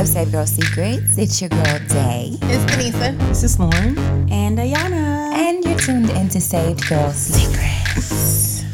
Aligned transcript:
up, 0.00 0.06
Save 0.06 0.32
Girl 0.32 0.46
Secrets? 0.46 1.18
It's 1.18 1.42
your 1.42 1.50
girl 1.50 1.78
Day, 1.88 2.30
It's 2.42 2.72
Benisa. 2.72 3.18
This 3.28 3.42
is 3.42 3.58
Lauren. 3.58 3.98
And 4.32 4.56
Ayana. 4.56 5.32
and 5.34 5.62
you're 5.62 5.78
tuned 5.78 6.08
into 6.10 6.40
Saved 6.40 6.88
Girl 6.88 7.10
Secrets. 7.10 8.64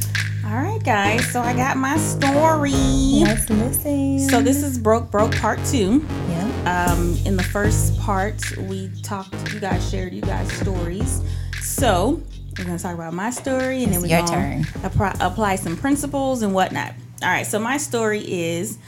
All 0.44 0.52
right, 0.52 0.82
guys. 0.84 1.26
So 1.32 1.40
I 1.40 1.52
got 1.52 1.78
my 1.78 1.96
story. 1.96 2.70
Let's 2.70 3.50
listen. 3.50 4.20
So 4.20 4.40
this 4.40 4.62
is 4.62 4.78
Broke 4.78 5.10
Broke 5.10 5.34
Part 5.36 5.58
2. 5.64 6.04
yeah. 6.28 6.92
Um, 6.92 7.16
in 7.24 7.36
the 7.36 7.42
first 7.42 7.98
part, 7.98 8.40
we 8.58 8.88
talked, 9.02 9.52
you 9.52 9.58
guys 9.58 9.90
shared 9.90 10.12
you 10.12 10.22
guys' 10.22 10.52
stories. 10.52 11.22
So 11.60 12.22
we're 12.56 12.66
going 12.66 12.76
to 12.76 12.82
talk 12.82 12.94
about 12.94 13.14
my 13.14 13.30
story 13.30 13.82
and 13.82 13.92
then 13.92 14.00
we're 14.00 14.08
your 14.08 14.24
going 14.24 14.62
to 14.62 14.86
apply, 14.86 15.16
apply 15.18 15.56
some 15.56 15.76
principles 15.76 16.42
and 16.42 16.54
whatnot. 16.54 16.92
All 17.22 17.28
right, 17.28 17.46
so 17.46 17.58
my 17.58 17.78
story 17.78 18.20
is 18.20 18.78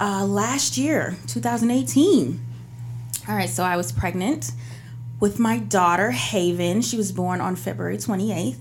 uh, 0.00 0.24
last 0.26 0.76
year, 0.78 1.16
2018. 1.26 2.40
All 3.28 3.34
right, 3.34 3.48
so 3.48 3.62
I 3.62 3.76
was 3.76 3.92
pregnant 3.92 4.52
with 5.20 5.38
my 5.38 5.58
daughter, 5.58 6.10
Haven. 6.12 6.80
She 6.82 6.96
was 6.96 7.12
born 7.12 7.40
on 7.40 7.56
February 7.56 7.96
28th. 7.98 8.56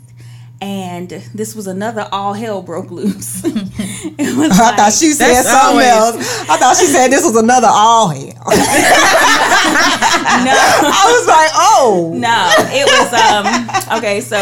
And 0.59 1.09
this 1.35 1.55
was 1.55 1.67
another 1.67 2.09
all 2.11 2.33
hell 2.33 2.63
broke 2.63 2.89
loose. 2.89 3.43
it 3.45 4.35
was 4.37 4.59
I 4.59 4.69
like- 4.69 4.75
thought 4.77 4.91
she 4.91 5.11
said 5.11 5.35
That's 5.35 5.47
something 5.47 5.87
always- 5.87 6.25
else. 6.25 6.49
I 6.49 6.57
thought 6.57 6.75
she 6.77 6.87
said 6.87 7.09
this 7.09 7.23
was 7.23 7.35
another 7.35 7.67
all 7.69 8.07
hell. 8.09 8.23
no. 8.23 8.33
I 10.57 11.05
was 11.13 11.27
like, 11.27 11.51
oh. 11.53 12.11
No, 12.15 12.51
it 12.73 12.87
was 12.87 13.13
um 13.13 13.45
okay, 13.99 14.19
so 14.19 14.39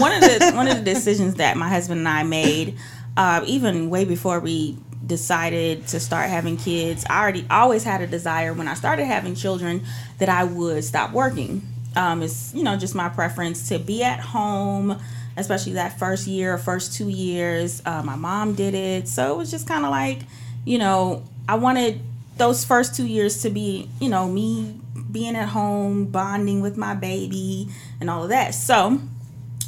one 0.00 0.10
of 0.12 0.20
the 0.22 0.50
one 0.56 0.66
of 0.66 0.78
the 0.78 0.82
decisions 0.82 1.36
that 1.36 1.56
my 1.56 1.68
husband 1.68 2.00
and 2.00 2.08
I 2.08 2.24
made, 2.24 2.76
uh, 3.16 3.44
even 3.46 3.88
way 3.88 4.04
before 4.04 4.40
we 4.40 4.76
decided 5.12 5.86
to 5.88 6.00
start 6.00 6.30
having 6.30 6.56
kids, 6.56 7.04
I 7.10 7.20
already 7.20 7.44
always 7.50 7.84
had 7.84 8.00
a 8.00 8.06
desire 8.06 8.54
when 8.54 8.66
I 8.66 8.72
started 8.72 9.04
having 9.04 9.34
children 9.34 9.82
that 10.16 10.30
I 10.30 10.44
would 10.44 10.84
stop 10.84 11.12
working. 11.12 11.60
Um, 11.94 12.22
it's 12.22 12.54
you 12.54 12.62
know 12.62 12.78
just 12.78 12.94
my 12.94 13.10
preference 13.10 13.68
to 13.68 13.78
be 13.78 14.02
at 14.02 14.20
home, 14.20 14.98
especially 15.36 15.74
that 15.74 15.98
first 15.98 16.26
year, 16.26 16.56
first 16.56 16.94
two 16.94 17.10
years. 17.10 17.82
Uh, 17.84 18.02
my 18.02 18.16
mom 18.16 18.54
did 18.54 18.74
it, 18.74 19.06
so 19.06 19.34
it 19.34 19.36
was 19.36 19.50
just 19.50 19.68
kind 19.68 19.84
of 19.84 19.90
like, 19.90 20.20
you 20.64 20.78
know, 20.78 21.22
I 21.46 21.56
wanted 21.56 22.00
those 22.38 22.64
first 22.64 22.96
two 22.96 23.06
years 23.06 23.42
to 23.42 23.50
be, 23.50 23.90
you 24.00 24.08
know, 24.08 24.26
me 24.26 24.80
being 25.10 25.36
at 25.36 25.50
home, 25.50 26.06
bonding 26.06 26.62
with 26.62 26.78
my 26.78 26.94
baby, 26.94 27.68
and 28.00 28.08
all 28.08 28.22
of 28.22 28.30
that. 28.30 28.54
So 28.54 28.98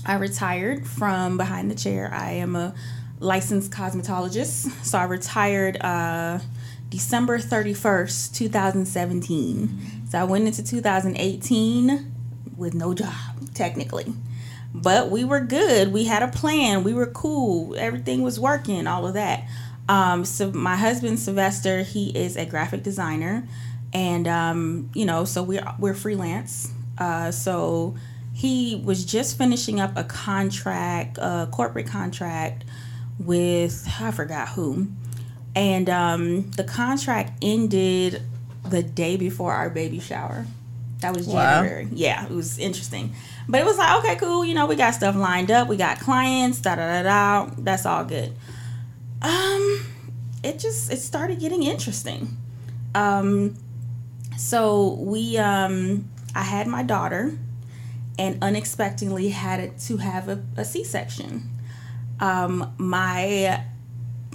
I 0.07 0.15
retired 0.15 0.87
from 0.87 1.37
behind 1.37 1.71
the 1.71 1.75
chair. 1.75 2.11
I 2.11 2.31
am 2.31 2.57
a 2.57 2.73
licensed 3.25 3.73
cosmetologist. 3.73 4.71
So 4.85 4.99
I 4.99 5.05
retired 5.05 5.79
uh, 5.81 6.39
December 6.91 7.39
31st, 7.39 8.35
2017. 8.35 10.09
So 10.09 10.19
I 10.19 10.25
went 10.25 10.47
into 10.47 10.63
2018 10.63 12.13
with 12.57 12.75
no 12.75 12.95
job, 12.95 13.55
technically. 13.55 14.13
But 14.73 15.11
we 15.11 15.25
were 15.25 15.41
good. 15.41 15.93
We 15.93 16.05
had 16.05 16.23
a 16.23 16.29
plan. 16.29 16.85
We 16.85 16.93
were 16.93 17.07
cool. 17.07 17.75
Everything 17.77 18.23
was 18.23 18.39
working, 18.39 18.87
all 18.87 19.07
of 19.07 19.15
that. 19.15 19.49
Um, 19.89 20.25
so 20.25 20.51
my 20.51 20.77
husband 20.77 21.19
Sylvester, 21.19 21.83
he 21.83 22.11
is 22.11 22.37
a 22.37 22.47
graphic 22.47 22.83
designer, 22.83 23.47
and 23.93 24.27
um, 24.27 24.91
you 24.95 25.05
know, 25.05 25.25
so 25.25 25.43
we're 25.43 25.65
we're 25.79 25.95
freelance. 25.95 26.73
Uh, 26.97 27.31
so 27.31 27.95
he 28.33 28.83
was 28.85 29.05
just 29.05 29.37
finishing 29.37 29.81
up 29.81 29.93
a 29.97 30.05
contract, 30.05 31.19
a 31.19 31.49
corporate 31.53 31.87
contract 31.87 32.65
with 33.19 33.87
I 34.01 34.11
forgot 34.11 34.49
who, 34.49 34.89
and 35.55 35.89
um, 35.89 36.51
the 36.53 36.65
contract 36.65 37.39
ended 37.43 38.23
the 38.69 38.83
day 38.83 39.17
before 39.17 39.53
our 39.53 39.71
baby 39.71 40.01
shower. 40.01 40.47
That 41.01 41.15
was 41.15 41.27
Wow. 41.27 41.61
January. 41.63 41.89
Yeah, 41.93 42.25
it 42.25 42.31
was 42.31 42.59
interesting. 42.59 43.15
But 43.47 43.61
it 43.61 43.67
was 43.67 43.77
like, 43.77 43.99
okay, 44.03 44.17
cool. 44.17 44.43
You 44.45 44.55
know, 44.55 44.65
we 44.67 44.75
got 44.75 44.95
stuff 44.95 45.15
lined 45.15 45.51
up. 45.51 45.69
We 45.69 45.77
got 45.77 46.01
clients. 46.01 46.61
Da 46.61 46.77
da 46.77 47.03
da 47.03 47.45
da. 47.47 47.51
That's 47.59 47.85
all 47.85 48.05
good. 48.05 48.33
Um, 49.21 49.85
it 50.43 50.59
just 50.59 50.91
it 50.91 50.99
started 50.99 51.41
getting 51.41 51.63
interesting. 51.63 52.37
Um, 52.95 53.57
so 54.39 54.95
we 54.95 55.37
um, 55.37 56.09
I 56.35 56.43
had 56.43 56.67
my 56.67 56.83
daughter, 56.83 57.37
and 58.19 58.43
unexpectedly 58.43 59.29
had 59.29 59.61
it 59.61 59.79
to 59.81 59.99
have 59.99 60.29
a, 60.29 60.43
a 60.57 60.65
C 60.65 60.83
section. 60.85 61.51
Um, 62.21 62.75
my 62.79 63.65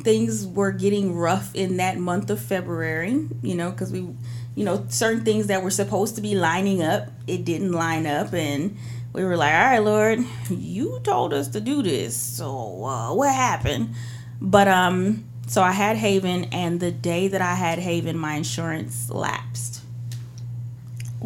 things 0.02 0.46
were 0.48 0.72
getting 0.72 1.16
rough 1.16 1.54
in 1.56 1.78
that 1.78 1.98
month 1.98 2.30
of 2.30 2.40
February, 2.40 3.28
you 3.42 3.56
know, 3.56 3.72
because 3.72 3.92
we, 3.92 4.08
you 4.56 4.66
know, 4.66 4.86
certain 4.90 5.26
things 5.26 5.48
that 5.48 5.64
were 5.64 5.72
supposed 5.72 6.16
to 6.16 6.22
be 6.22 6.36
lining 6.36 6.82
up, 6.82 7.10
it 7.28 7.46
didn't 7.46 7.72
line 7.72 8.06
up. 8.06 8.34
And 8.34 8.78
we 9.14 9.24
were 9.24 9.38
like, 9.38 9.54
all 9.54 9.60
right, 9.60 9.80
Lord, 9.80 10.20
you 10.50 11.00
told 11.04 11.34
us 11.34 11.48
to 11.50 11.62
do 11.62 11.82
this. 11.82 12.16
So 12.16 12.86
uh, 12.86 13.14
what 13.14 13.34
happened? 13.34 13.94
But, 14.42 14.68
um, 14.68 15.26
so 15.48 15.64
I 15.64 15.72
had 15.72 15.98
Haven, 15.98 16.46
and 16.52 16.80
the 16.80 16.92
day 16.92 17.28
that 17.28 17.42
I 17.42 17.56
had 17.56 17.80
Haven, 17.80 18.16
my 18.16 18.36
insurance 18.36 19.10
lapsed. 19.10 19.82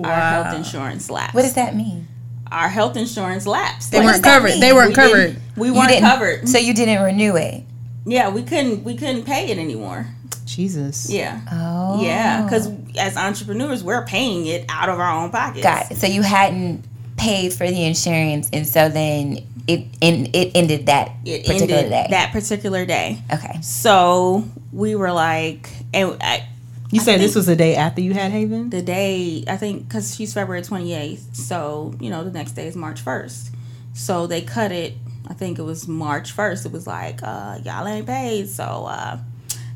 Our 0.02 0.12
health 0.12 0.56
insurance 0.56 1.10
lapsed. 1.10 1.36
What 1.36 1.42
does 1.42 1.56
that 1.56 1.76
mean? 1.76 2.08
Our 2.50 2.70
health 2.70 2.96
insurance 2.96 3.46
lapsed. 3.46 3.92
They 3.92 3.98
Like, 3.98 4.06
weren't 4.06 4.24
covered. 4.24 4.52
They 4.62 4.72
weren't 4.72 4.90
we 4.90 4.96
covered. 4.96 5.42
Didn't- 5.56 5.62
We 5.62 5.68
You 5.68 5.74
weren't 5.74 6.00
covered. 6.02 6.50
So 6.50 6.58
you 6.58 6.74
didn't 6.74 7.04
renew 7.04 7.36
it. 7.36 7.64
Yeah, 8.06 8.30
we 8.30 8.44
couldn't. 8.44 8.84
We 8.84 8.96
couldn't 8.96 9.24
pay 9.24 9.50
it 9.50 9.58
anymore. 9.58 10.08
Jesus. 10.46 11.10
Yeah. 11.10 11.40
Oh. 11.52 12.04
Yeah, 12.04 12.44
because 12.44 12.70
as 13.00 13.16
entrepreneurs, 13.16 13.84
we're 13.84 14.06
paying 14.06 14.46
it 14.46 14.66
out 14.70 14.90
of 14.90 15.00
our 15.00 15.24
own 15.24 15.30
pockets. 15.32 15.64
Got 15.64 15.92
it. 15.92 15.98
So 15.98 16.08
you 16.08 16.22
hadn't 16.22 16.84
paid 17.18 17.54
for 17.54 17.66
the 17.70 17.84
insurance, 17.86 18.50
and 18.52 18.68
so 18.68 18.90
then 18.90 19.40
it 19.68 19.86
in 20.02 20.30
it 20.34 20.52
ended 20.56 20.88
that 20.88 21.12
It 21.24 21.46
particular 21.46 21.76
ended 21.78 21.92
day. 21.92 22.08
that 22.10 22.32
particular 22.34 22.86
day. 22.86 23.22
okay. 23.32 23.60
So 23.62 24.44
we 24.74 24.96
were 24.96 25.12
like, 25.14 25.70
and 25.94 26.18
I, 26.22 26.46
You 26.92 27.00
said 27.00 27.22
this 27.22 27.36
was 27.36 27.46
the 27.46 27.56
day 27.56 27.76
after 27.76 28.02
you 28.02 28.14
had 28.14 28.32
Haven? 28.34 28.70
the 28.70 28.82
day 28.82 29.46
I 29.48 29.56
think 29.56 29.88
because 29.88 30.14
she's 30.16 30.34
February 30.34 30.62
twenty 30.64 30.94
eighth, 30.94 31.36
so 31.36 31.96
you 32.02 32.10
know 32.10 32.24
the 32.26 32.32
next 32.32 32.52
day 32.52 32.68
is 32.68 32.76
March 32.76 33.00
first. 33.00 33.52
So 33.94 34.28
they 34.28 34.42
cut 34.42 34.72
it. 34.74 34.96
I 35.34 35.36
think 35.36 35.58
it 35.58 35.64
was 35.64 35.88
March 35.88 36.32
first. 36.32 36.64
It 36.64 36.72
was 36.72 36.86
like, 36.86 37.24
uh, 37.24 37.58
y'all 37.64 37.88
ain't 37.88 38.06
paid, 38.06 38.48
so 38.50 38.86
uh, 38.88 39.18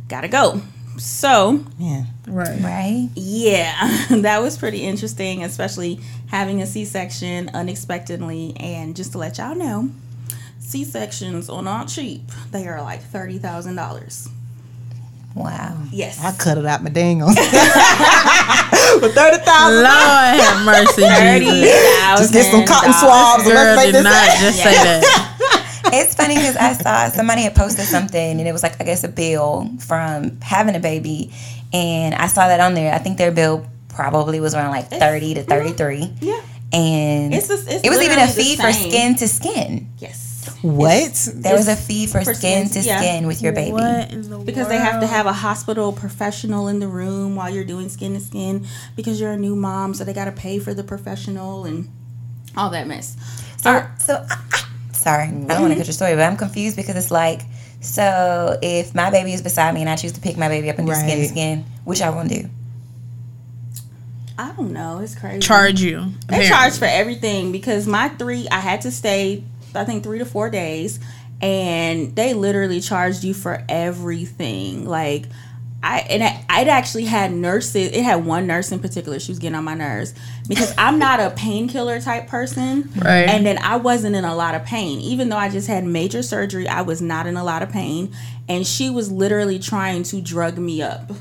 gotta 0.08 0.28
go. 0.28 0.62
So 1.00 1.66
Yeah. 1.80 2.04
Right. 2.28 2.62
Right. 2.62 3.10
Yeah, 3.16 4.06
that 4.12 4.40
was 4.44 4.56
pretty 4.56 4.84
interesting, 4.84 5.44
especially 5.44 6.00
having 6.28 6.62
a 6.62 6.68
C 6.68 6.86
section 6.86 7.50
unexpectedly. 7.56 8.54
And 8.60 8.96
just 8.96 9.14
to 9.14 9.18
let 9.18 9.40
y'all 9.40 9.56
know, 9.56 9.90
C 10.60 10.84
sections 10.84 11.50
are 11.50 11.64
not 11.64 11.88
cheap. 11.88 12.22
They 12.52 12.68
are 12.68 12.80
like 12.84 13.02
thirty 13.02 13.40
thousand 13.40 13.78
dollars. 13.78 14.30
Wow. 15.34 15.82
Yes, 15.92 16.24
I 16.24 16.34
cut 16.38 16.60
it 16.60 16.68
out 16.68 16.84
my 16.84 16.92
dangles. 16.92 17.34
For 17.38 19.10
30000 19.10 19.74
Lord 19.74 19.88
have 19.88 20.66
mercy, 20.66 21.02
thirty 21.02 21.46
Jesus. 21.46 22.20
Just 22.20 22.34
get 22.34 22.52
some 22.52 22.66
cotton 22.66 22.94
swabs 22.94 23.46
and 23.46 23.56
let's 23.56 23.78
make 23.78 23.86
did 23.88 23.96
this 23.96 24.04
not 24.04 24.38
just 24.40 24.58
say 24.58 24.74
that. 24.74 25.27
It's 25.94 26.16
funny 26.16 26.36
because 26.36 26.56
I 26.58 26.74
saw 26.74 27.10
somebody 27.10 27.44
had 27.44 27.56
posted 27.56 27.86
something 27.86 28.40
and 28.40 28.48
it 28.48 28.52
was 28.52 28.64
like 28.64 28.80
I 28.80 28.84
guess 28.84 29.04
a 29.04 29.08
bill 29.08 29.70
from 29.80 30.40
having 30.42 30.76
a 30.76 30.80
baby, 30.80 31.32
and 31.74 32.14
I 32.16 32.28
saw 32.28 32.48
that 32.48 32.60
on 32.60 32.74
there. 32.74 32.94
I 32.94 32.98
think 32.98 33.18
their 33.18 33.32
bill 33.32 33.66
probably 33.90 34.40
was 34.40 34.54
around 34.56 34.72
like 34.72 34.90
thirty 34.90 35.34
to 35.36 35.44
thirty 35.44 35.72
three, 35.72 36.14
Yeah, 36.22 36.42
and 36.74 37.34
It's 37.34 37.48
just- 37.48 37.68
it's 37.68 37.84
it 37.84 37.90
was 37.90 38.02
even 38.02 38.20
a 38.20 38.28
fee 38.28 38.56
for 38.56 38.72
skin 38.72 39.16
to 39.16 39.28
skin. 39.28 39.90
yes. 39.98 40.24
What? 40.64 41.30
There 41.36 41.56
was 41.56 41.68
a 41.68 41.76
fee 41.76 42.08
for, 42.08 42.22
for 42.24 42.34
skin 42.34 42.68
skin- 42.68 42.82
to 42.82 42.88
yeah. 42.88 43.00
skin 43.00 43.28
with 43.28 43.42
your 43.44 43.54
baby. 43.54 43.74
What 43.74 44.12
in 44.12 44.28
the 44.30 44.40
Because 44.40 44.68
they 44.68 44.78
have 44.78 45.02
to 45.02 45.08
have 45.08 45.26
a 45.28 45.34
hospital 45.34 45.94
professional 45.94 46.68
in 46.68 46.80
the 46.80 46.88
room 46.88 47.36
while 47.36 47.50
you're 47.50 47.64
doing 47.64 47.90
skin 47.90 48.14
to 48.16 48.20
skin 48.20 48.66
because 48.96 49.20
you're 49.22 49.34
a 49.34 49.38
new 49.38 49.56
mom, 49.56 49.94
so 49.94 50.04
they 50.04 50.14
got 50.14 50.26
to 50.26 50.32
pay 50.32 50.58
for 50.58 50.74
the 50.74 50.84
professional 50.84 51.66
and 51.66 51.90
all 52.56 52.70
that 52.72 52.88
mess. 52.88 53.16
So, 53.58 53.86
so 54.00 54.26
I, 54.30 54.38
I, 54.52 54.64
sorry, 55.08 55.24
I 55.24 55.30
don't 55.30 55.38
want 55.38 55.50
to 55.50 55.56
mm-hmm. 55.64 55.78
cut 55.78 55.88
your 55.88 55.94
story, 55.94 56.16
but 56.16 56.24
I'm 56.24 56.36
confused 56.36 56.76
because 56.76 56.98
it's 56.98 57.12
like, 57.12 57.42
so 57.80 58.60
if 58.62 58.94
my 58.94 59.10
baby 59.10 59.32
is 59.32 59.42
beside 59.42 59.74
me 59.74 59.80
and 59.80 59.90
I 59.90 59.96
choose 59.96 60.12
to 60.14 60.22
pick 60.22 60.36
my 60.36 60.50
baby 60.50 60.70
up 60.70 60.80
and 60.80 60.88
do 60.88 60.94
skin 60.94 61.18
to 61.20 61.28
skin, 61.28 61.66
which 61.86 62.02
I 62.02 62.10
want 62.10 62.30
to 62.30 62.44
do. 62.44 62.50
I 64.38 64.52
don't 64.52 64.74
know. 64.74 65.00
It's 65.00 65.16
crazy. 65.16 65.40
charge 65.40 65.80
you. 65.80 66.00
They 66.28 66.36
apparently. 66.36 66.48
charge 66.50 66.78
for 66.78 66.86
everything 66.86 67.54
because 67.54 67.88
my 67.88 68.10
three, 68.10 68.50
I 68.50 68.60
had 68.60 68.82
to 68.82 68.92
stay, 68.92 69.44
I 69.74 69.86
think 69.86 70.04
three 70.04 70.20
to 70.20 70.26
four 70.26 70.50
days, 70.50 71.00
and 71.42 72.14
they 72.14 72.34
literally 72.34 72.82
charged 72.82 73.24
you 73.24 73.34
for 73.34 73.64
everything. 73.70 74.86
Like, 74.86 75.28
I 75.84 76.00
and 76.10 76.24
I, 76.24 76.44
I'd 76.50 76.68
actually 76.68 77.06
had 77.06 77.32
nurses. 77.32 77.92
It 77.92 78.04
had 78.04 78.26
one 78.26 78.48
nurse 78.48 78.72
in 78.72 78.80
particular. 78.80 79.20
She 79.20 79.32
was 79.32 79.40
getting 79.40 79.56
on 79.56 79.64
my 79.64 79.76
nerves 79.76 80.14
because 80.50 80.74
I'm 80.78 80.98
not 80.98 81.20
a 81.20 81.30
painkiller 81.30 82.02
type 82.02 82.28
person, 82.28 82.90
Right. 82.98 83.30
And 83.30 83.46
then 83.46 83.58
I 83.60 83.76
wasn't 83.78 84.16
in 84.16 84.26
a 84.26 84.36
lot 84.36 84.56
of 84.56 84.66
pain, 84.66 85.00
even 85.02 85.30
though 85.30 85.38
I 85.38 85.50
just 85.50 85.68
had 85.68 85.84
major 85.86 86.24
surgery. 86.24 86.68
I 86.68 86.82
was 86.82 87.02
not 87.02 87.28
in 87.28 87.38
a 87.38 87.44
lot 87.44 87.62
of 87.62 87.70
pain, 87.72 88.12
and 88.50 88.66
she 88.66 88.90
was 88.90 89.12
literally 89.12 89.60
trying 89.60 90.04
to 90.04 90.20
drug 90.22 90.58
me 90.58 90.82
up 90.82 91.12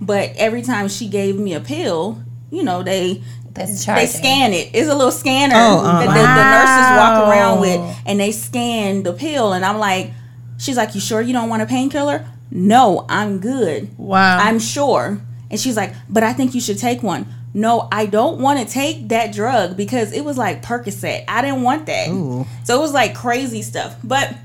But 0.00 0.32
every 0.36 0.62
time 0.62 0.88
she 0.88 1.06
gave 1.08 1.38
me 1.38 1.52
a 1.52 1.60
pill, 1.60 2.22
you 2.50 2.62
know, 2.62 2.82
they 2.82 3.22
That's 3.52 3.84
they 3.84 4.06
scan 4.06 4.52
it. 4.54 4.70
It's 4.72 4.88
a 4.88 4.94
little 4.94 5.12
scanner 5.12 5.54
Oh, 5.56 5.80
uh, 5.84 6.00
that 6.00 6.06
the, 6.06 6.14
the 6.14 6.50
nurses 6.56 6.96
walk 6.96 7.28
around 7.28 7.60
with, 7.60 7.98
and 8.06 8.18
they 8.18 8.32
scan 8.32 9.02
the 9.02 9.12
pill. 9.12 9.52
And 9.52 9.62
I'm 9.64 9.78
like, 9.78 10.12
she's 10.56 10.76
like, 10.78 10.94
"You 10.94 11.00
sure 11.02 11.20
you 11.20 11.34
don't 11.34 11.50
want 11.50 11.60
a 11.62 11.66
painkiller?" 11.66 12.24
No, 12.50 13.06
I'm 13.08 13.38
good. 13.38 13.96
Wow. 13.98 14.38
I'm 14.38 14.58
sure. 14.58 15.20
And 15.50 15.58
she's 15.58 15.76
like, 15.76 15.94
"But 16.08 16.22
I 16.22 16.32
think 16.32 16.54
you 16.54 16.60
should 16.60 16.78
take 16.78 17.02
one." 17.02 17.26
No, 17.52 17.88
I 17.90 18.06
don't 18.06 18.40
want 18.40 18.60
to 18.60 18.64
take 18.64 19.08
that 19.08 19.32
drug 19.32 19.76
because 19.76 20.12
it 20.12 20.24
was 20.24 20.38
like 20.38 20.62
Percocet. 20.62 21.24
I 21.26 21.42
didn't 21.42 21.62
want 21.62 21.86
that. 21.86 22.08
Ooh. 22.10 22.46
So 22.64 22.78
it 22.78 22.80
was 22.80 22.92
like 22.92 23.14
crazy 23.14 23.62
stuff. 23.62 23.96
But 24.04 24.36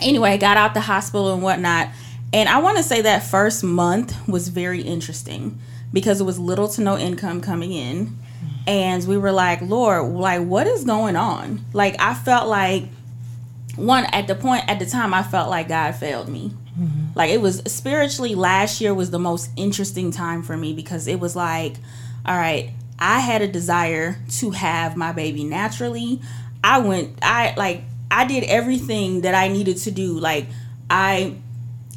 anyway, 0.00 0.30
I 0.30 0.36
got 0.36 0.56
out 0.56 0.74
the 0.74 0.80
hospital 0.80 1.34
and 1.34 1.42
whatnot. 1.42 1.88
And 2.32 2.48
I 2.48 2.58
want 2.58 2.76
to 2.76 2.82
say 2.82 3.00
that 3.02 3.24
first 3.24 3.64
month 3.64 4.28
was 4.28 4.48
very 4.48 4.82
interesting 4.82 5.58
because 5.92 6.20
it 6.20 6.24
was 6.24 6.38
little 6.38 6.68
to 6.68 6.82
no 6.82 6.96
income 6.98 7.40
coming 7.40 7.72
in. 7.72 8.16
And 8.66 9.06
we 9.06 9.16
were 9.16 9.32
like, 9.32 9.62
Lord, 9.62 10.12
like, 10.12 10.42
what 10.42 10.66
is 10.66 10.84
going 10.84 11.16
on? 11.16 11.64
Like, 11.72 12.00
I 12.00 12.14
felt 12.14 12.48
like, 12.48 12.84
one, 13.76 14.04
at 14.06 14.26
the 14.26 14.34
point, 14.34 14.64
at 14.68 14.78
the 14.78 14.86
time, 14.86 15.14
I 15.14 15.22
felt 15.22 15.48
like 15.50 15.68
God 15.68 15.94
failed 15.94 16.28
me. 16.28 16.52
Like, 17.14 17.30
it 17.30 17.40
was 17.40 17.62
spiritually, 17.66 18.34
last 18.34 18.80
year 18.80 18.92
was 18.92 19.10
the 19.10 19.18
most 19.18 19.50
interesting 19.56 20.10
time 20.10 20.42
for 20.42 20.56
me 20.56 20.74
because 20.74 21.06
it 21.06 21.20
was 21.20 21.34
like, 21.34 21.76
all 22.26 22.36
right, 22.36 22.70
I 22.98 23.20
had 23.20 23.42
a 23.42 23.48
desire 23.48 24.18
to 24.38 24.50
have 24.50 24.96
my 24.96 25.12
baby 25.12 25.44
naturally. 25.44 26.20
I 26.62 26.80
went, 26.80 27.18
I 27.22 27.54
like, 27.56 27.82
I 28.10 28.26
did 28.26 28.44
everything 28.44 29.22
that 29.22 29.34
I 29.34 29.48
needed 29.48 29.78
to 29.78 29.90
do. 29.90 30.18
Like, 30.18 30.46
I 30.90 31.36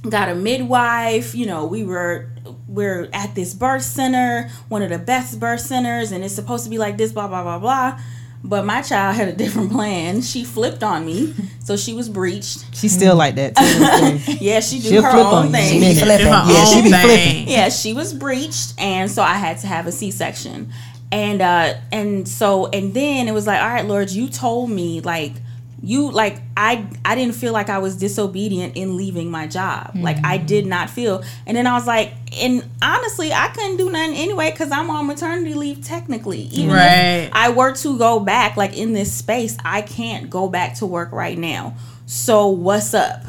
got 0.07 0.29
a 0.29 0.35
midwife, 0.35 1.35
you 1.35 1.45
know, 1.45 1.65
we 1.65 1.83
were 1.83 2.29
we're 2.67 3.09
at 3.13 3.35
this 3.35 3.53
birth 3.53 3.81
center, 3.81 4.49
one 4.69 4.81
of 4.81 4.89
the 4.89 4.97
best 4.97 5.39
birth 5.39 5.59
centers, 5.61 6.11
and 6.11 6.23
it's 6.23 6.33
supposed 6.33 6.63
to 6.63 6.69
be 6.69 6.77
like 6.77 6.97
this, 6.97 7.11
blah 7.11 7.27
blah 7.27 7.43
blah 7.43 7.59
blah. 7.59 7.99
But 8.43 8.65
my 8.65 8.81
child 8.81 9.15
had 9.17 9.27
a 9.27 9.33
different 9.33 9.71
plan. 9.71 10.21
She 10.21 10.43
flipped 10.45 10.81
on 10.81 11.05
me, 11.05 11.33
so 11.63 11.75
she 11.75 11.93
was 11.93 12.07
breached. 12.07 12.73
She's 12.75 12.93
still 12.93 13.15
like 13.15 13.35
that. 13.35 13.55
To 13.55 13.61
this 13.63 14.25
day. 14.25 14.37
Yeah, 14.39 14.59
she 14.61 14.77
do 14.79 14.89
She'll 14.89 15.03
her 15.03 15.11
flip 15.11 15.25
own 15.25 15.45
you. 15.47 15.51
thing. 15.51 15.73
She 15.73 15.79
be 15.79 15.99
flipping. 15.99 16.25
Do 16.25 16.31
her 16.31 16.51
Yeah, 16.53 16.65
she 16.65 16.81
be 16.81 16.89
thing. 16.89 17.01
flipping. 17.01 17.47
yeah 17.49 17.69
she 17.69 17.93
was 17.93 18.13
breached 18.13 18.73
and 18.79 19.11
so 19.11 19.21
i 19.21 19.33
had 19.33 19.57
to 19.59 19.67
have 19.67 19.87
a 19.87 19.91
c-section 19.91 20.71
and 21.11 21.41
uh 21.41 21.73
and 21.91 22.27
so 22.27 22.67
and 22.67 22.93
then 22.93 23.27
it 23.27 23.33
was 23.33 23.45
like 23.47 23.59
all 23.61 23.67
right 23.67 23.85
lord 23.85 24.09
you 24.09 24.29
told 24.29 24.69
me 24.69 25.01
like 25.01 25.33
you 25.81 26.11
like 26.11 26.41
i 26.57 26.85
i 27.05 27.15
didn't 27.15 27.35
feel 27.35 27.53
like 27.53 27.69
i 27.69 27.77
was 27.77 27.95
disobedient 27.95 28.75
in 28.75 28.97
leaving 28.97 29.31
my 29.31 29.47
job 29.47 29.91
like 29.95 30.17
i 30.25 30.35
did 30.37 30.65
not 30.65 30.89
feel 30.89 31.23
and 31.47 31.55
then 31.55 31.65
i 31.65 31.73
was 31.73 31.87
like 31.87 32.11
and 32.41 32.63
honestly 32.81 33.31
i 33.31 33.47
couldn't 33.49 33.77
do 33.77 33.89
nothing 33.89 34.15
anyway 34.15 34.51
because 34.51 34.71
i'm 34.71 34.89
on 34.89 35.07
maternity 35.07 35.53
leave 35.53 35.81
technically 35.83 36.41
even 36.51 36.75
Right. 36.75 37.27
if 37.27 37.29
i 37.33 37.49
were 37.49 37.73
to 37.75 37.97
go 37.97 38.19
back 38.19 38.57
like 38.57 38.77
in 38.77 38.91
this 38.93 39.13
space 39.13 39.55
i 39.63 39.81
can't 39.81 40.29
go 40.29 40.49
back 40.49 40.75
to 40.75 40.85
work 40.85 41.11
right 41.13 41.37
now 41.37 41.75
so 42.05 42.47
what's 42.47 42.93
up 42.93 43.23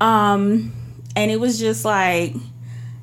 um 0.00 0.72
and 1.16 1.30
it 1.30 1.40
was 1.40 1.58
just 1.58 1.84
like 1.84 2.34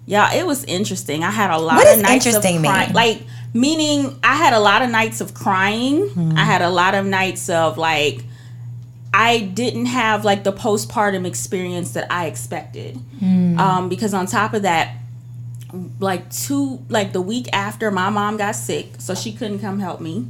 yeah, 0.07 0.33
it 0.33 0.45
was 0.45 0.65
interesting. 0.65 1.23
I 1.23 1.29
had 1.29 1.51
a 1.51 1.57
lot 1.57 1.75
What 1.77 1.95
of 1.95 2.01
nights 2.01 2.25
interesting 2.25 2.57
of 2.57 2.63
crying. 2.63 2.87
mean? 2.87 2.95
Like 2.95 3.21
meaning 3.53 4.19
I 4.23 4.35
had 4.35 4.51
a 4.51 4.59
lot 4.59 4.81
of 4.81 4.89
nights 4.89 5.21
of 5.21 5.33
crying. 5.33 6.33
I 6.35 6.43
had 6.43 6.61
a 6.61 6.69
lot 6.69 6.95
of 6.95 7.05
nights 7.05 7.49
of 7.49 7.77
like 7.77 8.25
I 9.13 9.39
didn't 9.39 9.87
have 9.87 10.23
like 10.23 10.43
the 10.43 10.53
postpartum 10.53 11.25
experience 11.27 11.91
that 11.93 12.07
I 12.11 12.27
expected. 12.27 12.97
Um, 13.59 13.89
because 13.89 14.13
on 14.13 14.25
top 14.25 14.53
of 14.53 14.61
that, 14.63 14.95
like 15.99 16.29
two 16.31 16.79
like 16.89 17.13
the 17.13 17.21
week 17.21 17.47
after 17.53 17.91
my 17.91 18.09
mom 18.09 18.37
got 18.37 18.55
sick, 18.55 18.87
so 18.99 19.13
she 19.15 19.31
couldn't 19.31 19.59
come 19.59 19.79
help 19.79 20.01
me. 20.01 20.27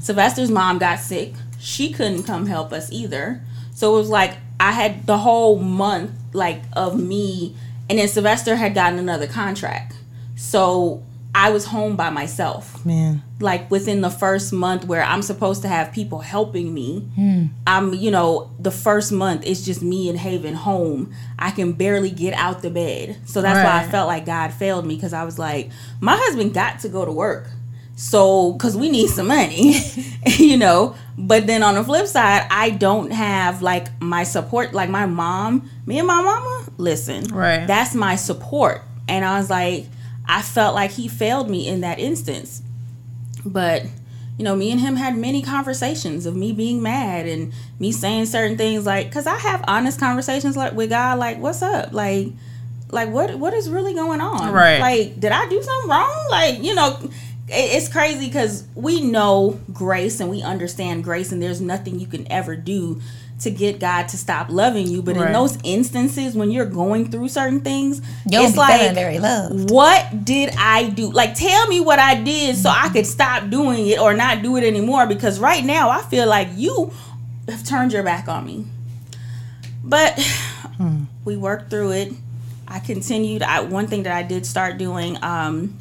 Sylvester's 0.00 0.50
mom 0.50 0.78
got 0.78 0.98
sick. 1.00 1.32
She 1.58 1.92
couldn't 1.92 2.22
come 2.24 2.46
help 2.46 2.72
us 2.72 2.90
either. 2.92 3.40
So 3.74 3.94
it 3.94 3.98
was 3.98 4.08
like 4.10 4.36
I 4.60 4.72
had 4.72 5.06
the 5.06 5.18
whole 5.18 5.58
month 5.58 6.12
like 6.32 6.62
of 6.74 6.98
me 7.00 7.54
and 7.88 7.98
then 7.98 8.08
Sylvester 8.08 8.56
had 8.56 8.74
gotten 8.74 8.98
another 8.98 9.26
contract. 9.26 9.94
So 10.36 11.02
I 11.38 11.50
was 11.50 11.66
home 11.66 11.94
by 11.94 12.10
myself. 12.10 12.84
Man. 12.84 13.22
Like 13.38 13.70
within 13.70 14.00
the 14.00 14.10
first 14.10 14.52
month 14.52 14.84
where 14.86 15.04
I'm 15.04 15.22
supposed 15.22 15.62
to 15.62 15.68
have 15.68 15.92
people 15.92 16.18
helping 16.18 16.74
me. 16.74 17.08
I'm, 17.64 17.94
you 17.94 18.10
know, 18.10 18.50
the 18.58 18.72
first 18.72 19.12
month 19.12 19.46
it's 19.46 19.64
just 19.64 19.80
me 19.80 20.08
and 20.10 20.18
Haven 20.18 20.54
home. 20.54 21.12
I 21.38 21.52
can 21.52 21.74
barely 21.74 22.10
get 22.10 22.34
out 22.34 22.62
the 22.62 22.70
bed. 22.70 23.18
So 23.26 23.40
that's 23.40 23.64
why 23.64 23.84
I 23.86 23.88
felt 23.88 24.08
like 24.08 24.26
God 24.26 24.52
failed 24.52 24.84
me 24.84 24.96
because 24.96 25.12
I 25.12 25.22
was 25.22 25.38
like, 25.38 25.70
my 26.00 26.16
husband 26.16 26.54
got 26.54 26.80
to 26.80 26.88
go 26.88 27.04
to 27.04 27.12
work. 27.12 27.46
So, 27.94 28.52
because 28.52 28.76
we 28.76 28.90
need 28.90 29.08
some 29.08 29.26
money, 29.26 29.74
you 30.26 30.56
know. 30.56 30.94
But 31.16 31.46
then 31.48 31.62
on 31.64 31.74
the 31.74 31.82
flip 31.84 32.06
side, 32.06 32.46
I 32.48 32.70
don't 32.70 33.10
have 33.12 33.60
like 33.60 33.88
my 34.00 34.22
support, 34.24 34.72
like 34.72 34.88
my 34.88 35.06
mom, 35.06 35.68
me 35.84 35.98
and 35.98 36.06
my 36.06 36.22
mama. 36.22 36.68
Listen, 36.78 37.24
Right. 37.24 37.66
That's 37.66 37.96
my 37.96 38.14
support, 38.14 38.82
and 39.08 39.24
I 39.24 39.38
was 39.38 39.50
like, 39.50 39.86
I 40.28 40.42
felt 40.42 40.74
like 40.74 40.92
he 40.92 41.08
failed 41.08 41.48
me 41.48 41.66
in 41.66 41.80
that 41.80 41.98
instance. 41.98 42.62
But 43.44 43.84
you 44.36 44.44
know, 44.44 44.54
me 44.54 44.70
and 44.70 44.80
him 44.80 44.96
had 44.96 45.16
many 45.16 45.42
conversations 45.42 46.26
of 46.26 46.36
me 46.36 46.52
being 46.52 46.82
mad 46.82 47.26
and 47.26 47.52
me 47.80 47.90
saying 47.90 48.26
certain 48.26 48.56
things 48.56 48.86
like, 48.86 49.06
because 49.06 49.26
I 49.26 49.38
have 49.38 49.64
honest 49.66 49.98
conversations 49.98 50.56
like 50.56 50.74
with 50.74 50.90
God, 50.90 51.18
like, 51.18 51.38
what's 51.38 51.62
up, 51.62 51.92
like. 51.92 52.28
Like 52.90 53.10
what? 53.10 53.38
What 53.38 53.52
is 53.52 53.68
really 53.68 53.92
going 53.92 54.22
on? 54.22 54.50
Right. 54.50 54.80
Like, 54.80 55.20
did 55.20 55.30
I 55.30 55.46
do 55.46 55.62
something 55.62 55.90
wrong? 55.90 56.26
Like, 56.30 56.62
you 56.62 56.74
know, 56.74 56.98
it's 57.46 57.86
crazy 57.86 58.28
because 58.28 58.64
we 58.74 59.02
know 59.02 59.60
grace 59.74 60.20
and 60.20 60.30
we 60.30 60.40
understand 60.40 61.04
grace, 61.04 61.30
and 61.30 61.42
there's 61.42 61.60
nothing 61.60 62.00
you 62.00 62.06
can 62.06 62.26
ever 62.32 62.56
do 62.56 63.02
to 63.40 63.50
get 63.50 63.78
God 63.78 64.08
to 64.08 64.16
stop 64.16 64.50
loving 64.50 64.88
you. 64.88 65.00
But 65.00 65.16
in 65.16 65.32
those 65.32 65.58
instances, 65.62 66.34
when 66.34 66.50
you're 66.50 66.66
going 66.66 67.10
through 67.10 67.28
certain 67.28 67.60
things, 67.60 68.00
You 68.24 68.32
don't 68.32 68.44
it's 68.46 68.52
be 68.54 68.58
like, 68.58 68.94
very 68.94 69.18
loved. 69.18 69.70
what 69.70 70.24
did 70.24 70.54
I 70.58 70.88
do? 70.88 71.10
Like, 71.12 71.34
tell 71.34 71.66
me 71.68 71.80
what 71.80 71.98
I 72.00 72.20
did 72.20 72.56
so 72.56 72.68
I 72.70 72.88
could 72.88 73.06
stop 73.06 73.48
doing 73.48 73.86
it 73.86 74.00
or 74.00 74.14
not 74.14 74.42
do 74.42 74.56
it 74.56 74.64
anymore. 74.64 75.06
Because 75.06 75.38
right 75.38 75.64
now, 75.64 75.88
I 75.88 76.02
feel 76.02 76.26
like 76.26 76.48
you 76.56 76.92
have 77.48 77.64
turned 77.64 77.92
your 77.92 78.02
back 78.02 78.26
on 78.28 78.44
me. 78.44 78.64
But 79.84 80.18
we 81.24 81.36
worked 81.36 81.70
through 81.70 81.92
it. 81.92 82.12
I 82.66 82.80
continued. 82.80 83.42
I, 83.42 83.60
one 83.60 83.86
thing 83.86 84.02
that 84.02 84.12
I 84.12 84.22
did 84.22 84.44
start 84.46 84.78
doing, 84.78 85.16
um, 85.22 85.78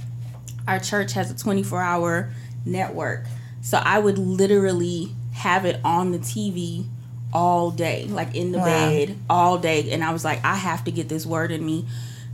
our 0.67 0.79
church 0.79 1.13
has 1.13 1.31
a 1.31 1.37
24 1.37 1.81
hour 1.81 2.29
network. 2.65 3.25
So 3.61 3.81
I 3.83 3.99
would 3.99 4.17
literally 4.17 5.11
have 5.33 5.65
it 5.65 5.79
on 5.83 6.11
the 6.11 6.19
TV 6.19 6.85
all 7.37 7.69
day, 7.69 8.05
like 8.09 8.35
in 8.35 8.51
the 8.51 8.57
Wow. 8.57 8.65
bed 8.65 9.15
all 9.29 9.59
day. 9.59 9.91
And 9.91 10.03
I 10.03 10.11
was 10.11 10.25
like, 10.25 10.43
I 10.43 10.55
have 10.55 10.83
to 10.85 10.91
get 10.91 11.07
this 11.07 11.23
word 11.23 11.51
in 11.51 11.63
me 11.63 11.85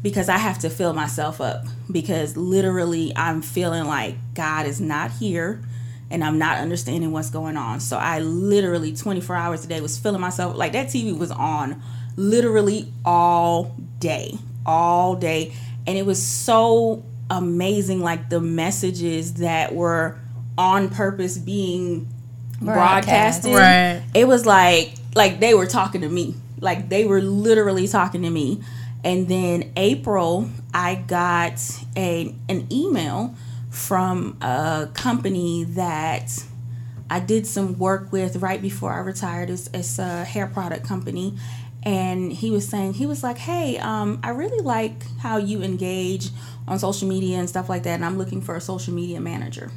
because 0.01 0.29
I 0.29 0.37
have 0.37 0.59
to 0.59 0.69
fill 0.69 0.93
myself 0.93 1.41
up. 1.41 1.65
Because 1.91 2.37
literally, 2.37 3.11
I'm 3.13 3.41
feeling 3.41 3.83
like 3.85 4.15
God 4.33 4.65
is 4.65 4.79
not 4.79 5.11
here 5.11 5.61
and 6.09 6.23
I'm 6.23 6.37
not 6.37 6.59
understanding 6.59 7.11
what's 7.11 7.29
going 7.29 7.57
on. 7.57 7.81
So 7.81 7.97
I 7.97 8.19
literally 8.19 8.95
24 8.95 9.35
hours 9.35 9.65
a 9.65 9.67
day 9.67 9.81
was 9.81 9.99
filling 9.99 10.21
myself 10.21 10.55
like 10.55 10.71
that 10.71 10.87
TV 10.87 11.17
was 11.17 11.31
on 11.31 11.81
literally 12.15 12.93
all 13.03 13.75
day, 13.99 14.37
all 14.65 15.15
day. 15.17 15.53
And 15.85 15.97
it 15.97 16.05
was 16.05 16.25
so 16.25 17.03
amazing 17.29 17.99
like 17.99 18.29
the 18.29 18.39
messages 18.39 19.33
that 19.35 19.75
were 19.75 20.17
on 20.57 20.87
purpose 20.87 21.37
being 21.37 22.07
Broadcast. 22.63 23.43
broadcasted. 23.43 23.55
Right. 23.55 24.03
It 24.13 24.27
was 24.27 24.45
like 24.45 24.93
like 25.15 25.39
they 25.39 25.53
were 25.53 25.67
talking 25.67 26.01
to 26.01 26.09
me. 26.09 26.35
Like 26.59 26.89
they 26.89 27.05
were 27.05 27.21
literally 27.21 27.87
talking 27.87 28.21
to 28.23 28.29
me. 28.29 28.61
And 29.03 29.27
then 29.27 29.73
April, 29.75 30.49
I 30.73 30.95
got 30.95 31.59
a 31.95 32.33
an 32.49 32.67
email 32.71 33.35
from 33.69 34.37
a 34.41 34.89
company 34.93 35.65
that 35.65 36.31
I 37.09 37.19
did 37.19 37.45
some 37.45 37.77
work 37.77 38.11
with 38.11 38.37
right 38.37 38.61
before 38.61 38.93
I 38.93 38.99
retired. 38.99 39.49
It's, 39.49 39.69
it's 39.73 39.99
a 39.99 40.23
hair 40.23 40.47
product 40.47 40.87
company. 40.87 41.37
And 41.83 42.31
he 42.31 42.49
was 42.49 42.67
saying, 42.67 42.93
he 42.93 43.05
was 43.05 43.23
like, 43.23 43.37
hey, 43.37 43.77
um, 43.77 44.19
I 44.23 44.29
really 44.29 44.63
like 44.63 45.05
how 45.17 45.37
you 45.37 45.61
engage 45.61 46.29
on 46.65 46.79
social 46.79 47.09
media 47.09 47.37
and 47.37 47.49
stuff 47.49 47.67
like 47.67 47.83
that. 47.83 47.95
And 47.95 48.05
I'm 48.05 48.17
looking 48.17 48.41
for 48.41 48.55
a 48.55 48.61
social 48.61 48.93
media 48.93 49.19
manager. 49.19 49.69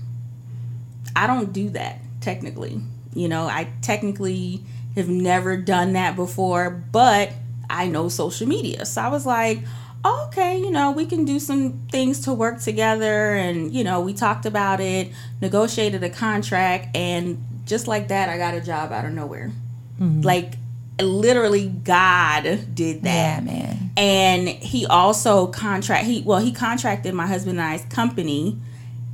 I 1.16 1.26
don't 1.26 1.52
do 1.52 1.70
that 1.70 2.00
technically. 2.26 2.80
You 3.14 3.28
know, 3.28 3.46
I 3.46 3.68
technically 3.82 4.64
have 4.96 5.08
never 5.08 5.56
done 5.56 5.92
that 5.92 6.16
before, 6.16 6.70
but 6.70 7.32
I 7.70 7.86
know 7.86 8.08
social 8.08 8.48
media. 8.48 8.84
So 8.84 9.00
I 9.00 9.08
was 9.08 9.24
like, 9.24 9.60
oh, 10.04 10.26
okay, 10.28 10.58
you 10.58 10.72
know, 10.72 10.90
we 10.90 11.06
can 11.06 11.24
do 11.24 11.38
some 11.38 11.86
things 11.92 12.22
to 12.22 12.34
work 12.34 12.60
together. 12.60 13.34
And, 13.34 13.72
you 13.72 13.84
know, 13.84 14.00
we 14.00 14.12
talked 14.12 14.44
about 14.44 14.80
it, 14.80 15.12
negotiated 15.40 16.02
a 16.02 16.10
contract, 16.10 16.96
and 16.96 17.44
just 17.64 17.86
like 17.86 18.08
that, 18.08 18.28
I 18.28 18.38
got 18.38 18.54
a 18.54 18.60
job 18.60 18.90
out 18.90 19.04
of 19.04 19.12
nowhere. 19.12 19.52
Mm-hmm. 20.00 20.22
Like, 20.22 20.54
literally 21.00 21.68
God 21.68 22.74
did 22.74 23.02
that. 23.04 23.44
Yeah, 23.44 23.52
man. 23.52 23.90
And 23.96 24.48
he 24.48 24.84
also 24.84 25.46
contract 25.46 26.06
he 26.06 26.22
well 26.22 26.38
he 26.38 26.52
contracted 26.52 27.14
my 27.14 27.26
husband 27.26 27.58
and 27.58 27.68
I's 27.68 27.84
company 27.86 28.58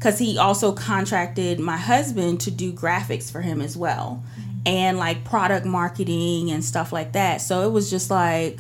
because 0.03 0.19
he 0.19 0.37
also 0.37 0.73
contracted 0.73 1.61
my 1.61 1.77
husband 1.77 2.41
to 2.41 2.51
do 2.51 2.73
graphics 2.73 3.31
for 3.31 3.41
him 3.41 3.61
as 3.61 3.77
well 3.77 4.21
mm-hmm. 4.33 4.51
and 4.67 4.99
like 4.99 5.25
product 5.25 5.65
marketing 5.65 6.51
and 6.51 6.65
stuff 6.65 6.93
like 6.93 7.13
that. 7.13 7.41
So 7.41 7.69
it 7.69 7.71
was 7.71 7.89
just 7.89 8.11
like 8.11 8.59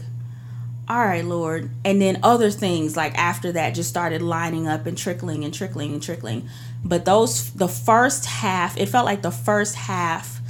all 0.88 0.98
right, 0.98 1.24
Lord. 1.24 1.70
And 1.84 2.02
then 2.02 2.18
other 2.22 2.50
things 2.50 2.96
like 2.96 3.16
after 3.16 3.52
that 3.52 3.74
just 3.74 3.88
started 3.88 4.20
lining 4.20 4.68
up 4.68 4.84
and 4.84 4.98
trickling 4.98 5.44
and 5.44 5.54
trickling 5.54 5.92
and 5.92 6.02
trickling. 6.02 6.48
But 6.84 7.04
those, 7.04 7.50
the 7.52 7.68
first 7.68 8.26
half, 8.26 8.76
it 8.76 8.88
felt 8.88 9.06
like 9.06 9.22
the 9.22 9.30
first 9.30 9.74
half 9.74 10.40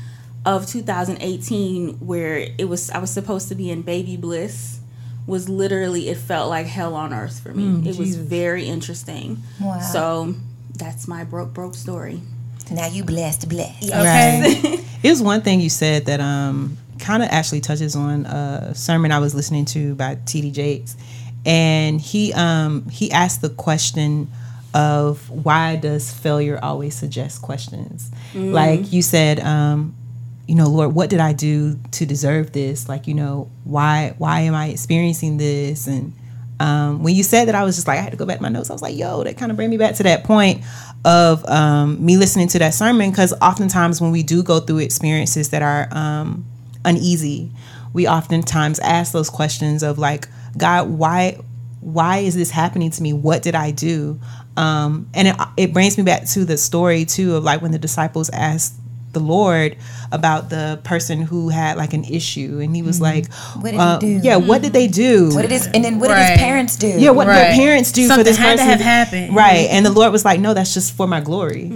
of 0.44 0.66
2018 0.66 1.98
where 2.00 2.48
it 2.58 2.68
was, 2.68 2.90
I 2.90 2.98
was 2.98 3.10
supposed 3.10 3.48
to 3.50 3.54
be 3.54 3.70
in 3.70 3.82
baby 3.82 4.16
bliss 4.16 4.80
was 5.26 5.48
literally, 5.48 6.08
it 6.08 6.16
felt 6.16 6.48
like 6.48 6.66
hell 6.66 6.94
on 6.94 7.12
earth 7.12 7.38
for 7.38 7.52
me. 7.52 7.64
Mm, 7.64 7.86
it 7.86 7.96
was 7.96 8.16
very 8.16 8.64
interesting. 8.64 9.42
Wow. 9.60 9.78
So 9.80 10.34
that's 10.74 11.08
my 11.08 11.24
broke, 11.24 11.52
broke 11.52 11.74
story. 11.74 12.20
Now 12.70 12.86
you 12.86 13.04
blessed, 13.04 13.48
blessed. 13.48 13.84
Okay. 13.92 14.78
It 15.02 15.10
was 15.10 15.20
one 15.20 15.42
thing 15.42 15.60
you 15.60 15.68
said 15.68 16.06
that 16.06 16.20
um 16.20 16.78
kind 17.00 17.24
of 17.24 17.28
actually 17.30 17.60
touches 17.60 17.96
on 17.96 18.24
a 18.24 18.72
sermon 18.72 19.10
I 19.10 19.18
was 19.18 19.34
listening 19.34 19.64
to 19.66 19.96
by 19.96 20.16
T.D. 20.26 20.52
Jakes, 20.52 20.96
and 21.44 22.00
he 22.00 22.32
um 22.34 22.88
he 22.88 23.10
asked 23.10 23.42
the 23.42 23.50
question 23.50 24.30
of 24.74 25.28
why 25.28 25.74
does 25.76 26.12
failure 26.12 26.58
always 26.62 26.94
suggest 26.94 27.42
questions? 27.42 28.10
Like 28.34 28.92
you 28.92 29.02
said, 29.02 29.40
um, 29.40 29.94
you 30.46 30.54
know, 30.54 30.68
Lord, 30.68 30.94
what 30.94 31.10
did 31.10 31.20
I 31.20 31.32
do 31.32 31.78
to 31.92 32.06
deserve 32.06 32.52
this? 32.52 32.88
Like, 32.88 33.06
you 33.06 33.14
know, 33.14 33.50
why 33.64 34.14
why 34.18 34.40
am 34.42 34.54
I 34.54 34.68
experiencing 34.68 35.36
this? 35.36 35.86
And 35.86 36.12
um, 36.62 37.02
when 37.02 37.16
you 37.16 37.24
said 37.24 37.46
that, 37.46 37.56
I 37.56 37.64
was 37.64 37.74
just 37.74 37.88
like, 37.88 37.98
I 37.98 38.02
had 38.02 38.12
to 38.12 38.16
go 38.16 38.24
back 38.24 38.36
to 38.36 38.42
my 38.42 38.48
notes. 38.48 38.70
I 38.70 38.72
was 38.72 38.82
like, 38.82 38.96
yo, 38.96 39.24
that 39.24 39.36
kind 39.36 39.50
of 39.50 39.56
bring 39.56 39.68
me 39.68 39.78
back 39.78 39.96
to 39.96 40.04
that 40.04 40.22
point 40.22 40.62
of 41.04 41.44
um, 41.48 42.04
me 42.04 42.16
listening 42.16 42.46
to 42.48 42.60
that 42.60 42.72
sermon 42.72 43.10
because 43.10 43.34
oftentimes 43.42 44.00
when 44.00 44.12
we 44.12 44.22
do 44.22 44.44
go 44.44 44.60
through 44.60 44.78
experiences 44.78 45.50
that 45.50 45.60
are 45.60 45.88
um, 45.90 46.44
uneasy, 46.84 47.50
we 47.92 48.06
oftentimes 48.06 48.78
ask 48.78 49.12
those 49.12 49.28
questions 49.28 49.82
of 49.82 49.98
like, 49.98 50.28
God, 50.56 50.88
why 50.88 51.38
why 51.80 52.18
is 52.18 52.36
this 52.36 52.52
happening 52.52 52.92
to 52.92 53.02
me? 53.02 53.12
What 53.12 53.42
did 53.42 53.56
I 53.56 53.72
do? 53.72 54.20
Um, 54.56 55.08
and 55.14 55.26
it, 55.26 55.36
it 55.56 55.72
brings 55.72 55.98
me 55.98 56.04
back 56.04 56.26
to 56.28 56.44
the 56.44 56.56
story 56.56 57.04
too 57.04 57.34
of 57.34 57.42
like 57.42 57.60
when 57.60 57.72
the 57.72 57.78
disciples 57.78 58.30
asked 58.30 58.74
the 59.12 59.20
Lord 59.20 59.76
about 60.10 60.50
the 60.50 60.80
person 60.84 61.22
who 61.22 61.48
had 61.48 61.76
like 61.76 61.92
an 61.92 62.04
issue, 62.04 62.60
and 62.62 62.74
he 62.74 62.82
was 62.82 63.00
like, 63.00 63.32
What 63.56 63.64
did 63.70 63.74
he 63.74 63.78
uh, 63.78 63.98
do? 63.98 64.06
Yeah, 64.22 64.36
what 64.36 64.62
did 64.62 64.72
they 64.72 64.88
do? 64.88 65.30
What 65.34 65.42
did 65.42 65.50
his 65.50 65.66
and 65.66 65.84
then 65.84 65.98
what 65.98 66.08
did 66.08 66.18
his 66.18 66.38
parents 66.38 66.76
do? 66.76 66.88
yeah, 66.88 67.10
what 67.10 67.24
did 67.26 67.34
their 67.34 67.50
Right. 67.50 67.54
parents 67.56 67.92
do 67.92 68.02
for 68.04 68.08
Something 68.08 68.24
this 68.24 68.36
had 68.36 68.56
to 68.58 68.62
have 68.64 68.80
happened. 68.80 69.34
Right. 69.34 69.68
And 69.70 69.84
the 69.86 69.90
Lord 69.90 70.12
was 70.12 70.24
like, 70.24 70.40
no, 70.40 70.54
that's 70.54 70.74
just 70.74 70.96
for 70.96 71.06
my 71.06 71.20
glory. 71.20 71.70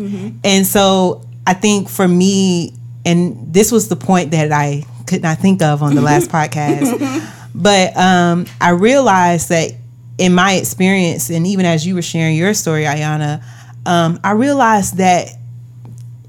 And 0.45 0.67
so 0.67 1.23
I 1.47 1.55
think 1.55 1.89
for 1.89 2.07
me, 2.09 2.73
and 3.05 3.53
this 3.53 3.71
was 3.71 3.89
the 3.89 3.97
point 3.97 4.33
that 4.33 4.51
I 4.53 4.85
could 5.07 5.23
not 5.23 5.39
think 5.39 5.63
of 5.63 5.83
on 5.83 5.95
the 5.95 6.01
last 6.03 6.31
podcast, 6.37 7.31
but 7.55 7.97
um, 7.97 8.47
I 8.61 8.71
realized 8.71 9.49
that 9.51 9.71
in 10.19 10.35
my 10.35 10.55
experience, 10.55 11.31
and 11.31 11.47
even 11.47 11.67
as 11.67 11.87
you 11.87 11.95
were 11.95 12.03
sharing 12.03 12.37
your 12.37 12.55
story, 12.55 12.85
Ayana, 12.85 13.43
um, 13.85 14.19
I 14.25 14.33
realized 14.33 14.97
that 14.97 15.29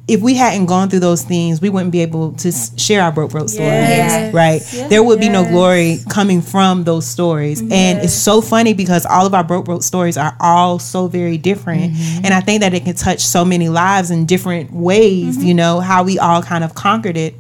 if 0.08 0.22
we 0.22 0.36
hadn't 0.36 0.68
gone 0.68 0.90
through 0.90 1.02
those 1.02 1.22
things, 1.24 1.60
we 1.60 1.70
wouldn't 1.70 1.92
be 1.92 2.02
able 2.02 2.32
to 2.32 2.50
share 2.78 3.02
our 3.02 3.12
broke 3.12 3.32
broke 3.32 3.50
stories, 3.50 3.68
Yes. 3.68 4.34
right? 4.34 4.62
there 4.90 5.04
would 5.04 5.20
be 5.20 5.28
no 5.28 5.44
glory 5.44 6.00
coming 6.10 6.42
from 6.42 6.86
those 6.86 7.06
stories, 7.06 7.60
and 7.62 8.00
it's 8.00 8.14
so 8.14 8.40
funny 8.42 8.74
because 8.74 9.06
all 9.06 9.26
of 9.26 9.34
our 9.34 9.44
broke 9.44 9.66
broke 9.66 9.84
stories 9.84 10.16
are 10.18 10.36
all 10.40 10.80
so 10.80 11.08
very 11.08 11.38
different, 11.38 11.94
and 12.24 12.28
I 12.34 12.40
think 12.40 12.62
that 12.62 12.74
it 12.74 12.86
can 12.86 12.96
touch 12.96 13.20
so 13.26 13.44
many 13.44 13.68
lives 13.68 14.10
in 14.10 14.26
different 14.26 14.72
ways. 14.72 15.44
You 15.44 15.54
know 15.54 15.82
how 15.82 16.04
we 16.04 16.18
all 16.20 16.42
kind 16.42 16.64
of 16.64 16.74
conquered 16.74 17.18
it, 17.18 17.36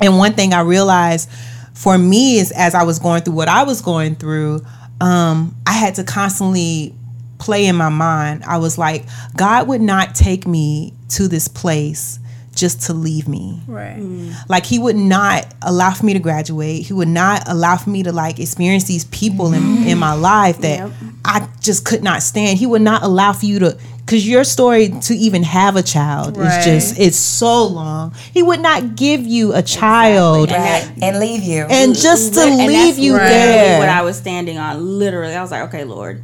and 0.00 0.16
one 0.16 0.34
thing 0.34 0.52
I 0.54 0.60
realized 0.60 1.28
for 1.74 1.98
me 1.98 2.38
is 2.38 2.52
as 2.52 2.74
I 2.74 2.84
was 2.84 2.98
going 3.00 3.22
through 3.22 3.34
what 3.34 3.48
I 3.48 3.64
was 3.64 3.80
going 3.82 4.14
through, 4.14 4.64
um, 5.00 5.56
I 5.66 5.72
had 5.72 5.94
to 5.96 6.04
constantly 6.04 6.94
play 7.40 7.66
in 7.66 7.74
my 7.76 7.88
mind. 7.88 8.44
I 8.46 8.58
was 8.58 8.78
like, 8.78 9.04
God 9.36 9.66
would 9.68 9.80
not 9.80 10.14
take 10.14 10.46
me 10.46 10.92
to 11.10 11.26
this 11.26 11.48
place 11.48 12.18
just 12.54 12.82
to 12.82 12.92
leave 12.92 13.26
me. 13.28 13.60
Right. 13.66 13.96
Mm. 13.96 14.34
Like 14.48 14.66
he 14.66 14.78
would 14.78 14.96
not 14.96 15.46
allow 15.62 15.92
for 15.92 16.04
me 16.04 16.12
to 16.14 16.18
graduate. 16.18 16.84
He 16.86 16.92
would 16.92 17.08
not 17.08 17.48
allow 17.48 17.76
for 17.76 17.90
me 17.90 18.02
to 18.02 18.12
like 18.12 18.38
experience 18.38 18.84
these 18.84 19.04
people 19.06 19.54
in, 19.54 19.62
mm. 19.62 19.86
in 19.86 19.98
my 19.98 20.12
life 20.14 20.58
that 20.58 20.78
Yep. 20.78 20.90
I 21.24 21.48
just 21.60 21.84
could 21.84 22.02
not 22.02 22.22
stand. 22.22 22.58
He 22.58 22.66
would 22.66 22.82
not 22.82 23.02
allow 23.02 23.32
for 23.32 23.46
you 23.46 23.60
to 23.60 23.78
cuz 24.06 24.26
your 24.26 24.42
story 24.42 24.88
to 24.88 25.14
even 25.14 25.44
have 25.44 25.76
a 25.76 25.82
child 25.82 26.36
Right. 26.36 26.58
is 26.58 26.64
just 26.64 26.98
it's 26.98 27.16
so 27.16 27.66
long. 27.66 28.12
He 28.34 28.42
would 28.42 28.60
not 28.60 28.96
give 28.96 29.24
you 29.24 29.54
a 29.54 29.62
child 29.62 30.50
Right. 30.50 30.90
And 31.00 31.20
leave 31.20 31.44
you. 31.44 31.64
and 31.70 31.94
just 31.96 32.34
to 32.34 32.40
and 32.40 32.56
leave 32.58 32.96
that's 32.96 32.98
you 32.98 33.12
literally 33.12 33.32
there. 33.32 33.78
What 33.78 33.88
I 33.88 34.02
was 34.02 34.16
standing 34.16 34.58
on, 34.58 34.98
literally, 34.98 35.34
I 35.34 35.40
was 35.40 35.52
like, 35.52 35.62
okay, 35.68 35.84
Lord, 35.84 36.22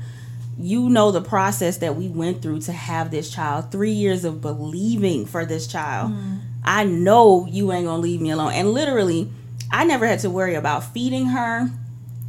you 0.59 0.89
know 0.89 1.11
the 1.11 1.21
process 1.21 1.79
that 1.79 1.97
we 1.97 2.09
went 2.09 2.43
through 2.43 2.61
to 2.61 2.73
have 2.73 3.11
this 3.11 3.31
child. 3.31 3.71
Three 3.71 3.91
years 3.91 4.25
of 4.25 4.41
believing 4.41 5.27
for 5.27 5.45
this 5.45 5.67
child. 5.67 6.13
Mm-hmm. 6.13 6.37
I 6.65 6.85
know 6.85 7.47
you 7.49 7.73
ain't 7.73 7.87
gonna 7.87 8.03
leave 8.03 8.21
me 8.21 8.31
alone. 8.31 8.53
And 8.53 8.73
literally, 8.73 9.31
I 9.71 9.85
never 9.85 10.07
had 10.07 10.21
to 10.21 10.31
worry 10.31 10.55
about 10.55 10.85
feeding 10.85 11.27
her. 11.27 11.71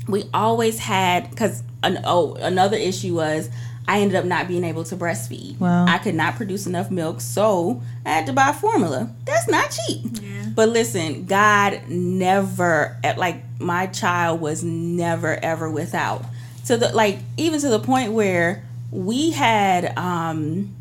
We 0.08 0.26
always 0.34 0.80
had 0.80 1.30
because 1.30 1.64
an, 1.84 2.00
oh 2.04 2.36
another 2.36 2.78
issue 2.78 3.16
was. 3.16 3.50
I 3.90 4.02
ended 4.02 4.18
up 4.18 4.26
not 4.26 4.50
being 4.50 4.66
able 4.66 4.84
to 4.84 4.98
breastfeed. 4.98 5.62
Wow. 5.62 5.86
I 5.88 5.98
could 5.98 6.14
not 6.14 6.36
produce 6.36 6.68
enough 6.68 6.92
milk, 6.92 7.22
so 7.22 7.82
I 8.06 8.10
had 8.10 8.26
to 8.26 8.34
buy 8.34 8.52
formula. 8.52 9.16
That's 9.24 9.48
not 9.48 9.72
cheap. 9.72 10.02
Yeah. 10.22 10.48
But 10.54 10.68
listen, 10.68 11.26
God 11.26 11.88
never 11.88 12.98
like 13.16 13.44
my 13.62 13.88
child 13.88 14.42
was 14.42 14.62
never 14.62 15.36
ever 15.42 15.70
without. 15.72 16.26
To 16.68 16.78
the 16.78 16.90
like 16.90 17.20
even 17.38 17.60
to 17.62 17.70
the 17.70 17.80
point 17.80 18.12
where 18.14 18.64
we 18.92 19.32
had 19.32 19.98
um 19.98 20.74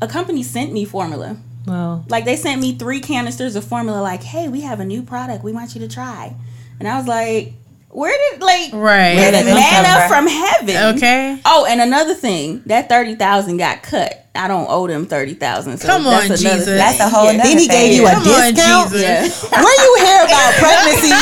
a 0.00 0.08
company 0.08 0.42
sent 0.42 0.72
me 0.72 0.84
formula. 0.84 1.36
well, 1.66 2.04
Like 2.08 2.24
they 2.24 2.36
sent 2.36 2.60
me 2.60 2.74
three 2.76 3.00
canisters 3.00 3.54
of 3.56 3.64
formula 3.64 4.00
like, 4.02 4.22
"Hey, 4.22 4.48
we 4.48 4.62
have 4.62 4.80
a 4.80 4.84
new 4.84 5.02
product. 5.02 5.44
We 5.44 5.52
want 5.52 5.74
you 5.74 5.80
to 5.80 5.88
try." 5.88 6.34
And 6.80 6.88
I 6.88 6.96
was 6.98 7.06
like, 7.06 7.52
"Where 7.90 8.16
did 8.32 8.40
like 8.42 8.72
Right. 8.72 9.14
Where 9.16 9.30
did 9.30 9.46
manna 9.46 10.08
from? 10.08 10.26
from 10.26 10.26
heaven?" 10.26 10.96
Okay. 10.96 11.38
Oh, 11.44 11.66
and 11.68 11.80
another 11.80 12.14
thing, 12.14 12.62
that 12.66 12.88
30,000 12.88 13.58
got 13.58 13.82
cut. 13.82 14.21
I 14.34 14.48
don't 14.48 14.64
owe 14.70 14.86
them 14.86 15.04
30,000. 15.04 15.76
So 15.76 15.86
Come 15.86 16.04
that's 16.04 16.24
on, 16.24 16.32
another 16.32 16.36
Jesus. 16.40 16.64
thing. 16.64 16.76
That's 16.78 17.00
a 17.00 17.08
whole 17.08 17.26
Yeah. 17.26 17.32
nother 17.36 17.48
then 17.50 17.58
he 17.58 17.68
thing. 17.68 17.76
gave 17.76 17.92
you 18.00 18.06
a 18.06 18.10
Come 18.16 18.18
on, 18.32 18.54
discount. 18.54 18.90
Jesus. 18.92 19.02
Yeah. 19.04 19.60
Where 19.62 19.76
you 19.84 19.92
hear 20.00 20.24
about 20.24 20.52
pregnancy 20.64 21.12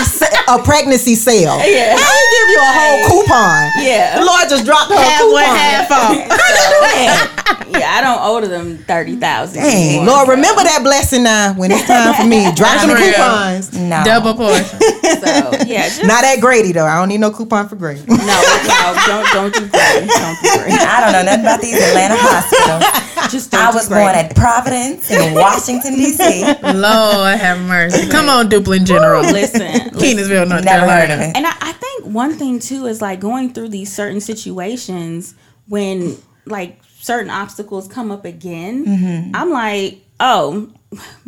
a 0.47 0.59
pregnancy 0.62 1.14
sale? 1.17 1.59
Yeah. 1.59 1.99
How 1.99 2.07
he 2.07 2.25
give 2.31 2.49
you 2.55 2.61
a 2.62 2.71
whole 2.71 2.99
coupon? 3.11 3.71
Yeah. 3.83 4.19
The 4.21 4.25
Lord 4.25 4.49
just 4.49 4.64
dropped 4.64 4.90
her 4.90 4.95
a 4.95 5.02
Half 5.02 5.19
coupon. 5.26 5.33
one, 5.35 5.45
half 5.59 5.90
off. 5.90 6.14
yeah, 7.71 7.99
I 7.99 8.00
don't 8.00 8.19
owe 8.23 8.40
them 8.47 8.79
30,000. 8.79 9.59
Dang, 9.61 10.07
Lord, 10.07 10.26
so- 10.26 10.31
remember 10.33 10.62
that 10.62 10.81
blessing 10.85 11.25
now 11.25 11.55
when 11.55 11.73
it's 11.73 11.87
time 11.87 12.14
for 12.14 12.26
me. 12.26 12.47
Drop 12.55 12.81
the 12.81 12.95
That's 12.95 13.71
coupons. 13.71 13.73
No. 13.75 14.02
Double 14.05 14.35
portion. 14.35 14.79
So, 15.19 15.67
yeah, 15.67 15.88
just, 15.90 16.05
Not 16.05 16.23
at 16.23 16.38
Grady 16.40 16.71
though. 16.73 16.87
I 16.87 16.95
don't 16.95 17.09
need 17.09 17.19
no 17.21 17.33
coupon 17.33 17.69
for 17.69 17.75
Grady. 17.75 18.02
no, 18.07 18.14
no, 18.17 18.95
don't, 19.07 19.26
don't 19.35 19.52
do 19.55 19.67
great. 19.67 20.07
Don't 20.07 20.38
do 20.38 20.49
great. 20.62 20.79
I 20.79 21.00
don't 21.02 21.12
know 21.12 21.23
nothing 21.26 21.40
about 21.43 21.61
these 21.61 21.75
Atlanta 21.75 22.14
hospitals. 22.17 22.87
Just 23.30 23.54
I 23.54 23.71
was 23.71 23.88
born 23.88 24.00
at 24.14 24.35
Providence 24.35 25.11
in 25.11 25.35
Washington 25.47 25.95
D.C. 25.95 26.45
Lord 26.45 27.38
have 27.38 27.61
mercy. 27.61 28.09
Come 28.11 28.28
on, 28.28 28.49
Duplin 28.49 28.85
General. 28.85 29.23
Listen, 29.23 29.61
Kenansville, 29.99 30.47
North 30.49 30.64
Never 30.64 30.87
heard 30.87 31.09
Carolina. 31.09 31.14
of 31.14 31.21
it. 31.21 31.37
And 31.37 31.47
I, 31.47 31.52
I 31.61 31.73
think 31.73 32.07
one 32.07 32.35
thing 32.35 32.59
too 32.59 32.87
is 32.87 33.00
like 33.00 33.21
going 33.21 33.52
through 33.52 33.69
these 33.69 33.92
certain 33.95 34.21
situations 34.21 35.35
when 35.69 36.16
like 36.47 36.80
certain 36.99 37.30
obstacles 37.30 37.88
come 37.88 38.11
up 38.11 38.25
again. 38.25 38.85
Mm-hmm. 38.85 39.37
I'm 39.37 39.50
like, 39.50 39.99
oh, 40.19 40.71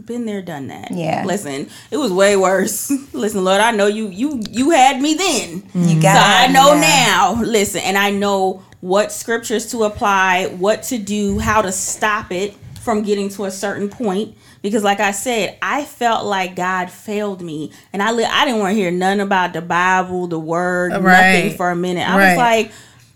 been 0.05 0.27
there, 0.27 0.43
done 0.43 0.67
that. 0.69 0.91
Yeah. 0.91 1.25
Listen, 1.25 1.69
it 1.93 1.97
was 1.97 2.13
way 2.13 2.37
worse. 2.37 2.91
Listen, 3.13 3.45
Lord, 3.45 3.61
I 3.61 3.71
know 3.71 3.87
you 3.87 4.09
you 4.09 4.43
you 4.51 4.71
had 4.71 5.01
me 5.01 5.15
then. 5.15 5.63
You 5.75 6.03
got 6.03 6.15
So 6.17 6.21
I 6.23 6.47
it 6.47 6.53
know 6.53 6.75
now. 6.75 7.41
Listen, 7.43 7.81
and 7.83 7.97
I 7.97 8.11
know 8.11 8.63
what 8.83 9.11
scriptures 9.13 9.71
to 9.71 9.85
apply, 9.85 10.47
what 10.59 10.83
to 10.83 10.99
do, 10.99 11.39
how 11.39 11.63
to 11.63 11.73
stop 11.73 12.31
it 12.33 12.55
from 12.83 13.03
getting 13.03 13.29
to 13.31 13.45
a 13.45 13.51
certain 13.51 13.89
point. 13.89 14.37
Because, 14.61 14.83
like 14.85 14.99
I 15.01 15.13
said, 15.13 15.57
I 15.63 15.85
felt 15.85 16.25
like 16.27 16.55
God 16.57 16.91
failed 16.91 17.41
me, 17.43 17.73
and 17.93 18.03
I 18.03 18.11
li- 18.13 18.25
I 18.25 18.45
didn't 18.45 18.61
want 18.61 18.73
to 18.73 18.81
hear 18.81 18.91
nothing 18.91 19.21
about 19.21 19.53
the 19.55 19.63
Bible, 19.63 20.27
the 20.27 20.39
Word, 20.39 20.93
Right. 20.93 21.01
nothing 21.45 21.57
for 21.57 21.71
a 21.71 21.77
minute. 21.77 22.09
I 22.09 22.17
Right. 22.19 22.29
was 22.31 22.37
like, 22.39 22.73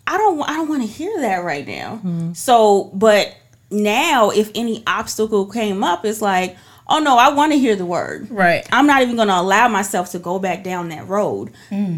I 0.06 0.16
don't 0.18 0.40
I 0.48 0.52
don't 0.54 0.68
want 0.68 0.82
to 0.82 0.88
hear 0.88 1.20
that 1.20 1.44
right 1.44 1.66
now. 1.66 1.96
Hmm. 1.96 2.32
So, 2.32 2.90
but 2.94 3.34
now 3.70 4.30
if 4.30 4.50
any 4.54 4.84
obstacle 4.86 5.46
came 5.46 5.82
up, 5.82 6.04
it's 6.04 6.22
like, 6.22 6.56
oh 6.88 6.98
no, 6.98 7.18
I 7.18 7.30
want 7.30 7.52
to 7.52 7.58
hear 7.58 7.76
the 7.76 7.86
word. 7.86 8.30
Right. 8.30 8.66
I'm 8.72 8.86
not 8.86 9.02
even 9.02 9.16
going 9.16 9.28
to 9.28 9.38
allow 9.38 9.68
myself 9.68 10.10
to 10.12 10.18
go 10.18 10.38
back 10.38 10.62
down 10.62 10.88
that 10.90 11.08
road. 11.08 11.52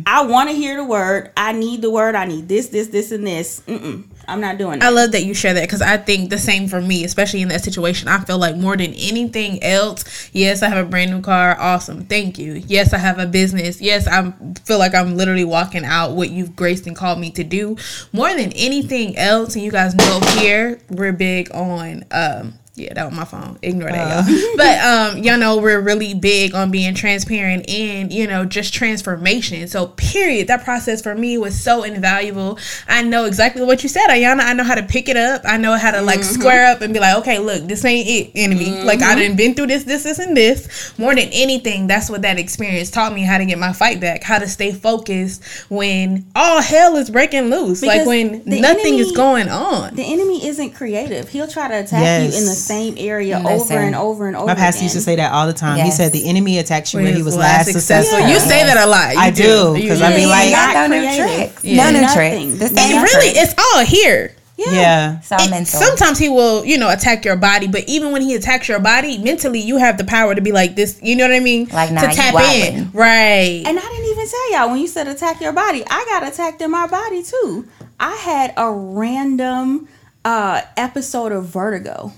I 0.07 0.25
want 0.27 0.51
to 0.51 0.55
hear 0.57 0.77
the 0.77 0.85
word. 0.85 1.33
I 1.37 1.53
need 1.53 1.83
the 1.83 1.91
word. 1.91 2.15
I 2.15 2.25
need 2.25 2.49
this, 2.49 2.69
this, 2.69 2.89
this, 2.89 3.13
and 3.13 3.27
this. 3.27 3.61
Mm-mm. 3.67 4.05
I'm 4.29 4.43
not 4.43 4.59
doing 4.59 4.83
I 4.83 4.91
love 4.91 5.13
that 5.13 5.25
you 5.25 5.33
share 5.33 5.55
that 5.55 5.63
because 5.63 5.81
I 5.81 5.97
think 5.97 6.29
the 6.29 6.39
same 6.39 6.69
for 6.69 6.83
me, 6.83 7.03
especially 7.05 7.41
in 7.41 7.49
that 7.49 7.65
situation. 7.65 8.09
I 8.09 8.19
feel 8.19 8.37
like 8.37 8.57
more 8.57 8.77
than 8.77 8.93
anything 8.93 9.63
else, 9.63 10.31
yes, 10.35 10.63
I 10.63 10.69
have 10.69 10.87
a 10.87 10.89
brand 10.89 11.11
new 11.11 11.23
car. 11.23 11.57
Awesome. 11.59 12.05
Thank 12.05 12.39
you. 12.39 12.63
Yes, 12.67 12.93
I 12.93 12.99
have 12.99 13.19
a 13.19 13.27
business. 13.27 13.81
Yes, 13.81 14.07
I 14.07 14.33
feel 14.65 14.79
like 14.79 14.95
I'm 14.95 15.17
literally 15.17 15.45
walking 15.47 15.85
out 15.85 16.13
what 16.13 16.29
you've 16.29 16.55
graced 16.55 16.87
and 16.87 16.95
called 16.95 17.19
me 17.19 17.31
to 17.33 17.45
do. 17.45 17.79
More 18.13 18.29
than 18.29 18.53
anything 18.53 19.17
else, 19.17 19.55
and 19.55 19.65
you 19.65 19.71
guys 19.71 19.95
know 19.95 20.21
here, 20.37 20.79
we're 20.91 21.13
big 21.13 21.51
on 21.55 22.05
um 22.11 22.59
yeah, 22.79 22.95
that 22.95 23.05
was 23.07 23.15
my 23.15 23.25
phone. 23.25 23.59
Ignore 23.63 23.91
that, 23.91 24.27
y'all. 24.27 24.39
But 24.57 24.79
um, 24.81 25.23
y'all 25.23 25.39
know 25.39 25.59
we're 25.59 25.81
really 25.81 26.15
big 26.15 26.55
on 26.55 26.71
being 26.71 26.95
transparent 26.95 27.69
and 27.69 28.13
you 28.13 28.27
know 28.27 28.45
just 28.45 28.73
transformation. 28.73 29.67
So, 29.69 29.89
period. 29.89 30.49
That 30.49 30.65
process 30.65 31.03
for 31.03 31.15
me 31.15 31.39
was 31.39 31.61
so 31.61 31.83
invaluable. 31.83 32.59
I 32.89 33.03
know 33.03 33.25
exactly 33.25 33.63
what 33.65 33.83
you 33.83 33.89
said, 33.89 34.09
Ayana. 34.09 34.41
I 34.41 34.53
know 34.53 34.65
how 34.65 34.75
to 34.75 34.83
pick 34.83 35.09
it 35.09 35.17
up. 35.17 35.43
I 35.45 35.57
know 35.57 35.77
how 35.77 35.91
to 35.91 36.03
like 36.03 36.23
square 36.23 36.71
up 36.71 36.81
and 36.81 36.93
be 36.93 37.01
like, 37.01 37.17
okay, 37.19 37.39
look, 37.39 37.65
this 37.65 37.85
ain't 37.85 38.09
it, 38.09 38.33
enemy. 38.35 38.83
Like 38.83 39.03
I 39.03 39.15
didn't 39.15 39.37
been 39.37 39.55
through 39.55 39.67
this, 39.69 39.85
this, 39.85 40.05
this, 40.05 40.19
and 40.19 40.37
this. 40.37 40.97
More 40.99 41.15
than 41.15 41.29
anything, 41.33 41.87
that's 41.87 42.11
what 42.11 42.23
that 42.23 42.39
experience 42.39 42.91
taught 42.91 43.13
me 43.13 43.23
how 43.23 43.39
to 43.39 43.45
get 43.45 43.59
my 43.59 43.73
fight 43.73 44.01
back, 44.01 44.23
how 44.23 44.39
to 44.39 44.49
stay 44.49 44.73
focused 44.73 45.45
when 45.71 46.27
all 46.35 46.63
hell 46.63 46.97
is 46.97 47.11
breaking 47.11 47.51
loose, 47.51 47.83
like 47.83 48.07
when 48.07 48.45
the 48.45 48.61
nothing 48.61 48.99
is 48.99 49.13
going 49.13 49.49
on. 49.49 49.95
The 49.95 50.05
enemy 50.05 50.47
isn't 50.47 50.73
creative. 50.75 51.29
He'll 51.29 51.49
try 51.49 51.69
to 51.69 51.81
attack 51.81 52.23
you 52.23 52.27
in 52.39 52.45
the 52.45 52.49
Yes. 52.49 52.68
Same 52.69 52.95
area 52.99 53.39
Listen. 53.39 53.61
over 53.77 53.79
and 53.79 53.95
over 53.95 54.27
and 54.29 54.37
over. 54.37 54.47
My 54.47 54.55
pastor 54.55 54.83
used 54.85 54.95
to 54.95 55.01
say 55.01 55.17
that 55.17 55.33
all 55.33 55.47
the 55.47 55.53
time. 55.53 55.85
He 55.85 55.91
said 55.91 56.13
the 56.13 56.29
enemy 56.29 56.59
attacks 56.59 56.93
you 56.93 56.99
When 56.99 57.07
where 57.07 57.15
he 57.15 57.23
was 57.23 57.37
last 57.37 57.73
successful. 57.73 58.21
You 58.29 58.39
say 58.39 58.65
that 58.65 58.77
a 58.77 58.89
lot. 58.89 59.13
You 59.15 59.19
I 59.21 59.31
do, 59.31 59.75
'cause 59.89 60.01
I 60.03 60.11
You 60.11 60.17
be 60.17 60.23
do. 60.23 60.29
like- 60.29 60.51
Got 60.51 60.91
no 60.91 60.97
new 61.01 61.17
tricks. 61.17 61.65
Yeah. 61.65 61.91
No 61.91 62.01
new 62.01 62.07
tricks. 62.15 62.59
The 62.73 62.81
And 62.81 63.03
really, 63.03 63.29
it's 63.39 63.55
all 63.59 63.85
here. 63.85 64.33
Yeah. 64.57 65.19
It's 65.19 65.31
all 65.31 65.39
It- 65.41 65.67
sometimes 65.69 66.19
he 66.19 66.29
will, 66.29 66.65
you 66.65 66.79
know, 66.79 66.89
attack 66.89 67.25
your 67.25 67.37
body, 67.37 67.69
but 67.69 67.85
even 67.87 68.11
when 68.11 68.23
he 68.23 68.35
attacks 68.35 68.69
your 68.69 68.81
body, 68.81 69.17
mentally 69.19 69.61
you 69.61 69.77
have 69.77 69.99
the 69.99 70.05
power 70.05 70.35
to 70.35 70.41
be 70.41 70.51
like 70.51 70.75
this. 70.75 70.97
You 71.01 71.15
know 71.15 71.29
what 71.29 71.35
I 71.37 71.39
mean? 71.41 71.69
Like, 71.73 71.93
nah, 71.93 72.01
to 72.01 72.09
you 72.09 72.13
tap 72.13 72.35
wildin'. 72.35 72.67
in, 72.73 72.91
right? 72.93 73.63
And 73.65 73.79
I 73.79 73.83
didn't 73.83 74.11
even 74.11 74.27
tell 74.29 74.53
y'all 74.53 74.71
when 74.71 74.81
you 74.81 74.89
said 74.89 75.07
attack 75.07 75.41
your 75.41 75.53
body. 75.53 75.85
I 75.89 76.05
got 76.11 76.27
attacked 76.27 76.61
in 76.61 76.73
my 76.73 76.89
body 76.89 77.23
too. 77.23 77.67
I 78.01 78.17
had 78.17 78.53
a 78.57 78.69
random 78.73 79.87
uh 80.25 80.61
episode 80.77 81.31
of 81.31 81.47
vertigo. 81.47 82.13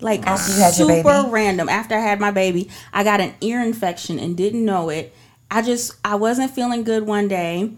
Like 0.00 0.26
After 0.26 0.52
you 0.52 0.58
had 0.58 0.76
your 0.76 0.88
super 0.88 1.22
baby? 1.22 1.30
random. 1.30 1.68
After 1.68 1.94
I 1.94 2.00
had 2.00 2.20
my 2.20 2.30
baby, 2.30 2.68
I 2.92 3.02
got 3.04 3.20
an 3.20 3.34
ear 3.40 3.62
infection 3.62 4.18
and 4.18 4.36
didn't 4.36 4.64
know 4.64 4.90
it. 4.90 5.14
I 5.50 5.62
just 5.62 5.92
I 6.04 6.16
wasn't 6.16 6.50
feeling 6.50 6.84
good 6.84 7.06
one 7.06 7.28
day 7.28 7.70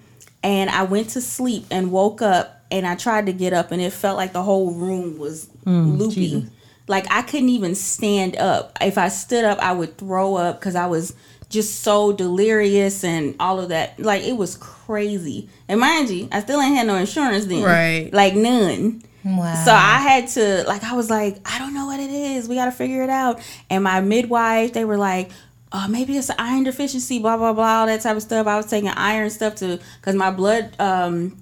and 0.43 0.71
I 0.71 0.83
went 0.83 1.11
to 1.11 1.21
sleep 1.21 1.67
and 1.71 1.93
woke 1.93 2.23
up 2.23 2.63
and 2.71 2.87
I 2.87 2.97
tried 2.97 3.27
to 3.27 3.33
get 3.33 3.53
up 3.53 3.71
and 3.73 3.81
it 3.81 3.93
felt 3.93 4.17
like 4.17 4.33
the 4.33 4.43
whole 4.43 4.73
room 4.73 5.19
was 5.19 5.49
mm, 5.65 5.99
loopy. 5.99 6.47
Like 6.87 7.07
I 7.11 7.23
couldn't 7.23 7.51
even 7.51 7.75
stand 7.75 8.37
up. 8.37 8.77
If 8.81 8.99
I 8.99 9.09
stood 9.09 9.45
up, 9.45 9.59
I 9.59 9.73
would 9.73 9.97
throw 9.99 10.37
up 10.37 10.59
because 10.59 10.75
I 10.75 10.87
was 10.87 11.15
just 11.51 11.81
so 11.83 12.13
delirious 12.13 13.05
and 13.05 13.35
all 13.41 13.61
of 13.61 13.69
that. 13.71 13.99
Like 14.01 14.23
it 14.23 14.37
was 14.37 14.57
crazy. 14.57 15.49
And 15.69 15.81
mind 15.81 16.11
you, 16.11 16.29
I 16.33 16.41
still 16.41 16.61
ain't 16.61 16.77
had 16.77 16.87
no 16.87 16.97
insurance 16.97 17.47
then. 17.47 17.63
Right. 17.63 18.11
Like 18.13 18.35
none. 18.35 19.03
Wow. 19.25 19.55
So 19.65 19.73
I 19.73 19.99
had 19.99 20.29
to 20.29 20.65
like 20.67 20.85
I 20.85 20.95
was 20.95 21.11
like, 21.11 21.39
I 21.45 21.59
don't 21.59 21.75
know 21.75 21.87
what 21.87 22.01
it 22.01 22.11
is. 22.11 22.49
We 22.49 22.55
got 22.55 22.67
to 22.67 22.73
figure 22.73 23.03
it 23.03 23.11
out. 23.11 23.41
And 23.71 23.85
my 23.85 24.01
midwife, 24.01 24.73
they 24.73 24.85
were 24.85 24.97
like, 24.97 25.31
uh, 25.73 25.87
maybe 25.89 26.17
it's 26.17 26.31
an 26.31 26.37
iron 26.39 26.65
deficiency, 26.65 27.19
blah 27.19 27.37
blah 27.37 27.53
blah, 27.53 27.81
all 27.81 27.87
that 27.87 28.01
type 28.01 28.17
of 28.17 28.23
stuff. 28.23 28.47
I 28.47 28.57
was 28.57 28.67
taking 28.67 28.91
iron 28.91 29.31
stuff 29.31 29.57
to 29.57 29.79
because 30.01 30.15
my 30.15 30.31
blood, 30.31 30.75
um, 30.79 31.37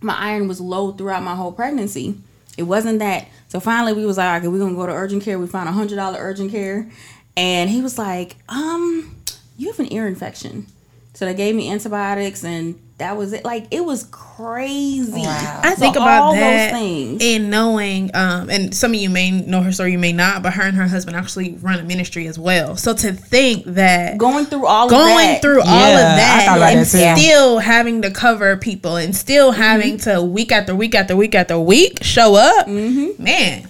my 0.00 0.14
iron 0.14 0.48
was 0.48 0.60
low 0.60 0.92
throughout 0.92 1.22
my 1.22 1.34
whole 1.34 1.52
pregnancy. 1.52 2.16
It 2.56 2.64
wasn't 2.64 2.98
that. 2.98 3.28
So 3.48 3.60
finally, 3.60 3.92
we 3.92 4.06
was 4.06 4.18
like, 4.18 4.40
okay, 4.40 4.48
we're 4.48 4.58
gonna 4.58 4.74
go 4.74 4.86
to 4.86 4.92
urgent 4.92 5.22
care. 5.22 5.38
We 5.38 5.46
found 5.46 5.68
a 5.68 5.72
hundred 5.72 5.96
dollar 5.96 6.18
urgent 6.20 6.52
care, 6.52 6.90
and 7.36 7.70
he 7.70 7.80
was 7.80 7.98
like, 7.98 8.36
um, 8.48 9.16
you 9.56 9.68
have 9.70 9.80
an 9.80 9.92
ear 9.92 10.06
infection. 10.06 10.66
So 11.14 11.26
they 11.26 11.34
gave 11.34 11.54
me 11.54 11.70
antibiotics, 11.70 12.42
and 12.42 12.80
that 12.96 13.16
was 13.18 13.34
it. 13.34 13.44
Like 13.44 13.66
it 13.70 13.84
was 13.84 14.04
crazy. 14.10 15.12
Wow. 15.12 15.60
I 15.62 15.74
So 15.74 15.80
think 15.80 15.96
about 15.96 16.22
all 16.22 16.32
that 16.34 16.72
those 16.72 16.80
things. 16.80 17.22
and 17.22 17.50
knowing, 17.50 18.10
um, 18.14 18.48
and 18.48 18.74
some 18.74 18.92
of 18.92 18.96
you 18.98 19.10
may 19.10 19.30
know 19.30 19.60
her 19.62 19.72
story, 19.72 19.92
you 19.92 19.98
may 19.98 20.12
not, 20.14 20.42
but 20.42 20.54
her 20.54 20.62
and 20.62 20.74
her 20.76 20.86
husband 20.88 21.16
actually 21.16 21.52
run 21.60 21.78
a 21.78 21.82
ministry 21.82 22.26
as 22.28 22.38
well. 22.38 22.76
So 22.76 22.94
to 22.94 23.12
think 23.12 23.64
that 23.66 24.16
going 24.16 24.46
through 24.46 24.64
all 24.66 24.84
of 24.86 24.90
that 24.90 24.96
going 24.96 25.16
that. 25.16 25.42
through 25.42 25.60
all 25.60 25.66
Yeah, 25.66 26.12
of 26.12 26.16
that 26.16 26.46
and 26.48 26.80
that 26.80 26.90
too. 26.90 26.98
Yeah. 26.98 27.14
still 27.14 27.58
having 27.58 28.00
to 28.02 28.10
cover 28.10 28.56
people 28.56 28.96
and 28.96 29.14
still 29.14 29.52
having 29.52 29.98
to 29.98 30.22
week 30.22 30.50
after 30.50 30.74
week 30.74 30.94
after 30.94 31.14
week 31.14 31.34
after 31.34 31.58
week 31.58 31.98
show 32.02 32.34
up, 32.36 32.66
man. 32.68 33.68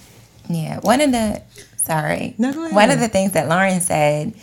Yeah, 0.49 0.79
one 0.81 1.01
of 1.01 1.11
the 1.11 1.43
sorry, 1.77 2.35
No, 2.39 2.53
one 2.71 2.91
of 2.93 3.01
the 3.01 3.09
things 3.09 3.33
that 3.33 3.49
Lauren 3.49 3.81
said 3.81 4.35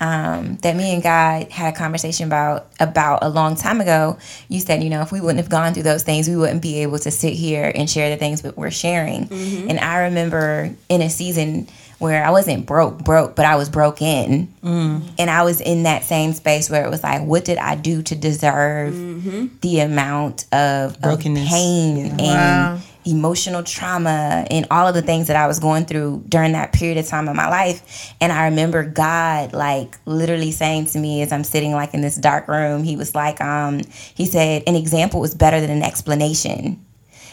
um, 0.00 0.56
that 0.58 0.76
me 0.76 0.94
and 0.94 1.02
God 1.02 1.50
had 1.50 1.74
a 1.74 1.76
conversation 1.76 2.26
about 2.26 2.68
about 2.78 3.20
a 3.22 3.28
long 3.28 3.56
time 3.56 3.80
ago. 3.80 4.18
You 4.48 4.60
said, 4.60 4.82
you 4.82 4.90
know, 4.90 5.02
if 5.02 5.10
we 5.10 5.20
wouldn't 5.20 5.38
have 5.38 5.50
gone 5.50 5.74
through 5.74 5.82
those 5.82 6.04
things, 6.04 6.28
we 6.28 6.36
wouldn't 6.36 6.62
be 6.62 6.82
able 6.82 6.98
to 7.00 7.10
sit 7.10 7.32
here 7.32 7.72
and 7.74 7.90
share 7.90 8.10
the 8.10 8.16
things 8.16 8.42
that 8.42 8.56
we're 8.56 8.70
sharing. 8.70 9.26
Mm-hmm. 9.26 9.70
And 9.70 9.80
I 9.80 10.04
remember 10.04 10.74
in 10.88 11.02
a 11.02 11.10
season 11.10 11.68
where 11.98 12.24
I 12.24 12.30
wasn't 12.30 12.64
broke, 12.64 13.02
broke, 13.02 13.34
but 13.34 13.44
I 13.44 13.56
was 13.56 13.68
broke 13.68 13.88
broken, 13.88 14.48
mm-hmm. 14.62 15.06
and 15.18 15.30
I 15.30 15.42
was 15.44 15.60
in 15.60 15.84
that 15.84 16.04
same 16.04 16.32
space 16.32 16.68
where 16.68 16.84
it 16.84 16.90
was 16.90 17.02
like, 17.02 17.22
what 17.22 17.44
did 17.44 17.58
I 17.58 17.74
do 17.74 18.02
to 18.02 18.14
deserve 18.14 18.92
mm-hmm. 18.92 19.46
the 19.62 19.80
amount 19.80 20.44
of, 20.52 20.94
of 20.96 21.00
Brokenness. 21.00 21.48
pain 21.48 22.06
and 22.20 22.20
Wow. 22.20 22.80
Emotional 23.08 23.62
trauma 23.62 24.46
and 24.50 24.66
all 24.70 24.86
of 24.86 24.94
the 24.94 25.02
things 25.02 25.28
that 25.28 25.36
I 25.36 25.46
was 25.46 25.58
going 25.58 25.86
through 25.86 26.24
during 26.28 26.52
that 26.52 26.72
period 26.72 26.98
of 26.98 27.06
time 27.06 27.28
in 27.28 27.36
my 27.36 27.48
life. 27.48 28.14
And 28.20 28.32
I 28.32 28.46
remember 28.46 28.84
God 28.84 29.52
like 29.52 29.96
literally 30.04 30.50
saying 30.52 30.86
to 30.86 30.98
me 30.98 31.22
as 31.22 31.32
I'm 31.32 31.44
sitting 31.44 31.72
like 31.72 31.94
in 31.94 32.00
this 32.00 32.16
dark 32.16 32.48
room, 32.48 32.84
he 32.84 32.96
was 32.96 33.14
like, 33.14 33.40
um, 33.40 33.80
he 34.14 34.26
said, 34.26 34.62
an 34.66 34.74
example 34.76 35.24
is 35.24 35.34
better 35.34 35.60
than 35.60 35.70
an 35.70 35.82
explanation. 35.82 36.84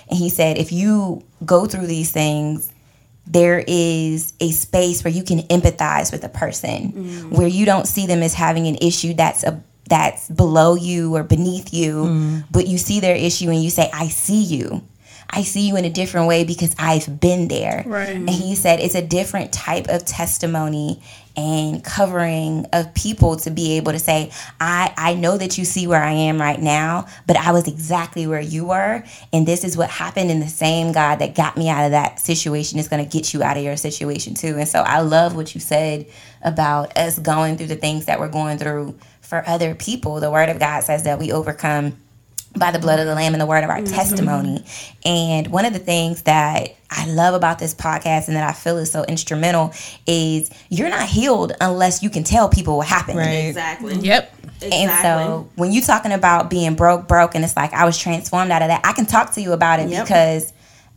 And 0.10 0.20
he 0.20 0.30
said, 0.30 0.58
if 0.58 0.72
you 0.72 1.24
go 1.46 1.66
through 1.66 1.88
these 1.88 2.12
things, 2.12 2.72
there 3.28 3.64
is 3.68 4.34
a 4.40 4.52
space 4.52 5.04
where 5.04 5.12
you 5.14 5.24
can 5.24 5.40
empathize 5.48 6.12
with 6.12 6.24
a 6.24 6.30
person 6.30 6.92
where 7.32 7.48
you 7.48 7.66
don't 7.66 7.88
see 7.88 8.06
them 8.06 8.22
as 8.22 8.36
having 8.36 8.68
an 8.68 8.76
issue 8.82 9.14
that's 9.16 9.44
a 9.44 9.64
that's 9.90 10.30
below 10.30 10.76
you 10.76 11.16
or 11.16 11.24
beneath 11.24 11.74
you 11.74 12.44
but 12.52 12.68
you 12.68 12.78
see 12.78 13.00
their 13.00 13.16
issue 13.16 13.50
and 13.50 13.64
you 13.64 13.70
say 13.70 13.90
i 13.94 14.08
see 14.08 14.42
you 14.44 14.82
i 15.30 15.44
see 15.44 15.68
you 15.68 15.76
in 15.78 15.86
a 15.86 15.90
different 15.90 16.28
way 16.28 16.44
because 16.44 16.76
i've 16.80 17.20
been 17.20 17.48
there. 17.48 17.84
Right. 17.86 18.10
and 18.10 18.30
he 18.30 18.56
said 18.56 18.80
it's 18.80 18.96
a 18.96 19.06
different 19.06 19.52
type 19.52 19.88
of 19.90 20.06
testimony 20.06 21.02
and 21.38 21.84
covering 21.84 22.66
of 22.72 22.94
people 22.94 23.36
to 23.36 23.52
be 23.52 23.76
able 23.78 23.92
to 23.92 24.00
say 24.00 24.32
i 24.62 24.94
i 24.98 25.14
know 25.16 25.38
that 25.38 25.58
you 25.58 25.66
see 25.66 25.86
where 25.86 26.02
i 26.02 26.12
am 26.12 26.40
right 26.40 26.62
now 26.62 27.06
but 27.28 27.36
i 27.36 27.52
was 27.52 27.68
exactly 27.68 28.26
where 28.28 28.42
you 28.42 28.66
were. 28.66 29.04
And 29.34 29.48
this 29.48 29.64
is 29.64 29.76
what 29.78 29.90
happened 29.90 30.32
and 30.32 30.42
the 30.42 30.48
same 30.48 30.92
god 30.92 31.18
that 31.18 31.36
got 31.36 31.58
me 31.58 31.70
out 31.70 31.86
of 31.86 31.92
that 31.92 32.20
situation 32.20 32.80
is 32.80 32.88
going 32.88 33.04
to 33.04 33.10
get 33.10 33.34
you 33.34 33.44
out 33.44 33.58
of 33.58 33.64
your 33.64 33.78
situation 33.78 34.34
too. 34.34 34.56
And 34.58 34.68
so 34.68 34.80
i 34.80 35.02
love 35.02 35.36
what 35.36 35.54
you 35.54 35.62
said 35.62 36.06
about 36.42 36.98
us 36.98 37.20
going 37.20 37.58
through 37.58 37.68
the 37.68 37.76
things 37.76 38.06
that 38.06 38.20
we're 38.20 38.30
going 38.30 38.58
through 38.58 38.98
for 39.22 39.44
other 39.48 39.74
people. 39.76 40.20
The 40.20 40.32
word 40.32 40.50
of 40.50 40.60
god 40.60 40.84
says 40.84 41.04
that 41.04 41.20
we 41.20 41.32
overcome 41.32 41.98
by 42.58 42.72
the 42.72 42.80
blood 42.80 43.00
of 43.00 43.06
the 43.06 43.16
lamb 43.16 43.34
and 43.34 43.42
the 43.42 43.46
word 43.46 43.64
of 43.64 43.70
our 43.70 43.78
mm-hmm. 43.78 43.94
testimony. 43.94 44.64
And 45.04 45.48
one 45.48 45.66
of 45.66 45.74
the 45.74 45.80
things 45.80 46.24
that 46.24 46.76
I 46.90 47.08
love 47.08 47.34
about 47.34 47.60
this 47.60 47.74
podcast 47.74 48.28
and 48.28 48.38
that 48.38 48.48
I 48.48 48.54
feel 48.54 48.78
is 48.78 48.92
so 48.92 49.04
instrumental 49.04 49.74
is 50.06 50.50
you're 50.70 50.90
not 50.90 51.08
healed 51.08 51.54
unless 51.60 52.02
you 52.02 52.10
can 52.10 52.24
tell 52.24 52.50
people 52.50 52.78
what 52.78 52.88
happened. 52.88 53.18
Right. 53.18 53.48
Exactly. 53.48 53.94
Mm-hmm. 53.94 54.06
Yep. 54.06 54.34
Exactly. 54.62 54.72
And 54.72 54.92
so 55.02 55.50
when 55.56 55.72
you're 55.72 55.84
talking 55.84 56.12
about 56.12 56.50
being 56.50 56.76
broke, 56.76 57.08
broke, 57.08 57.36
and 57.36 57.44
it's 57.44 57.58
like 57.58 57.74
I 57.74 57.86
was 57.86 57.98
transformed 57.98 58.52
out 58.52 58.62
of 58.62 58.70
that, 58.70 58.82
I 58.86 58.94
can 58.94 59.06
talk 59.06 59.34
to 59.34 59.42
you 59.42 59.52
about 59.52 59.80
it 59.80 59.90
Yep. 59.90 60.06
because 60.06 60.54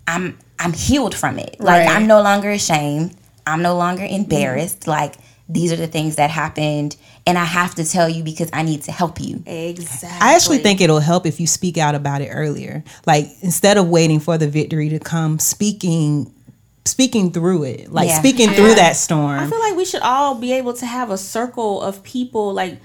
I'm 0.06 0.38
I'm 0.58 0.72
healed 0.72 1.14
from 1.14 1.38
it. 1.38 1.56
Like 1.58 1.86
Right. 1.86 1.96
I'm 1.96 2.06
no 2.06 2.22
longer 2.22 2.50
ashamed. 2.50 3.16
I'm 3.46 3.62
no 3.62 3.76
longer 3.76 4.04
embarrassed. 4.04 4.86
Like 4.86 5.14
these 5.48 5.72
are 5.72 5.76
the 5.76 5.86
things 5.86 6.16
that 6.16 6.30
happened, 6.30 6.96
and 7.26 7.38
I 7.38 7.44
have 7.44 7.74
to 7.76 7.84
tell 7.84 8.08
you 8.08 8.22
because 8.22 8.50
I 8.52 8.62
need 8.62 8.82
to 8.82 8.92
help 8.92 9.20
you. 9.20 9.42
exactly. 9.46 10.18
I 10.20 10.34
actually 10.34 10.58
think 10.58 10.80
it'll 10.80 11.00
help 11.00 11.24
if 11.26 11.40
you 11.40 11.46
speak 11.46 11.78
out 11.78 11.94
about 11.94 12.20
it 12.20 12.28
earlier. 12.28 12.84
Like 13.06 13.26
instead 13.40 13.78
of 13.78 13.88
waiting 13.88 14.20
for 14.20 14.36
the 14.38 14.48
victory 14.48 14.88
to 14.90 14.98
come, 14.98 15.38
speaking 15.38 16.32
speaking 16.84 17.30
through 17.32 17.64
it. 17.64 17.92
Like 17.92 18.08
Yeah. 18.08 18.18
speaking 18.18 18.48
Yeah. 18.48 18.54
through 18.56 18.74
that 18.76 18.96
storm 18.96 19.40
I 19.40 19.46
feel 19.46 19.58
like 19.60 19.76
we 19.76 19.84
should 19.84 20.00
all 20.00 20.34
be 20.34 20.52
able 20.54 20.72
to 20.74 20.86
have 20.86 21.10
a 21.10 21.18
circle 21.18 21.82
of 21.82 22.02
people. 22.02 22.54
Like 22.54 22.78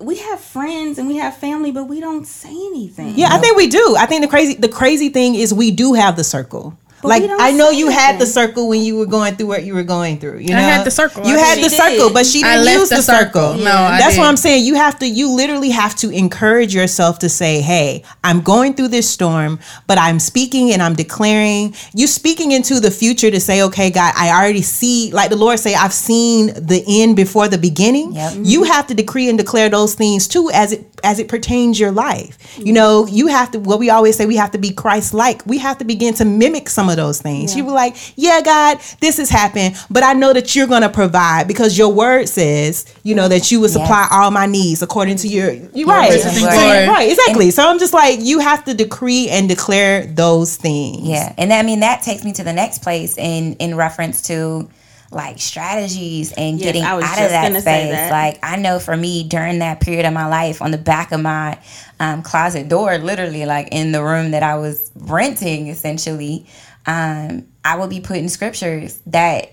we 0.00 0.16
have 0.16 0.40
friends 0.40 0.98
and 0.98 1.06
we 1.06 1.16
have 1.18 1.36
family, 1.36 1.70
but 1.70 1.84
we 1.88 2.00
don't 2.00 2.26
say 2.26 2.48
anything. 2.50 3.14
Yeah, 3.16 3.28
I 3.30 3.38
think 3.38 3.56
we 3.56 3.66
do. 3.68 3.94
I 3.98 4.06
think 4.06 4.22
the 4.22 4.28
crazy 4.28 4.54
the 4.54 4.68
crazy 4.68 5.10
thing 5.10 5.34
is 5.36 5.52
we 5.54 5.70
do 5.70 5.92
have 5.94 6.16
the 6.16 6.24
circle. 6.24 6.76
Like 7.02 7.22
I 7.38 7.50
know 7.52 7.70
say 7.70 7.78
you 7.78 7.88
had 7.90 8.18
the 8.18 8.26
circle 8.26 8.68
when 8.68 8.82
you 8.82 8.96
were 8.96 9.06
going 9.06 9.36
through 9.36 9.46
what 9.48 9.64
you 9.64 9.74
were 9.74 9.82
going 9.82 10.18
through. 10.18 10.38
You 10.38 10.50
know, 10.50 10.58
I 10.58 10.62
had 10.62 10.84
the 10.86 10.90
circle. 10.90 11.26
You 11.26 11.36
I 11.36 11.40
had 11.40 11.58
the 11.58 11.68
She 11.70 11.76
circle, 11.76 12.08
did. 12.08 12.14
but 12.14 12.26
she 12.26 12.42
didn't 12.42 12.64
left 12.64 12.78
use 12.80 12.88
the 12.90 12.96
the 12.96 13.02
circle. 13.02 13.52
circle. 13.52 13.64
No, 13.64 13.70
I 13.72 13.98
that's 13.98 14.04
what 14.16 14.22
didn't. 14.24 14.24
I'm 14.26 14.36
saying. 14.36 14.64
You 14.64 14.74
have 14.74 14.98
to. 15.00 15.06
You 15.06 15.30
literally 15.30 15.70
have 15.70 15.94
to 15.96 16.10
encourage 16.10 16.74
yourself 16.74 17.18
to 17.20 17.28
say, 17.28 17.60
"Hey, 17.60 18.02
I'm 18.24 18.40
going 18.40 18.74
through 18.74 18.88
this 18.88 19.08
storm, 19.08 19.58
but 19.86 19.98
I'm 19.98 20.18
speaking 20.20 20.72
and 20.72 20.82
I'm 20.82 20.94
declaring." 20.94 21.74
You 21.94 22.06
speaking 22.06 22.52
into 22.52 22.80
the 22.80 22.90
future 22.90 23.30
to 23.30 23.40
say, 23.40 23.62
"Okay, 23.62 23.90
God, 23.90 24.12
I 24.16 24.30
already 24.30 24.62
see." 24.62 25.10
Like 25.12 25.30
the 25.30 25.36
Lord 25.36 25.58
say, 25.58 25.74
"I've 25.74 25.92
seen 25.94 26.46
the 26.54 26.84
end 26.86 27.16
before 27.16 27.48
the 27.48 27.58
beginning." 27.58 28.12
Yep. 28.14 28.34
You 28.42 28.64
have 28.64 28.86
to 28.88 28.94
decree 28.94 29.28
and 29.28 29.38
declare 29.38 29.68
those 29.68 29.94
things 29.94 30.28
too, 30.28 30.50
as 30.52 30.72
it 30.72 30.84
as 31.02 31.18
it 31.18 31.28
pertains 31.28 31.78
your 31.78 31.90
life. 31.90 32.38
You 32.56 32.64
mm-hmm. 32.64 32.74
know, 32.74 33.06
you 33.06 33.26
have 33.28 33.50
to. 33.52 33.60
What 33.60 33.78
we 33.78 33.90
always 33.90 34.16
say, 34.16 34.26
we 34.26 34.36
have 34.36 34.50
to 34.52 34.58
be 34.58 34.70
Christ-like. 34.72 35.46
We 35.46 35.58
have 35.58 35.78
to 35.78 35.84
begin 35.84 36.14
to 36.14 36.24
mimic 36.24 36.68
some 36.68 36.88
of 36.88 36.96
those 36.96 37.20
things. 37.20 37.56
You 37.56 37.64
were 37.64 37.72
like, 37.72 37.96
"Yeah, 38.16 38.40
God, 38.42 38.78
this 39.00 39.18
has 39.18 39.30
happened, 39.30 39.76
but 39.90 40.02
I 40.02 40.12
know 40.12 40.32
that 40.32 40.54
you're 40.54 40.66
going 40.66 40.82
to 40.82 40.88
provide 40.88 41.48
because 41.48 41.76
your 41.76 41.92
word 41.92 42.28
says, 42.28 42.86
you 43.02 43.14
know, 43.14 43.28
that 43.28 43.50
you 43.50 43.60
will 43.60 43.68
supply 43.68 44.08
all 44.10 44.30
my 44.30 44.46
needs 44.46 44.82
according 44.82 45.16
to 45.16 45.28
your 45.28 45.52
you 45.52 45.86
right, 45.86 46.20
So, 46.20 46.46
right, 46.46 47.10
exactly. 47.10 47.50
so 47.50 47.68
I'm 47.68 47.78
just 47.78 47.92
like, 47.92 48.20
you 48.20 48.38
have 48.38 48.64
to 48.64 48.74
decree 48.74 49.28
and 49.28 49.48
declare 49.48 50.06
those 50.06 50.56
things. 50.56 51.06
Yeah, 51.06 51.34
and 51.38 51.52
I 51.52 51.62
mean 51.62 51.80
that 51.80 52.02
takes 52.02 52.24
me 52.24 52.32
to 52.34 52.44
the 52.44 52.52
next 52.52 52.82
place 52.82 53.16
in 53.18 53.54
in 53.54 53.74
reference 53.74 54.22
to 54.22 54.68
like 55.10 55.40
strategies 55.40 56.32
and 56.32 56.58
Yes, 56.58 56.66
getting 56.66 56.82
out 56.84 57.02
of 57.02 57.30
that 57.30 57.52
space. 57.62 57.64
that. 57.64 58.10
Like 58.10 58.38
I 58.42 58.56
know 58.56 58.78
for 58.78 58.96
me 58.96 59.24
during 59.24 59.58
that 59.58 59.80
period 59.80 60.06
of 60.06 60.12
my 60.12 60.28
life, 60.28 60.62
on 60.62 60.70
the 60.70 60.78
back 60.78 61.12
of 61.12 61.20
my 61.20 61.58
um, 61.98 62.22
closet 62.22 62.68
door, 62.68 62.96
literally 62.98 63.44
like 63.46 63.68
in 63.72 63.92
the 63.92 64.02
room 64.02 64.30
that 64.32 64.42
I 64.42 64.56
was 64.56 64.90
renting, 64.96 65.66
essentially, 65.68 66.46
um, 66.86 67.46
I 67.64 67.76
would 67.76 67.90
be 67.90 68.00
putting 68.00 68.28
scriptures 68.28 69.00
that 69.06 69.52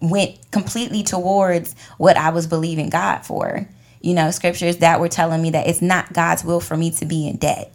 went 0.00 0.50
completely 0.50 1.02
towards 1.02 1.74
what 1.98 2.16
I 2.16 2.30
was 2.30 2.46
believing 2.46 2.88
God 2.88 3.20
for. 3.20 3.68
You 4.00 4.14
know, 4.14 4.30
scriptures 4.30 4.78
that 4.78 4.98
were 4.98 5.08
telling 5.10 5.42
me 5.42 5.50
that 5.50 5.66
it's 5.68 5.82
not 5.82 6.12
God's 6.14 6.42
will 6.42 6.60
for 6.60 6.76
me 6.76 6.90
to 6.92 7.04
be 7.04 7.28
in 7.28 7.36
debt. 7.36 7.72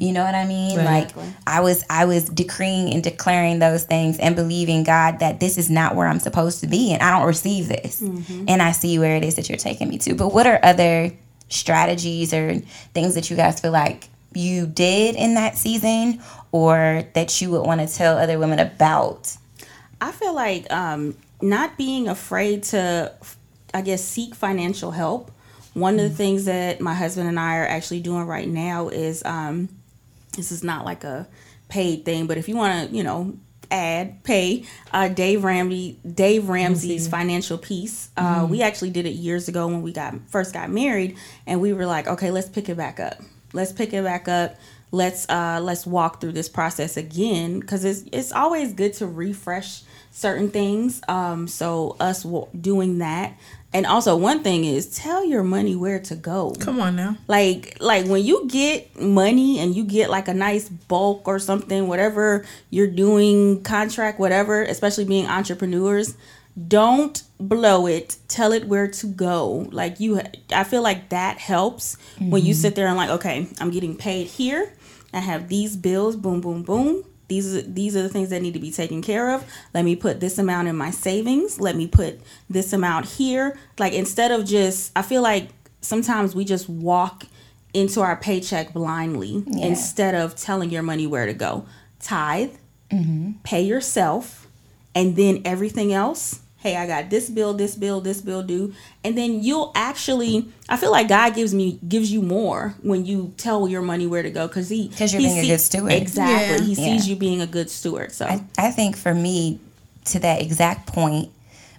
You 0.00 0.12
know 0.12 0.24
what 0.24 0.34
I 0.34 0.46
mean? 0.46 0.76
Like 0.84 1.10
I 1.46 1.60
was 1.60 1.84
I 1.90 2.04
was 2.04 2.28
decreeing 2.28 2.92
and 2.94 3.02
declaring 3.02 3.58
those 3.58 3.84
things 3.84 4.18
and 4.18 4.34
believing 4.36 4.84
God 4.84 5.18
that 5.20 5.40
this 5.40 5.58
is 5.58 5.68
not 5.68 5.94
where 5.96 6.06
I'm 6.06 6.20
supposed 6.20 6.60
to 6.60 6.66
be 6.66 6.92
and 6.92 7.02
I 7.02 7.16
don't 7.18 7.26
receive 7.26 7.68
this. 7.68 8.00
And 8.48 8.62
I 8.62 8.72
see 8.72 8.98
where 8.98 9.16
it 9.16 9.24
is 9.24 9.34
that 9.36 9.48
you're 9.48 9.58
taking 9.58 9.88
me 9.88 9.98
to. 9.98 10.14
But 10.14 10.32
what 10.32 10.46
are 10.46 10.58
other 10.62 11.12
strategies 11.48 12.32
or 12.32 12.54
things 12.94 13.14
that 13.14 13.30
you 13.30 13.36
guys 13.36 13.60
feel 13.60 13.72
like 13.72 14.08
you 14.34 14.66
did 14.66 15.16
in 15.16 15.34
that 15.34 15.56
season 15.56 16.20
or 16.52 17.04
that 17.14 17.40
you 17.40 17.50
would 17.50 17.62
want 17.66 17.80
to 17.80 17.86
tell 17.92 18.18
other 18.18 18.38
women 18.38 18.58
about? 18.58 19.36
I 20.00 20.12
feel 20.12 20.34
like 20.34 20.70
um, 20.72 21.16
not 21.42 21.76
being 21.76 22.08
afraid 22.08 22.62
to, 22.64 23.12
I 23.74 23.80
guess, 23.82 24.04
seek 24.04 24.34
financial 24.34 24.92
help. 24.92 25.30
One 25.78 25.98
of 25.98 26.08
the 26.08 26.16
things 26.16 26.44
that 26.46 26.80
my 26.80 26.94
husband 26.94 27.28
and 27.28 27.38
I 27.38 27.58
are 27.58 27.66
actually 27.66 28.00
doing 28.00 28.24
right 28.26 28.48
now 28.48 28.88
is 28.88 29.24
um, 29.24 29.68
this 30.36 30.52
is 30.52 30.62
not 30.64 30.84
like 30.84 31.04
a 31.04 31.26
paid 31.68 32.04
thing, 32.04 32.26
but 32.26 32.38
if 32.38 32.48
you 32.48 32.56
want 32.56 32.90
to, 32.90 32.96
you 32.96 33.02
know, 33.02 33.34
add 33.70 34.24
pay 34.24 34.64
uh, 34.92 35.08
Dave 35.08 35.44
Ramsey 35.44 35.98
Dave 36.14 36.48
Ramsey's 36.48 37.06
financial 37.08 37.58
piece. 37.58 38.10
Uh, 38.16 38.22
Mm-hmm. 38.38 38.50
We 38.50 38.62
actually 38.62 38.90
did 38.90 39.06
it 39.06 39.10
years 39.10 39.48
ago 39.48 39.66
when 39.66 39.82
we 39.82 39.92
got 39.92 40.14
first 40.28 40.54
got 40.54 40.70
married, 40.70 41.16
and 41.46 41.60
we 41.60 41.72
were 41.72 41.86
like, 41.86 42.06
okay, 42.06 42.30
let's 42.30 42.48
pick 42.48 42.68
it 42.68 42.76
back 42.76 42.98
up. 43.00 43.18
Let's 43.52 43.72
pick 43.72 43.92
it 43.92 44.04
back 44.04 44.28
up. 44.28 44.56
Let's 44.90 45.28
uh, 45.28 45.60
let's 45.62 45.86
walk 45.86 46.20
through 46.20 46.32
this 46.32 46.48
process 46.48 46.96
again 46.96 47.60
because 47.60 47.84
it's 47.84 48.04
it's 48.12 48.32
always 48.32 48.72
good 48.72 48.94
to 48.94 49.06
refresh 49.06 49.82
certain 50.12 50.50
things. 50.50 51.02
Um, 51.08 51.46
so 51.46 51.96
us 52.00 52.22
w- 52.22 52.48
doing 52.58 52.98
that, 52.98 53.34
and 53.72 53.84
also 53.84 54.16
one 54.16 54.42
thing 54.42 54.64
is 54.64 54.86
tell 54.86 55.24
your 55.24 55.42
money 55.42 55.76
where 55.76 56.00
to 56.00 56.14
go. 56.14 56.54
Come 56.58 56.80
on 56.80 56.96
now. 56.96 57.16
like 57.26 57.76
like 57.80 58.06
when 58.06 58.24
you 58.24 58.48
get 58.48 58.98
money 59.00 59.58
and 59.58 59.74
you 59.76 59.84
get 59.84 60.08
like 60.10 60.28
a 60.28 60.34
nice 60.34 60.68
bulk 60.68 61.28
or 61.28 61.38
something 61.38 61.86
whatever 61.86 62.46
you're 62.70 62.90
doing 62.90 63.62
contract 63.62 64.18
whatever 64.18 64.62
especially 64.62 65.04
being 65.04 65.26
entrepreneurs 65.26 66.16
don't 66.66 67.22
blow 67.38 67.86
it. 67.86 68.16
Tell 68.26 68.52
it 68.52 68.66
where 68.66 68.88
to 68.88 69.06
go. 69.06 69.68
Like 69.70 70.00
you 70.00 70.20
i 70.52 70.64
feel 70.64 70.82
like 70.82 71.10
that 71.10 71.38
helps 71.38 71.96
when 72.18 72.44
you 72.44 72.54
mm-hmm. 72.54 72.60
sit 72.60 72.74
there 72.74 72.88
and 72.88 72.96
like 72.96 73.10
okay 73.10 73.48
i'm 73.60 73.70
getting 73.70 73.96
paid 73.96 74.26
here. 74.28 74.72
I 75.12 75.20
have 75.20 75.48
these 75.48 75.76
bills. 75.76 76.16
Boom 76.16 76.40
boom 76.40 76.62
boom 76.62 77.04
these 77.28 77.54
are 77.54 77.62
these 77.62 77.94
are 77.96 78.02
the 78.02 78.08
things 78.08 78.30
that 78.30 78.42
need 78.42 78.54
to 78.54 78.60
be 78.60 78.70
taken 78.70 79.02
care 79.02 79.34
of. 79.34 79.44
Let 79.74 79.84
me 79.84 79.96
put 79.96 80.20
this 80.20 80.38
amount 80.38 80.68
in 80.68 80.76
my 80.76 80.90
savings. 80.90 81.60
Let 81.60 81.76
me 81.76 81.86
put 81.86 82.20
this 82.48 82.72
amount 82.72 83.06
here. 83.06 83.58
Like 83.78 83.92
instead 83.92 84.30
of 84.30 84.44
just 84.44 84.92
i 84.96 85.02
feel 85.02 85.22
like 85.22 85.50
sometimes 85.80 86.34
we 86.34 86.44
just 86.44 86.68
walk 86.68 87.24
into 87.74 88.00
our 88.00 88.16
paycheck 88.16 88.72
blindly 88.72 89.44
instead 89.60 90.14
of 90.14 90.34
telling 90.34 90.70
your 90.70 90.82
money 90.82 91.06
where 91.06 91.26
to 91.26 91.34
go. 91.34 91.66
Tithe 92.00 92.52
mm-hmm. 92.90 93.32
pay 93.42 93.62
yourself 93.62 94.46
and 94.94 95.16
then 95.16 95.42
everything 95.44 95.92
else 95.92 96.40
hey 96.58 96.76
i 96.76 96.86
got 96.86 97.08
this 97.10 97.30
bill 97.30 97.54
this 97.54 97.74
bill 97.76 98.00
this 98.00 98.20
bill 98.20 98.42
due 98.42 98.72
and 99.04 99.16
then 99.16 99.42
you'll 99.42 99.70
actually 99.74 100.48
i 100.68 100.76
feel 100.76 100.90
like 100.90 101.08
god 101.08 101.34
gives 101.34 101.54
me 101.54 101.78
gives 101.88 102.10
you 102.12 102.20
more 102.20 102.74
when 102.82 103.04
you 103.06 103.32
tell 103.36 103.68
your 103.68 103.82
money 103.82 104.06
where 104.06 104.22
to 104.22 104.30
go 104.30 104.46
because 104.48 104.68
he 104.68 104.88
because 104.88 105.12
you're 105.12 105.22
he 105.22 105.28
being 105.28 105.38
a 105.38 105.46
good 105.46 105.60
steward. 105.60 105.92
exactly 105.92 106.56
Yeah. 106.58 106.62
he 106.64 106.74
sees 106.74 107.06
Yeah. 107.06 107.14
you 107.14 107.18
being 107.18 107.40
a 107.40 107.46
good 107.46 107.70
steward 107.70 108.12
so 108.12 108.26
I, 108.26 108.44
I 108.58 108.70
think 108.70 108.96
for 108.96 109.14
me, 109.14 109.60
to 110.06 110.18
that 110.20 110.40
exact 110.42 110.86
point, 110.86 111.30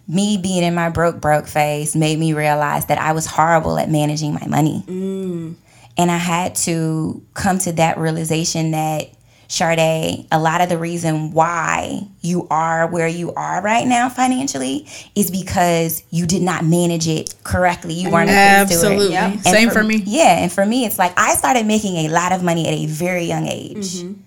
me 0.08 0.38
being 0.38 0.63
in 0.63 0.76
my 0.76 0.89
broke 0.89 1.20
broke 1.20 1.48
phase 1.48 1.96
made 1.96 2.18
me 2.20 2.34
realize 2.34 2.86
that 2.86 3.00
I 3.00 3.12
was 3.13 3.26
horrible 3.26 3.78
at 3.80 3.89
managing 3.89 4.34
my 4.34 4.46
money. 4.48 4.84
Mm. 4.88 5.56
And 5.98 6.12
I 6.12 6.18
had 6.18 6.54
to 6.68 7.22
come 7.34 7.58
to 7.60 7.72
that 7.74 7.98
realization 7.98 8.72
that 8.72 9.10
Sade, 9.49 10.27
a 10.31 10.39
lot 10.39 10.62
of 10.62 10.69
the 10.69 10.77
reason 10.77 11.31
why 11.31 12.07
you 12.21 12.47
are 12.51 12.85
where 12.85 13.07
you 13.07 13.33
are 13.33 13.63
right 13.63 13.85
now 13.88 14.07
financially 14.07 14.88
is 15.15 15.31
because 15.31 16.03
you 16.12 16.27
did 16.27 16.43
not 16.43 16.63
manage 16.63 17.07
it 17.07 17.33
correctly. 17.43 17.95
You 17.95 18.12
weren't 18.12 18.29
a 18.29 18.33
good 18.33 18.77
steward. 18.77 18.93
Absolutely. 18.93 19.13
Yep. 19.13 19.33
And 19.33 19.43
Same 19.43 19.69
for, 19.71 19.83
me. 19.83 20.03
Yeah, 20.05 20.38
and 20.38 20.51
for 20.51 20.63
me, 20.63 20.85
it's 20.85 20.99
like 20.99 21.17
I 21.17 21.33
started 21.33 21.65
making 21.65 21.95
a 22.05 22.09
lot 22.09 22.31
of 22.31 22.43
money 22.43 22.67
at 22.67 22.75
a 22.75 22.85
very 22.85 23.23
young 23.23 23.47
age. 23.47 23.95
Mm-hmm. 23.95 24.21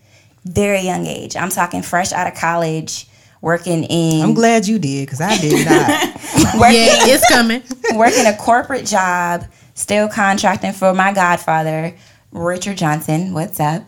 Very 0.45 0.81
young 0.81 1.07
age. 1.07 1.37
I'm 1.37 1.51
talking 1.51 1.83
fresh 1.83 2.13
out 2.13 2.27
of 2.27 2.35
college, 2.35 3.07
working 3.41 3.85
in 3.85 4.23
I'm 4.25 4.35
glad 4.35 4.67
you 4.67 4.81
did 4.81 5.07
because 5.07 5.21
I 5.21 5.39
did 5.39 5.65
not. 5.65 6.15
working, 6.59 6.79
Yeah, 6.79 7.07
it's 7.07 7.29
coming. 7.31 7.63
working 7.97 8.27
a 8.27 8.37
corporate 8.37 8.87
job, 8.87 9.45
still 9.75 10.09
contracting 10.09 10.73
for 10.73 10.93
my 10.93 11.13
godfather, 11.13 11.95
Richard 12.33 12.77
Johnson. 12.77 13.33
What's 13.33 13.61
up? 13.61 13.85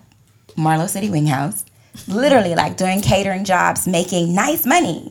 Marlow 0.57 0.87
City 0.87 1.11
Wing 1.11 1.27
House. 1.27 1.65
Literally, 2.09 2.55
like 2.55 2.77
doing 2.77 3.01
catering 3.01 3.45
jobs, 3.45 3.87
making 3.87 4.35
nice 4.35 4.67
money. 4.67 5.07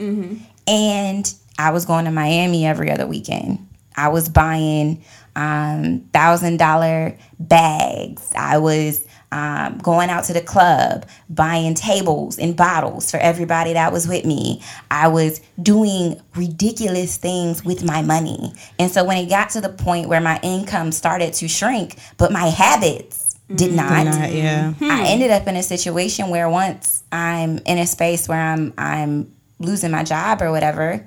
And 0.67 1.33
I 1.57 1.71
was 1.71 1.85
going 1.85 2.05
to 2.05 2.11
Miami 2.11 2.65
every 2.65 2.91
other 2.91 3.07
weekend. 3.07 3.65
I 3.95 4.09
was 4.09 4.27
buying 4.27 5.03
um, 5.35 6.01
thousand 6.13 6.57
dollar 6.57 7.17
bags. 7.39 8.31
I 8.35 8.57
was 8.57 9.05
um, 9.31 9.79
going 9.79 10.09
out 10.09 10.25
to 10.25 10.33
the 10.33 10.41
club, 10.41 11.07
buying 11.29 11.73
tables 11.73 12.37
and 12.37 12.55
bottles 12.55 13.09
for 13.09 13.17
everybody 13.17 13.73
that 13.73 13.91
was 13.91 14.07
with 14.07 14.25
me. 14.25 14.61
I 14.91 15.07
was 15.07 15.41
doing 15.61 16.21
ridiculous 16.35 17.17
things 17.17 17.65
with 17.65 17.83
my 17.83 18.01
money. 18.03 18.53
And 18.77 18.91
so 18.91 19.03
when 19.03 19.17
it 19.17 19.29
got 19.29 19.49
to 19.51 19.61
the 19.61 19.69
point 19.69 20.07
where 20.07 20.21
my 20.21 20.39
income 20.43 20.91
started 20.91 21.33
to 21.35 21.47
shrink, 21.47 21.97
but 22.17 22.31
my 22.31 22.45
habits 22.47 23.22
Mm. 23.49 23.57
did 23.57 23.73
not, 23.73 24.05
Not- 24.05 24.31
yeah. 24.31 24.73
Hmm. 24.73 24.91
I 24.91 25.07
ended 25.07 25.31
up 25.31 25.47
in 25.47 25.55
a 25.55 25.63
situation 25.63 26.29
where 26.29 26.49
once 26.49 27.03
I'm 27.11 27.59
in 27.59 27.77
a 27.77 27.85
space 27.85 28.27
where 28.27 28.39
I'm 28.39 28.73
I'm 28.77 29.33
losing 29.59 29.91
my 29.91 30.03
job 30.03 30.41
or 30.41 30.51
whatever, 30.51 31.05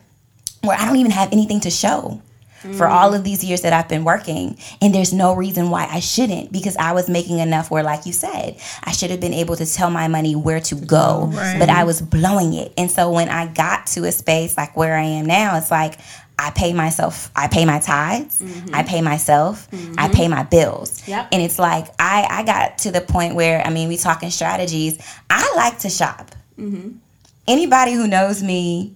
where 0.62 0.78
I 0.78 0.84
don't 0.86 0.96
even 0.96 1.12
have 1.12 1.32
anything 1.32 1.60
to 1.60 1.70
show 1.70 2.20
for 2.74 2.88
all 2.88 3.12
mm. 3.12 3.16
of 3.16 3.24
these 3.24 3.44
years 3.44 3.62
that 3.62 3.72
I've 3.72 3.88
been 3.88 4.04
working. 4.04 4.58
And 4.80 4.94
there's 4.94 5.12
no 5.12 5.34
reason 5.34 5.70
why 5.70 5.86
I 5.90 6.00
shouldn't 6.00 6.52
because 6.52 6.76
I 6.76 6.92
was 6.92 7.08
making 7.08 7.38
enough 7.38 7.70
where, 7.70 7.82
like 7.82 8.06
you 8.06 8.12
said, 8.12 8.56
I 8.82 8.92
should 8.92 9.10
have 9.10 9.20
been 9.20 9.34
able 9.34 9.56
to 9.56 9.66
tell 9.66 9.90
my 9.90 10.08
money 10.08 10.34
where 10.34 10.60
to 10.60 10.74
go, 10.74 11.30
Right. 11.32 11.58
but 11.58 11.68
I 11.68 11.84
was 11.84 12.00
blowing 12.02 12.54
it. 12.54 12.72
And 12.76 12.90
so 12.90 13.12
when 13.12 13.28
I 13.28 13.46
got 13.46 13.86
to 13.88 14.04
a 14.04 14.12
space 14.12 14.56
like 14.56 14.76
where 14.76 14.96
I 14.96 15.02
am 15.02 15.26
now, 15.26 15.56
it's 15.58 15.70
like, 15.70 15.98
I 16.38 16.50
pay 16.50 16.74
myself, 16.74 17.30
I 17.34 17.48
pay 17.48 17.64
my 17.64 17.78
tithes, 17.78 18.42
I 18.42 18.44
mm-hmm. 18.44 18.86
pay 18.86 19.00
myself, 19.00 19.68
I 19.72 19.76
mm-hmm. 19.76 20.12
pay 20.12 20.28
my 20.28 20.42
bills. 20.42 21.06
Yep. 21.08 21.28
And 21.32 21.42
it's 21.42 21.58
like 21.58 21.86
I, 21.98 22.26
I 22.28 22.42
got 22.42 22.78
to 22.78 22.90
the 22.90 23.00
point 23.00 23.34
where 23.34 23.66
I 23.66 23.70
mean 23.70 23.88
we 23.88 23.96
talking 23.96 24.30
strategies. 24.30 24.98
I 25.30 25.52
like 25.56 25.78
to 25.80 25.90
shop. 25.90 26.32
Mm-hmm. 26.58 26.98
Anybody 27.48 27.92
who 27.92 28.06
knows 28.06 28.42
me 28.42 28.94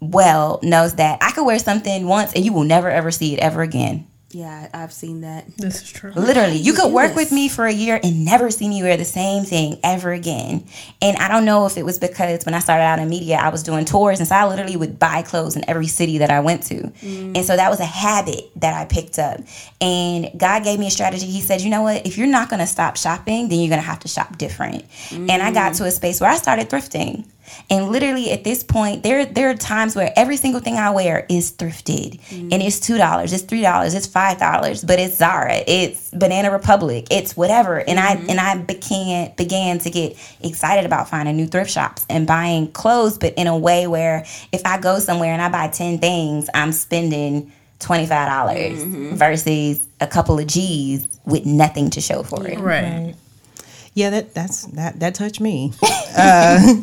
well 0.00 0.58
knows 0.62 0.94
that 0.94 1.18
I 1.22 1.32
could 1.32 1.44
wear 1.44 1.58
something 1.58 2.06
once 2.06 2.32
and 2.32 2.44
you 2.44 2.52
will 2.52 2.64
never 2.64 2.90
ever 2.90 3.10
see 3.10 3.34
it 3.34 3.40
ever 3.40 3.60
again. 3.62 4.06
Yeah, 4.32 4.68
I've 4.72 4.92
seen 4.92 5.22
that. 5.22 5.44
This 5.56 5.82
is 5.82 5.90
true. 5.90 6.12
Literally, 6.12 6.56
you 6.56 6.72
could 6.72 6.92
work 6.92 7.08
this? 7.08 7.16
with 7.16 7.32
me 7.32 7.48
for 7.48 7.66
a 7.66 7.72
year 7.72 7.98
and 8.00 8.24
never 8.24 8.48
see 8.52 8.68
me 8.68 8.80
wear 8.80 8.96
the 8.96 9.04
same 9.04 9.42
thing 9.44 9.80
ever 9.82 10.12
again. 10.12 10.66
And 11.02 11.16
I 11.16 11.26
don't 11.26 11.44
know 11.44 11.66
if 11.66 11.76
it 11.76 11.84
was 11.84 11.98
because 11.98 12.44
when 12.44 12.54
I 12.54 12.60
started 12.60 12.84
out 12.84 13.00
in 13.00 13.08
media, 13.08 13.36
I 13.38 13.48
was 13.48 13.64
doing 13.64 13.84
tours, 13.84 14.20
and 14.20 14.28
so 14.28 14.36
I 14.36 14.46
literally 14.46 14.76
would 14.76 15.00
buy 15.00 15.22
clothes 15.22 15.56
in 15.56 15.68
every 15.68 15.88
city 15.88 16.18
that 16.18 16.30
I 16.30 16.38
went 16.40 16.62
to. 16.64 16.74
Mm. 16.76 17.36
And 17.36 17.44
so 17.44 17.56
that 17.56 17.70
was 17.70 17.80
a 17.80 17.84
habit 17.84 18.50
that 18.56 18.72
I 18.74 18.84
picked 18.84 19.18
up. 19.18 19.40
And 19.80 20.30
God 20.38 20.62
gave 20.62 20.78
me 20.78 20.86
a 20.86 20.90
strategy. 20.92 21.26
He 21.26 21.40
said, 21.40 21.60
you 21.60 21.70
know 21.70 21.82
what? 21.82 22.06
If 22.06 22.16
you're 22.16 22.28
not 22.28 22.48
going 22.48 22.60
to 22.60 22.68
stop 22.68 22.96
shopping, 22.96 23.48
then 23.48 23.58
you're 23.58 23.68
going 23.68 23.80
to 23.82 23.86
have 23.86 24.00
to 24.00 24.08
shop 24.08 24.38
different. 24.38 24.84
And 25.10 25.30
I 25.42 25.50
Mm. 25.50 25.54
got 25.54 25.74
to 25.74 25.84
a 25.86 25.90
space 25.90 26.20
where 26.20 26.30
I 26.30 26.36
started 26.36 26.68
thrifting. 26.70 27.24
And 27.68 27.88
literally 27.90 28.30
at 28.32 28.44
this 28.44 28.62
point, 28.64 29.02
there 29.02 29.24
there 29.26 29.50
are 29.50 29.54
times 29.54 29.94
where 29.96 30.12
every 30.16 30.36
single 30.36 30.60
thing 30.60 30.74
I 30.76 30.90
wear 30.90 31.26
is 31.28 31.52
thrifted, 31.52 32.20
Mm. 32.30 32.52
and 32.52 32.62
it's 32.62 32.80
two 32.80 32.96
dollars, 32.98 33.32
it's 33.32 33.44
three 33.44 33.62
dollars, 33.62 33.94
it's 33.94 34.06
five 34.06 34.38
dollars, 34.38 34.82
but 34.84 34.98
it's 34.98 35.16
Zara, 35.16 35.62
it's 35.66 36.10
Banana 36.10 36.50
Republic, 36.50 37.06
it's 37.10 37.36
whatever. 37.36 37.78
And 37.78 37.98
Mm-hmm. 37.98 38.26
I 38.28 38.30
and 38.30 38.40
I 38.40 38.56
began 38.56 39.32
began 39.36 39.78
to 39.80 39.90
get 39.90 40.16
excited 40.40 40.84
about 40.84 41.08
finding 41.08 41.36
new 41.36 41.46
thrift 41.46 41.70
shops 41.70 42.06
and 42.08 42.26
buying 42.26 42.70
clothes, 42.72 43.18
but 43.18 43.34
in 43.34 43.46
a 43.46 43.56
way 43.56 43.86
where 43.86 44.24
if 44.52 44.62
I 44.64 44.78
go 44.80 44.98
somewhere 44.98 45.32
and 45.32 45.42
I 45.42 45.48
buy 45.48 45.68
ten 45.68 45.98
things, 45.98 46.48
I'm 46.54 46.72
spending 46.72 47.52
twenty 47.78 48.06
five 48.06 48.28
dollars 48.28 48.78
Mm-hmm. 48.80 49.14
versus 49.16 49.86
a 50.00 50.06
couple 50.06 50.38
of 50.38 50.46
G's 50.46 51.06
with 51.24 51.44
nothing 51.46 51.90
to 51.90 52.00
show 52.00 52.22
for 52.22 52.46
it. 52.46 52.58
Right. 52.58 53.14
Yeah, 53.94 54.10
that 54.10 54.34
that's 54.34 54.66
that 54.66 55.00
that 55.00 55.14
touched 55.16 55.40
me. 55.40 55.72
uh, 55.82 56.74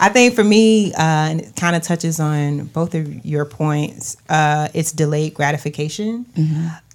I 0.00 0.08
think 0.08 0.34
for 0.34 0.44
me, 0.44 0.92
uh, 0.94 1.28
and 1.30 1.40
it 1.42 1.56
kind 1.56 1.76
of 1.76 1.82
touches 1.82 2.20
on 2.20 2.64
both 2.66 2.94
of 2.94 3.24
your 3.24 3.44
points. 3.44 4.16
Uh, 4.28 4.68
it's 4.72 4.90
delayed 4.92 5.34
gratification. 5.34 6.26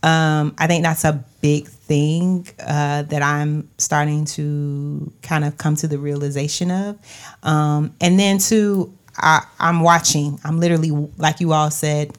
Um, 0.02 0.56
I 0.58 0.68
think 0.68 0.84
that's 0.84 1.04
a 1.04 1.24
big 1.42 1.68
thing 1.68 2.48
uh, 2.60 3.04
that 3.04 3.22
I'm 3.22 3.70
starting 3.78 4.26
to 4.26 5.12
kind 5.22 5.44
of 5.46 5.58
come 5.58 5.76
to 5.78 5.88
the 5.88 5.98
realization 5.98 6.72
of. 6.72 6.98
Um, 7.44 7.94
and 8.00 8.20
then 8.20 8.38
too, 8.40 8.94
I, 9.18 9.46
I'm 9.60 9.82
watching. 9.82 10.40
I'm 10.44 10.60
literally, 10.60 10.92
like 11.18 11.42
you 11.42 11.54
all 11.54 11.70
said, 11.70 12.18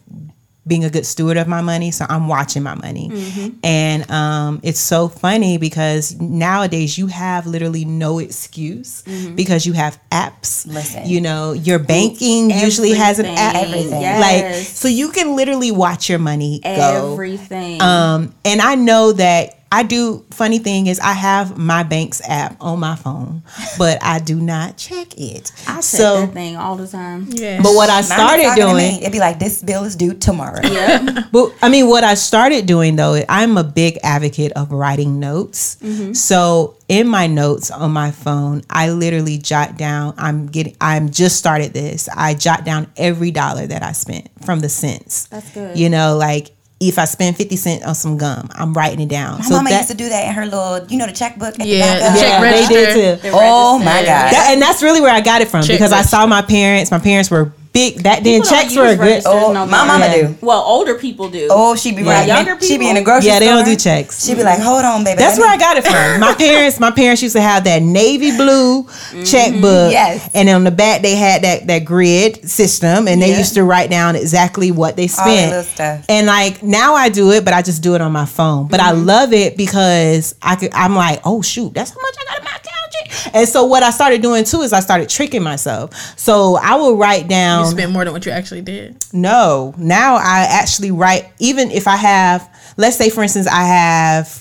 being 0.67 0.85
a 0.85 0.91
good 0.91 1.07
steward 1.07 1.37
of 1.37 1.49
my 1.49 1.61
money. 1.61 1.91
So 1.91 2.07
I'm 2.09 2.29
watching 2.29 2.63
my 2.63 2.75
money. 2.75 3.09
Mm-hmm. 3.09 3.59
And 3.65 4.11
um, 4.11 4.61
it's 4.63 4.81
so 4.81 5.09
funny 5.09 5.59
because 5.59 6.21
nowadays 6.21 6.99
you 6.99 7.07
have 7.07 7.47
literally 7.47 7.85
no 7.85 8.19
excuse 8.19 9.03
because 9.35 9.67
you 9.67 9.73
have 9.73 10.01
apps. 10.11 10.67
Mm-hmm. 10.67 10.73
Listen. 10.73 11.07
You 11.07 11.21
know, 11.21 11.53
your 11.53 11.79
banking 11.79 12.51
usually 12.51 12.93
has 12.93 13.19
an 13.19 13.27
app. 13.27 13.57
Everything. 13.57 14.03
Like, 14.03 14.55
so 14.55 14.89
you 14.89 15.11
can 15.11 15.37
literally 15.37 15.71
watch 15.71 16.09
your 16.09 16.19
money 16.19 16.61
go. 16.63 17.13
Everything. 17.13 17.81
Um, 17.81 18.35
and 18.45 18.61
I 18.61 18.75
know 18.75 19.13
that 19.13 19.60
I 19.73 19.85
do. 19.85 20.25
Funny 20.31 20.59
thing 20.59 20.89
is, 20.89 20.99
I 20.99 21.13
have 21.13 21.57
my 21.57 21.85
bank's 21.85 22.21
app 22.29 22.57
on 22.61 22.81
my 22.81 22.97
phone, 22.97 23.43
but 23.79 24.03
I 24.03 24.19
do 24.19 24.41
not 24.41 24.77
check 24.77 25.17
it. 25.17 25.53
I 25.69 25.77
check 25.77 25.85
so, 25.85 26.27
that 26.27 26.33
thing 26.33 26.57
all 26.57 26.75
the 26.75 26.89
time. 26.89 27.29
Yeah. 27.31 27.63
but 27.63 27.75
what 27.75 27.89
I 27.89 28.01
started 28.01 28.45
talking 28.45 28.65
me, 28.65 28.71
doing, 28.73 28.97
it'd 29.01 29.13
be 29.13 29.21
like 29.21 29.39
this 29.39 29.63
bill 29.63 29.85
is 29.85 29.95
due 29.95 30.15
tomorrow. 30.15 30.61
Yep. 30.63 31.27
but 31.33 31.55
I 31.63 31.69
mean, 31.69 31.89
what 31.89 32.03
I 32.03 32.15
started 32.15 32.67
doing 32.67 32.97
though, 32.97 33.23
I'm 33.29 33.57
a 33.57 33.65
big 33.65 33.99
advocate 34.03 34.53
of 34.53 34.73
writing 34.73 35.21
notes. 35.21 35.77
Mm-hmm. 35.77 36.15
So 36.15 36.77
in 36.89 37.07
my 37.07 37.29
notes 37.29 37.71
on 37.71 37.93
my 37.93 38.11
phone, 38.11 38.63
I 38.69 38.91
literally 38.91 39.39
jot 39.39 39.77
down. 39.77 40.15
I'm 40.19 40.47
getting. 40.47 40.77
I'm 40.81 41.11
just 41.11 41.37
started 41.37 41.73
this. 41.73 42.09
I 42.09 42.35
jot 42.35 42.65
down 42.65 42.91
every 42.97 43.31
dollar 43.31 43.69
that 43.69 43.85
I 43.85 43.93
spent 43.93 44.29
from 44.45 44.59
the 44.59 44.69
cents. 44.69 45.27
That's 45.27 45.49
good. 45.53 45.79
You 45.79 45.91
know, 45.91 46.17
like 46.17 46.51
if 46.81 46.99
I 46.99 47.05
spend 47.05 47.37
fifty 47.37 47.57
cent 47.57 47.85
on 47.85 47.95
some 47.95 48.17
gum, 48.17 48.49
I'm 48.53 48.73
writing 48.73 49.01
it 49.01 49.09
down. 49.11 49.39
My 49.39 49.45
so 49.45 49.57
mama 49.57 49.69
that, 49.71 49.77
used 49.81 49.91
to 49.91 49.97
do 49.97 50.09
that 50.09 50.27
in 50.29 50.35
her 50.35 50.47
little, 50.47 50.87
you 50.87 50.97
know, 50.97 51.07
the 51.07 51.13
checkbook. 51.13 51.61
At 51.61 51.67
Yeah, 51.67 51.77
the 51.77 52.01
back 52.01 52.09
of 52.09 52.15
the 52.15 52.21
check 52.21 52.41
yeah, 52.41 52.51
they 52.51 52.67
did 52.75 53.21
too. 53.23 53.29
The 53.29 53.35
Oh 53.35 53.79
my. 53.79 53.85
God. 53.85 54.05
That, 54.33 54.49
and 54.53 54.63
that's 54.63 54.83
really 54.83 55.03
where 55.03 55.13
I 55.13 55.21
got 55.21 55.43
it 55.43 55.49
from 55.49 55.63
Check 55.63 55.77
because 55.77 55.93
I 55.93 56.03
saw 56.03 56.27
my 56.27 56.41
parents. 56.41 56.91
My 56.91 56.99
parents 56.99 57.31
were 57.31 57.53
big. 57.73 58.03
That 58.03 58.25
then 58.25 58.41
People 58.43 58.51
don't 58.51 58.63
checks 58.63 58.77
were 58.77 58.85
use 58.85 58.93
a 58.95 58.97
good. 58.97 59.23
Oh, 59.27 59.53
no 59.53 59.67
my 59.67 59.79
more. 59.79 59.87
mama 59.99 60.07
Yeah. 60.07 60.27
do. 60.29 60.37
Well, 60.41 60.61
older 60.63 60.95
people 60.95 61.29
do. 61.29 61.49
Oh, 61.51 61.75
she 61.77 61.93
be 61.93 62.03
Yeah. 62.03 62.13
right. 62.19 62.27
Younger 62.27 62.59
She 62.61 62.79
be 62.79 62.89
in 62.89 62.95
the 62.95 63.01
people- 63.01 63.13
grocery 63.13 63.29
Yeah, 63.31 63.39
they 63.39 63.47
don't 63.47 63.65
do 63.65 63.77
checks. 63.77 64.25
She 64.27 64.35
be 64.35 64.43
like, 64.43 64.59
hold 64.61 64.85
on, 64.85 65.05
baby. 65.05 65.19
That's 65.19 65.39
let 65.39 65.45
where 65.47 65.55
I 65.55 65.57
got 65.57 65.77
it 65.77 65.87
from. 65.87 66.21
My 66.27 66.35
parents, 66.35 66.81
my 66.81 66.91
parents 66.91 67.23
used 67.23 67.37
to 67.37 67.41
have 67.41 67.65
that 67.65 67.83
navy 67.83 68.37
blue 68.37 68.83
Mm-hmm. 68.85 69.25
checkbook. 69.25 69.93
Yes. 69.93 70.29
And 70.35 70.49
on 70.49 70.65
the 70.65 70.71
back 70.71 71.03
they 71.03 71.15
had 71.17 71.43
that 71.43 71.67
that 71.67 71.85
grid 71.85 72.49
system 72.49 73.07
and 73.09 73.21
they 73.23 73.31
Yeah. 73.31 73.39
used 73.39 73.55
to 73.55 73.65
write 73.65 73.91
down 73.91 74.17
exactly 74.17 74.71
what 74.71 74.97
they 74.97 75.05
All 75.19 75.25
that 75.25 75.65
spent. 75.65 75.67
stuff. 75.67 76.05
And 76.09 76.27
like 76.27 76.63
now 76.63 76.95
I 76.95 77.09
do 77.09 77.31
it, 77.33 77.45
but 77.45 77.55
I 77.55 77.63
just 77.63 77.83
do 77.83 77.95
it 77.95 78.01
on 78.01 78.13
my 78.13 78.27
phone. 78.27 78.67
But 78.69 78.81
Mm-hmm. 78.81 78.89
I 78.89 78.93
love 78.93 79.33
it 79.33 79.57
because 79.57 80.35
I 80.43 80.57
could 80.57 80.71
I'm 80.75 80.95
like, 80.97 81.21
oh 81.25 81.43
shoot, 81.43 81.73
that's 81.75 81.91
how 81.91 82.01
much 82.01 82.15
I 82.21 82.25
got 82.31 82.39
in 82.39 82.45
my 82.45 82.51
account. 82.51 82.67
G." 83.09 83.31
And 83.35 83.49
so 83.49 83.65
what 83.65 83.83
I 83.83 83.91
started 83.91 84.23
doing 84.23 84.45
too 84.45 84.61
is 84.63 84.73
I 84.73 84.81
started 84.81 85.09
tricking 85.09 85.43
myself. 85.43 85.95
So 86.19 86.57
I 86.57 86.75
will 86.77 86.97
write 86.97 87.29
down 87.29 87.65
You 87.65 87.71
spent 87.71 87.93
more 87.93 88.05
than 88.05 88.13
what 88.13 88.25
you 88.27 88.33
actually 88.33 88.63
did. 88.63 88.97
no. 89.13 89.75
Now 89.79 90.17
I 90.17 90.47
actually 90.51 90.91
write, 90.91 91.27
even 91.39 91.71
if 91.71 91.87
I 91.89 91.97
have, 91.97 92.49
let's 92.77 92.97
say 92.97 93.11
for 93.11 93.23
instance, 93.23 93.47
I 93.47 93.65
have, 93.65 94.41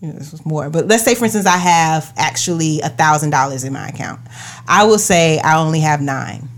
you 0.00 0.08
know, 0.08 0.14
this 0.14 0.30
was 0.32 0.44
more, 0.46 0.70
but 0.70 0.86
let's 0.86 1.02
say 1.04 1.14
for 1.14 1.24
instance, 1.24 1.46
I 1.46 1.56
have 1.58 2.12
actually 2.16 2.80
a 2.80 2.88
thousand 2.88 3.30
dollars 3.30 3.64
in 3.64 3.72
my 3.72 3.88
account. 3.88 4.20
I 4.68 4.84
will 4.84 4.98
say 4.98 5.38
I 5.40 5.58
only 5.58 5.80
have 5.80 6.00
nine. 6.00 6.48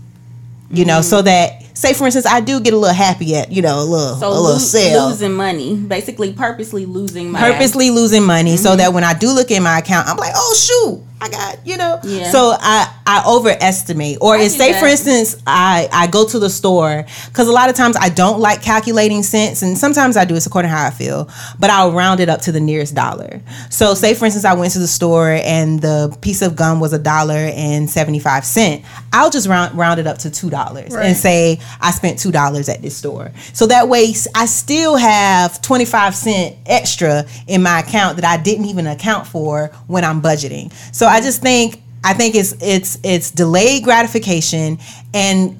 You 0.73 0.85
know, 0.85 1.01
so 1.01 1.21
that 1.23 1.63
say 1.77 1.93
for 1.93 2.05
instance, 2.05 2.25
I 2.25 2.39
do 2.39 2.61
get 2.61 2.73
a 2.73 2.77
little 2.77 2.95
happy 2.95 3.35
at, 3.35 3.51
you 3.51 3.61
know, 3.61 3.79
a 3.79 3.83
little 3.83 4.15
So 4.15 4.27
a 4.27 4.29
little 4.29 4.43
lo- 4.53 4.57
sale. 4.57 5.09
losing 5.09 5.33
money, 5.33 5.75
basically 5.75 6.31
purposely 6.31 6.85
losing 6.85 7.29
money. 7.29 7.45
Purposely 7.51 7.89
losing 7.89 8.23
money 8.23 8.51
Mm-hmm. 8.53 8.63
so 8.63 8.77
that 8.77 8.93
when 8.93 9.03
I 9.03 9.13
do 9.13 9.31
look 9.33 9.51
in 9.51 9.63
my 9.63 9.79
account, 9.79 10.07
I'm 10.07 10.15
like, 10.15 10.31
oh 10.33 10.53
shoot, 10.55 11.03
I 11.23 11.29
got, 11.29 11.65
you 11.67 11.77
know. 11.77 11.99
Yeah. 12.03 12.31
So 12.31 12.55
I 12.59 12.91
I 13.05 13.23
overestimate. 13.27 14.17
Or 14.21 14.35
I 14.35 14.41
if 14.43 14.53
say 14.53 14.79
for 14.79 14.87
instance, 14.87 15.41
I 15.45 15.87
I 15.93 16.07
go 16.07 16.25
to 16.27 16.39
the 16.39 16.49
store 16.49 17.05
because 17.27 17.47
a 17.47 17.51
lot 17.51 17.69
of 17.69 17.75
times 17.75 17.95
I 17.99 18.09
don't 18.09 18.39
like 18.39 18.63
calculating 18.63 19.21
cents, 19.21 19.61
and 19.61 19.77
sometimes 19.77 20.17
I 20.17 20.25
do. 20.25 20.35
It's 20.35 20.47
according 20.47 20.71
to 20.71 20.75
how 20.75 20.87
I 20.87 20.89
feel, 20.89 21.29
but 21.59 21.69
I'll 21.69 21.91
round 21.91 22.19
it 22.21 22.27
up 22.29 22.41
to 22.41 22.51
the 22.51 22.59
nearest 22.59 22.95
dollar. 22.95 23.39
So 23.69 23.93
say 23.93 24.15
for 24.15 24.25
instance, 24.25 24.45
I 24.45 24.53
went 24.55 24.73
to 24.73 24.79
the 24.79 24.87
store 24.87 25.29
and 25.29 25.79
the 25.79 26.17
piece 26.21 26.41
of 26.41 26.55
gum 26.55 26.79
was 26.79 26.91
a 26.91 26.99
dollar 26.99 27.35
and 27.53 27.87
seventy 27.87 28.19
five 28.19 28.43
cent. 28.43 28.83
I'll 29.13 29.29
just 29.29 29.47
round 29.47 29.77
round 29.77 29.99
it 29.99 30.07
up 30.07 30.17
to 30.19 30.31
two 30.31 30.49
dollars 30.49 30.91
Right. 30.91 31.05
and 31.05 31.15
say 31.15 31.59
I 31.79 31.91
spent 31.91 32.17
two 32.17 32.31
dollars 32.31 32.67
at 32.67 32.81
this 32.81 32.97
store. 32.97 33.31
So 33.53 33.67
that 33.67 33.87
way 33.89 34.13
I 34.33 34.47
still 34.47 34.95
have 34.95 35.61
twenty 35.61 35.85
five 35.85 36.15
cent 36.15 36.55
extra 36.65 37.25
in 37.47 37.61
my 37.61 37.81
account 37.81 38.15
that 38.17 38.25
I 38.25 38.41
didn't 38.41 38.65
even 38.65 38.87
account 38.87 39.27
for 39.27 39.67
when 39.85 40.03
I'm 40.03 40.19
budgeting. 40.21 40.73
So 40.91 41.10
I 41.11 41.19
just 41.19 41.41
think 41.41 41.81
I 42.03 42.13
think 42.13 42.35
it's 42.35 42.53
it's 42.61 42.97
it's 43.03 43.31
delayed 43.31 43.83
gratification. 43.83 44.79
And 45.13 45.57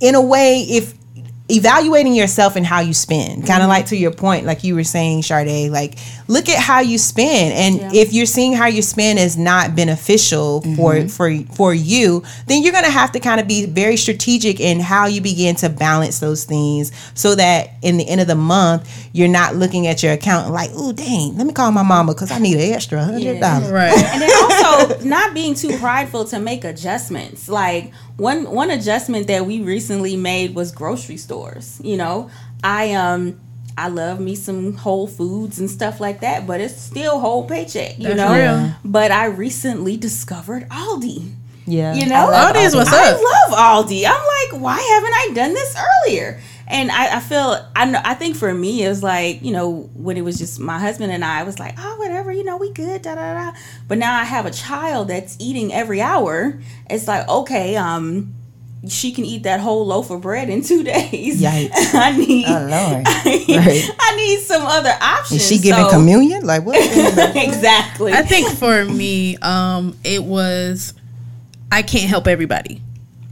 in 0.00 0.14
a 0.14 0.20
way 0.20 0.60
if 0.62 0.94
evaluating 1.50 2.14
yourself 2.14 2.56
and 2.56 2.64
how 2.64 2.80
you 2.80 2.94
spend 2.94 3.46
kind 3.46 3.62
of 3.62 3.64
mm-hmm. 3.64 3.68
like 3.68 3.86
to 3.86 3.96
your 3.96 4.10
point 4.10 4.46
like 4.46 4.64
you 4.64 4.74
were 4.74 4.82
saying 4.82 5.22
Sade 5.22 5.70
like 5.70 5.98
look 6.26 6.48
at 6.48 6.58
how 6.58 6.80
you 6.80 6.96
spend 6.96 7.52
and 7.52 7.92
Yeah. 7.92 8.00
if 8.00 8.14
you're 8.14 8.24
seeing 8.24 8.54
how 8.54 8.66
you 8.66 8.80
spend 8.80 9.18
is 9.18 9.36
not 9.36 9.76
beneficial 9.76 10.62
for 10.62 10.94
mm-hmm. 10.94 11.08
for 11.08 11.54
for 11.54 11.74
you 11.74 12.22
then 12.46 12.62
you're 12.62 12.72
going 12.72 12.84
to 12.86 12.90
have 12.90 13.12
to 13.12 13.20
kind 13.20 13.42
of 13.42 13.46
be 13.46 13.66
very 13.66 13.98
strategic 13.98 14.58
in 14.58 14.80
how 14.80 15.04
you 15.06 15.20
begin 15.20 15.54
to 15.56 15.68
balance 15.68 16.18
those 16.18 16.44
things 16.44 16.92
so 17.12 17.34
that 17.34 17.72
in 17.82 17.98
the 17.98 18.08
end 18.08 18.22
of 18.22 18.26
the 18.26 18.34
month 18.34 18.88
you're 19.12 19.28
not 19.28 19.54
looking 19.54 19.86
at 19.86 20.02
your 20.02 20.14
account 20.14 20.50
like 20.50 20.70
oh 20.72 20.92
dang 20.92 21.36
let 21.36 21.46
me 21.46 21.52
call 21.52 21.70
my 21.70 21.82
mama 21.82 22.14
because 22.14 22.30
I 22.30 22.38
need 22.38 22.56
an 22.56 22.72
extra 22.72 23.04
hundred 23.04 23.38
dollars 23.40 23.70
Right. 23.70 23.92
and 23.92 24.22
then 24.22 24.30
also 24.44 25.00
not 25.04 25.34
being 25.34 25.54
too 25.54 25.76
prideful 25.76 26.24
to 26.26 26.38
make 26.40 26.64
adjustments. 26.64 27.48
Like 27.50 27.92
one 28.16 28.50
one 28.50 28.70
adjustment 28.70 29.26
that 29.28 29.46
we 29.46 29.60
recently 29.60 30.16
made 30.16 30.54
was 30.54 30.72
grocery 30.72 31.16
stores. 31.16 31.80
You 31.82 31.96
know, 31.96 32.30
I 32.62 32.92
um 32.94 33.40
I 33.76 33.88
love 33.88 34.20
me 34.20 34.36
some 34.36 34.74
Whole 34.74 35.08
Foods 35.08 35.58
and 35.58 35.68
stuff 35.68 36.00
like 36.00 36.20
that, 36.20 36.46
but 36.46 36.60
it's 36.60 36.80
still 36.80 37.18
whole 37.18 37.46
paycheck. 37.48 37.98
You 37.98 38.14
That's 38.14 38.16
know, 38.16 38.34
real. 38.62 38.74
but 38.84 39.10
I 39.10 39.24
recently 39.26 39.96
discovered 39.96 40.68
Aldi. 40.68 41.32
yeah 41.66 41.92
You 41.94 42.06
know, 42.06 42.28
love 42.30 42.54
Aldi 42.54 42.64
is 42.66 42.74
what's 42.76 42.92
up. 42.92 43.00
I 43.02 43.10
love 43.12 43.86
Aldi. 43.86 44.04
I'm 44.06 44.12
like, 44.12 44.62
why 44.62 44.78
haven't 44.80 45.14
I 45.14 45.30
done 45.34 45.54
this 45.54 45.76
earlier? 46.06 46.40
And 46.66 46.90
I, 46.90 47.16
I 47.16 47.20
feel 47.20 47.68
I 47.76 47.84
know 47.84 48.00
I 48.04 48.14
think 48.14 48.36
for 48.36 48.52
me 48.54 48.84
it 48.84 48.88
was 48.88 49.02
like 49.02 49.42
you 49.42 49.52
know 49.52 49.90
when 49.94 50.16
it 50.16 50.22
was 50.22 50.38
just 50.38 50.58
my 50.58 50.78
husband 50.78 51.12
and 51.12 51.24
I, 51.24 51.40
I 51.40 51.42
was 51.42 51.58
like 51.58 51.74
oh 51.78 51.96
whatever 51.98 52.32
you 52.32 52.42
know 52.44 52.56
we 52.56 52.72
good 52.72 53.02
da 53.02 53.14
da 53.14 53.34
da. 53.52 53.58
But 53.86 53.98
now 53.98 54.14
I 54.18 54.24
have 54.24 54.46
a 54.46 54.50
child 54.50 55.08
that's 55.08 55.36
eating 55.38 55.72
every 55.72 56.00
hour. 56.00 56.58
It's 56.88 57.06
like 57.06 57.28
okay 57.28 57.76
um 57.76 58.34
she 58.86 59.12
can 59.12 59.24
eat 59.24 59.44
that 59.44 59.60
whole 59.60 59.86
loaf 59.86 60.10
of 60.10 60.20
bread 60.20 60.50
in 60.50 60.62
two 60.62 60.82
days. 60.94 61.40
Yikes. 61.40 61.70
I 61.94 62.16
need 62.16 62.44
Oh, 62.46 62.52
Lord. 62.70 63.06
Right. 63.66 63.90
I 64.00 64.16
need 64.16 64.40
some 64.40 64.62
other 64.62 64.92
options. 65.00 65.40
is 65.42 65.48
she 65.48 65.58
giving 65.58 65.84
So- 65.84 65.90
communion 65.90 66.44
like 66.46 66.64
what 66.64 66.76
exactly. 67.36 68.12
I 68.12 68.22
think 68.22 68.48
for 68.58 68.84
me, 68.84 69.36
um, 69.38 69.96
it 70.04 70.22
was 70.24 70.94
I 71.72 71.82
can't 71.82 72.08
help 72.08 72.26
everybody. 72.26 72.80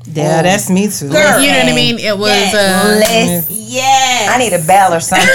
Yeah, 0.07 0.43
that's 0.43 0.69
me 0.71 0.89
too. 0.89 1.09
Girl. 1.11 1.41
You 1.41 1.51
know 1.53 1.59
what 1.59 1.73
I 1.73 1.75
mean? 1.75 1.99
It 1.99 2.17
was 2.19 2.29
Yes. 2.31 2.55
uh, 2.55 2.99
Listen, 3.39 3.57
Yes. 3.59 4.31
I 4.31 4.39
need 4.39 4.53
a 4.53 4.65
bell 4.67 4.93
or 4.95 5.01
something. 5.01 5.29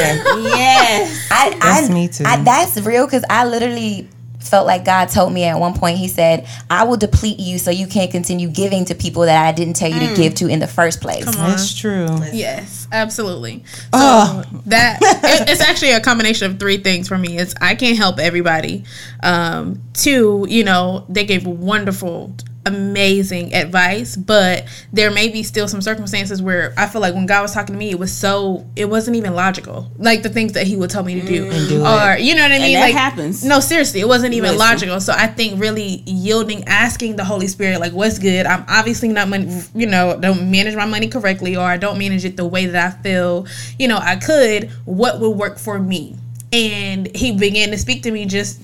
Yes. 0.57 1.27
I, 1.31 1.49
That's 1.59 1.89
I, 1.89 1.93
me 1.93 2.07
too. 2.07 2.23
I, 2.25 2.37
that's 2.43 2.77
real 2.81 3.05
because 3.05 3.23
I 3.29 3.45
literally 3.45 4.07
felt 4.39 4.65
like 4.65 4.85
God 4.85 5.09
told 5.09 5.33
me 5.33 5.43
at 5.43 5.59
one 5.59 5.73
point. 5.73 5.97
He 5.97 6.07
said, 6.07 6.47
"I 6.69 6.83
will 6.85 6.95
deplete 6.97 7.37
you 7.39 7.57
so 7.59 7.69
you 7.71 7.85
can't 7.87 8.09
continue 8.11 8.47
giving 8.49 8.85
to 8.85 8.95
people 8.95 9.23
that 9.23 9.45
I 9.45 9.51
didn't 9.51 9.75
tell 9.75 9.89
you 9.89 9.99
to 10.07 10.15
give 10.15 10.35
to 10.35 10.47
in 10.47 10.59
the 10.59 10.67
first 10.67 11.01
place." 11.01 11.25
That's 11.25 11.75
true. 11.77 12.07
Yes, 12.31 12.87
absolutely. 12.91 13.63
So 13.75 13.89
Oh. 13.93 14.43
that 14.67 14.99
it, 15.01 15.49
it's 15.49 15.61
actually 15.61 15.91
a 15.91 15.99
combination 15.99 16.49
of 16.51 16.59
three 16.59 16.77
things 16.77 17.07
for 17.09 17.17
me. 17.17 17.37
It's 17.37 17.55
I 17.61 17.75
can't 17.75 17.97
help 17.97 18.19
everybody. 18.19 18.85
Um, 19.21 19.81
two, 19.93 20.45
you 20.49 20.63
know, 20.63 21.05
they 21.09 21.25
gave 21.25 21.45
wonderful, 21.45 22.33
amazing 22.67 23.53
advice, 23.53 24.15
but 24.15 24.65
there 24.91 25.09
may 25.09 25.29
be 25.29 25.43
still 25.43 25.67
some 25.67 25.81
circumstances 25.81 26.41
where 26.41 26.73
I 26.77 26.87
feel 26.87 27.01
like 27.01 27.13
when 27.13 27.25
God 27.25 27.41
was 27.41 27.53
talking 27.53 27.73
to 27.73 27.79
me, 27.79 27.89
it 27.89 27.99
was 27.99 28.11
so 28.11 28.65
it 28.75 28.85
wasn't 28.85 29.17
even 29.17 29.33
logical. 29.33 29.91
Like 29.97 30.23
the 30.23 30.29
things 30.29 30.53
that 30.53 30.67
He 30.67 30.75
would 30.75 30.89
tell 30.89 31.03
me 31.03 31.19
to 31.19 31.25
do, 31.25 31.49
mm. 31.49 31.69
do 31.69 31.85
or 31.85 32.17
you 32.17 32.35
know 32.35 32.43
what 32.43 32.51
I 32.51 32.59
mean. 32.59 32.79
like 32.79 32.93
happens. 32.93 33.43
No, 33.43 33.59
seriously, 33.59 34.01
it 34.01 34.07
wasn't 34.07 34.33
even 34.33 34.51
Listen. 34.51 34.59
logical. 34.59 35.01
So 35.01 35.13
I 35.15 35.27
think 35.27 35.59
really 35.59 36.03
yielding, 36.05 36.63
asking 36.65 37.15
the 37.15 37.23
Holy 37.23 37.47
Spirit, 37.47 37.79
like, 37.79 37.93
what's 37.93 38.19
good? 38.19 38.45
I'm 38.45 38.65
obviously 38.67 39.09
not, 39.09 39.29
money, 39.29 39.61
you 39.73 39.87
know, 39.87 40.19
don't 40.19 40.51
manage 40.51 40.75
my 40.75 40.85
money 40.85 41.07
correctly, 41.07 41.55
or 41.55 41.63
I 41.63 41.77
don't 41.77 41.97
manage 41.97 42.25
it 42.25 42.37
the 42.37 42.45
way 42.45 42.65
that 42.65 42.93
I 42.93 43.01
feel, 43.01 43.47
you 43.79 43.87
know, 43.87 43.97
I 43.97 44.15
could. 44.17 44.69
What 44.85 45.19
would 45.19 45.31
work 45.31 45.57
for 45.57 45.79
me? 45.79 46.15
And 46.51 47.13
he 47.15 47.37
began 47.37 47.71
to 47.71 47.77
speak 47.77 48.03
to 48.03 48.11
me. 48.11 48.25
Just 48.25 48.61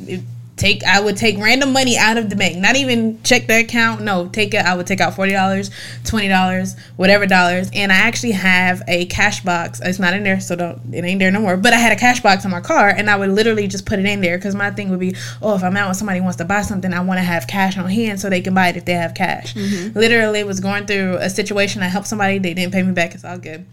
take, 0.55 0.83
I 0.83 0.99
would 0.99 1.17
take 1.17 1.37
random 1.37 1.73
money 1.73 1.97
out 1.97 2.17
of 2.17 2.29
the 2.29 2.35
bank, 2.35 2.57
not 2.57 2.75
even 2.75 3.21
check 3.23 3.47
the 3.47 3.59
account. 3.59 4.01
No, 4.01 4.27
take 4.27 4.53
it. 4.53 4.65
I 4.65 4.75
would 4.75 4.87
take 4.87 5.01
out 5.01 5.15
forty 5.15 5.31
dollars, 5.31 5.71
twenty 6.03 6.27
dollars, 6.27 6.75
whatever 6.95 7.25
dollars, 7.25 7.69
and 7.73 7.91
I 7.91 7.95
actually 7.95 8.31
have 8.31 8.81
a 8.87 9.05
cash 9.05 9.43
box. 9.43 9.81
It's 9.83 9.99
not 9.99 10.13
in 10.13 10.23
there, 10.23 10.39
so 10.39 10.55
don't. 10.55 10.93
It 10.93 11.03
ain't 11.03 11.19
there 11.19 11.31
no 11.31 11.41
more. 11.41 11.57
But 11.57 11.73
I 11.73 11.77
had 11.77 11.91
a 11.91 11.99
cash 11.99 12.21
box 12.21 12.45
in 12.45 12.51
my 12.51 12.61
car, 12.61 12.89
and 12.89 13.09
I 13.09 13.15
would 13.15 13.29
literally 13.29 13.67
just 13.67 13.85
put 13.85 13.99
it 13.99 14.05
in 14.05 14.21
there 14.21 14.37
because 14.37 14.55
my 14.55 14.71
thing 14.71 14.89
would 14.89 14.99
be, 14.99 15.15
oh, 15.41 15.55
if 15.55 15.63
I'm 15.63 15.75
out 15.77 15.87
and 15.87 15.97
somebody 15.97 16.21
wants 16.21 16.37
to 16.37 16.45
buy 16.45 16.61
something, 16.61 16.93
I 16.93 17.01
want 17.01 17.17
to 17.19 17.23
have 17.23 17.47
cash 17.47 17.77
on 17.77 17.89
hand 17.89 18.19
so 18.19 18.29
they 18.29 18.41
can 18.41 18.53
buy 18.53 18.69
it 18.69 18.77
if 18.77 18.85
they 18.85 18.93
have 18.93 19.13
cash. 19.13 19.53
Mm-hmm. 19.53 19.97
Literally, 19.97 20.43
was 20.43 20.59
going 20.59 20.85
through 20.85 21.17
a 21.17 21.29
situation. 21.29 21.81
I 21.81 21.87
helped 21.87 22.07
somebody. 22.07 22.39
They 22.39 22.53
didn't 22.53 22.73
pay 22.73 22.83
me 22.83 22.93
back. 22.93 23.15
It's 23.15 23.25
all 23.25 23.37
good. 23.37 23.65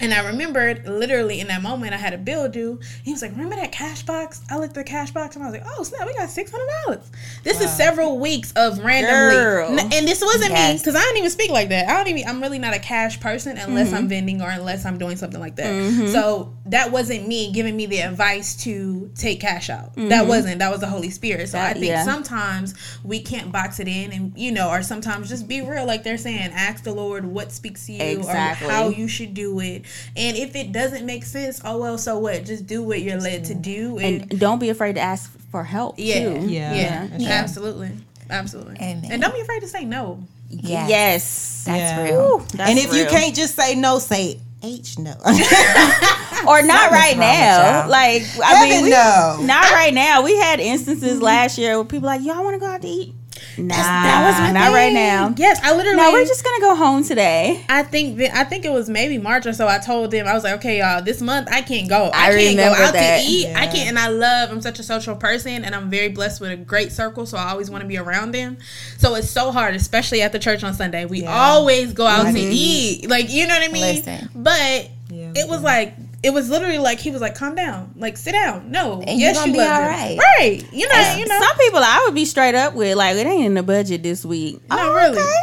And 0.00 0.14
I 0.14 0.26
remembered 0.26 0.88
literally 0.88 1.40
in 1.40 1.48
that 1.48 1.62
moment 1.62 1.94
I 1.94 1.98
had 1.98 2.12
a 2.12 2.18
bill 2.18 2.48
due. 2.48 2.80
He 3.04 3.12
was 3.12 3.22
like, 3.22 3.32
"Remember 3.32 3.56
that 3.56 3.72
cash 3.72 4.02
box?" 4.02 4.42
I 4.50 4.56
looked 4.56 4.76
at 4.76 4.84
the 4.86 4.90
cash 4.90 5.10
box 5.10 5.36
and 5.36 5.44
I 5.44 5.50
was 5.50 5.60
like, 5.60 5.66
"Oh 5.76 5.82
snap, 5.82 6.06
we 6.06 6.14
got 6.14 6.30
six 6.30 6.50
hundred 6.50 6.70
dollars." 6.84 7.10
This 7.44 7.60
is 7.60 7.70
several 7.70 8.18
weeks 8.18 8.52
of 8.52 8.78
randomly, 8.78 9.34
Girl. 9.34 9.78
And 9.78 10.08
this 10.08 10.20
wasn't 10.22 10.52
me 10.52 10.78
because 10.78 10.94
I 10.94 11.00
don't 11.00 11.16
even 11.18 11.30
speak 11.30 11.50
like 11.50 11.68
that. 11.68 11.88
I 11.88 11.96
don't 11.96 12.08
even. 12.08 12.28
I'm 12.28 12.40
really 12.40 12.58
not 12.58 12.74
a 12.74 12.78
cash 12.78 13.20
person 13.20 13.58
unless 13.58 13.92
I'm 13.92 14.00
mm-hmm. 14.00 14.08
vending 14.08 14.42
or 14.42 14.48
unless 14.48 14.84
I'm 14.84 14.98
doing 14.98 15.16
something 15.16 15.40
like 15.40 15.56
that. 15.56 15.72
Mm-hmm. 15.72 16.08
So 16.08 16.54
that 16.70 16.90
wasn't 16.92 17.26
me 17.28 17.52
giving 17.52 17.76
me 17.76 17.86
the 17.86 18.00
advice 18.00 18.56
to 18.64 19.10
take 19.14 19.40
cash 19.40 19.70
out. 19.70 19.94
That 19.94 20.08
mm-hmm. 20.10 20.28
wasn't. 20.28 20.58
That 20.60 20.70
was 20.70 20.80
the 20.80 20.86
Holy 20.86 21.10
Spirit. 21.10 21.48
So 21.48 21.58
I 21.58 21.72
think 21.74 21.86
yeah. 21.86 22.04
sometimes 22.04 22.74
we 23.04 23.20
can't 23.20 23.52
box 23.52 23.80
it 23.80 23.88
in, 23.88 24.12
and 24.12 24.32
you 24.38 24.52
know, 24.52 24.70
or 24.70 24.82
sometimes 24.82 25.28
just 25.28 25.48
be 25.48 25.60
real, 25.60 25.86
like 25.86 26.02
they're 26.02 26.18
saying. 26.18 26.50
Ask 26.52 26.84
the 26.84 26.92
Lord 26.92 27.24
what 27.24 27.52
speaks 27.52 27.86
to 27.86 27.92
you 27.92 28.02
Exactly. 28.02 28.66
or 28.66 28.70
how 28.70 28.88
you 28.88 29.08
should 29.08 29.34
do 29.34 29.58
it. 29.60 29.84
And 30.16 30.36
if 30.36 30.54
it 30.56 30.72
doesn't 30.72 31.04
make 31.04 31.24
sense, 31.24 31.60
oh 31.64 31.78
well, 31.78 31.98
so 31.98 32.18
what? 32.18 32.44
Just 32.44 32.66
do 32.66 32.82
what 32.82 33.02
you're 33.02 33.20
led 33.20 33.44
to 33.46 33.54
do. 33.54 33.98
And, 33.98 34.30
And 34.30 34.40
don't 34.40 34.58
be 34.58 34.68
afraid 34.68 34.94
to 34.94 35.00
ask 35.00 35.30
for 35.50 35.64
help. 35.64 35.96
yeah, 35.98 36.40
Too. 36.40 36.46
yeah, 36.46 36.74
Yeah. 36.74 37.08
yeah, 37.16 37.30
absolutely, 37.30 37.90
absolutely. 38.28 38.76
Amen. 38.76 39.10
And 39.10 39.20
don't 39.20 39.34
be 39.34 39.40
afraid 39.40 39.60
to 39.60 39.68
say 39.68 39.84
no. 39.84 40.22
Yes, 40.48 40.90
Yes. 40.90 41.62
that's 41.66 41.78
Yeah. 41.78 42.04
real. 42.04 42.38
That's 42.54 42.70
and 42.70 42.78
if 42.78 42.94
you 42.94 43.06
can't 43.06 43.34
just 43.34 43.54
say 43.56 43.74
no, 43.74 43.98
say 43.98 44.40
H 44.62 44.98
no. 44.98 45.14
or 46.46 46.62
not 46.62 46.90
right 46.90 47.16
now. 47.16 47.88
Like 47.88 48.22
I 48.42 48.54
Heaven 48.54 48.68
mean, 48.70 48.84
we, 48.84 48.90
no. 48.90 49.38
not 49.42 49.72
right 49.72 49.94
now. 49.94 50.22
We 50.22 50.36
had 50.36 50.60
instances 50.60 51.14
mm-hmm. 51.14 51.22
last 51.24 51.58
year 51.58 51.76
where 51.76 51.84
people 51.84 52.06
like, 52.06 52.22
y'all 52.22 52.42
want 52.42 52.54
to 52.54 52.60
go 52.60 52.66
out 52.66 52.82
to 52.82 52.88
eat? 52.88 53.14
Nah, 53.56 53.74
that 53.74 54.26
was 54.26 54.38
my 54.38 54.52
not 54.52 54.72
right 54.72 54.92
now. 54.92 55.34
Yes, 55.36 55.60
I 55.62 55.74
literally. 55.74 55.96
No, 55.96 56.12
we're 56.12 56.24
just 56.24 56.44
gonna 56.44 56.60
go 56.60 56.74
home 56.74 57.04
today. 57.04 57.64
I 57.68 57.82
think 57.82 58.18
that 58.18 58.34
I 58.34 58.44
think 58.44 58.64
it 58.64 58.70
was 58.70 58.88
maybe 58.88 59.18
March 59.18 59.46
or 59.46 59.52
so. 59.52 59.66
I 59.66 59.78
told 59.78 60.10
them 60.10 60.26
I 60.26 60.34
was 60.34 60.44
like, 60.44 60.54
okay, 60.54 60.78
y'all, 60.78 61.02
this 61.02 61.20
month 61.20 61.48
I 61.50 61.62
can't 61.62 61.88
go. 61.88 62.10
I, 62.12 62.28
I 62.28 62.36
can't 62.36 62.56
go 62.56 62.64
out 62.64 62.92
that. 62.92 63.22
to 63.22 63.26
eat. 63.26 63.54
I 63.54 63.66
can't, 63.66 63.88
and 63.88 63.98
I 63.98 64.08
love. 64.08 64.50
I'm 64.50 64.60
such 64.60 64.78
a 64.78 64.82
social 64.82 65.16
person, 65.16 65.64
and 65.64 65.74
I'm 65.74 65.90
very 65.90 66.08
blessed 66.08 66.40
with 66.40 66.52
a 66.52 66.56
great 66.56 66.92
circle. 66.92 67.26
So 67.26 67.38
I 67.38 67.50
always 67.50 67.70
want 67.70 67.82
to 67.82 67.88
be 67.88 67.98
around 67.98 68.32
them. 68.32 68.58
So 68.98 69.14
it's 69.14 69.30
so 69.30 69.52
hard, 69.52 69.74
especially 69.74 70.22
at 70.22 70.32
the 70.32 70.38
church 70.38 70.62
on 70.62 70.74
Sunday. 70.74 71.04
We 71.04 71.22
Yeah. 71.22 71.34
always 71.34 71.92
go 71.92 72.06
out 72.06 72.32
to 72.32 72.38
eat, 72.40 73.08
like 73.08 73.30
you 73.30 73.46
know 73.46 73.54
what 73.54 73.68
I 73.68 73.72
mean. 73.72 73.96
Listen. 73.96 74.28
But 74.34 74.90
Yeah, 75.08 75.32
it 75.34 75.48
was 75.48 75.62
like. 75.62 75.94
It 76.22 76.34
was 76.34 76.50
literally 76.50 76.78
like 76.78 76.98
he 77.00 77.10
was 77.10 77.20
like, 77.22 77.34
"Calm 77.34 77.54
down, 77.54 77.92
like 77.96 78.16
sit 78.18 78.32
down." 78.32 78.70
No, 78.70 79.00
And 79.06 79.18
yes, 79.18 79.36
you 79.36 79.40
you 79.40 79.46
gonna 79.46 79.52
be 79.52 79.58
love 79.58 79.80
all 79.82 79.88
right. 79.88 80.18
right? 80.38 80.72
You 80.72 80.86
know, 80.88 81.14
you 81.16 81.26
know, 81.26 81.40
Some 81.40 81.56
people 81.58 81.78
I 81.82 82.02
would 82.06 82.14
be 82.14 82.24
straight 82.26 82.54
up 82.54 82.74
with 82.74 82.96
like 82.96 83.16
it 83.16 83.26
ain't 83.26 83.46
in 83.46 83.54
the 83.54 83.62
budget 83.62 84.02
this 84.02 84.24
week. 84.24 84.60
not 84.68 84.78
Oh, 84.80 84.94
really. 84.94 85.18
okay. 85.18 85.34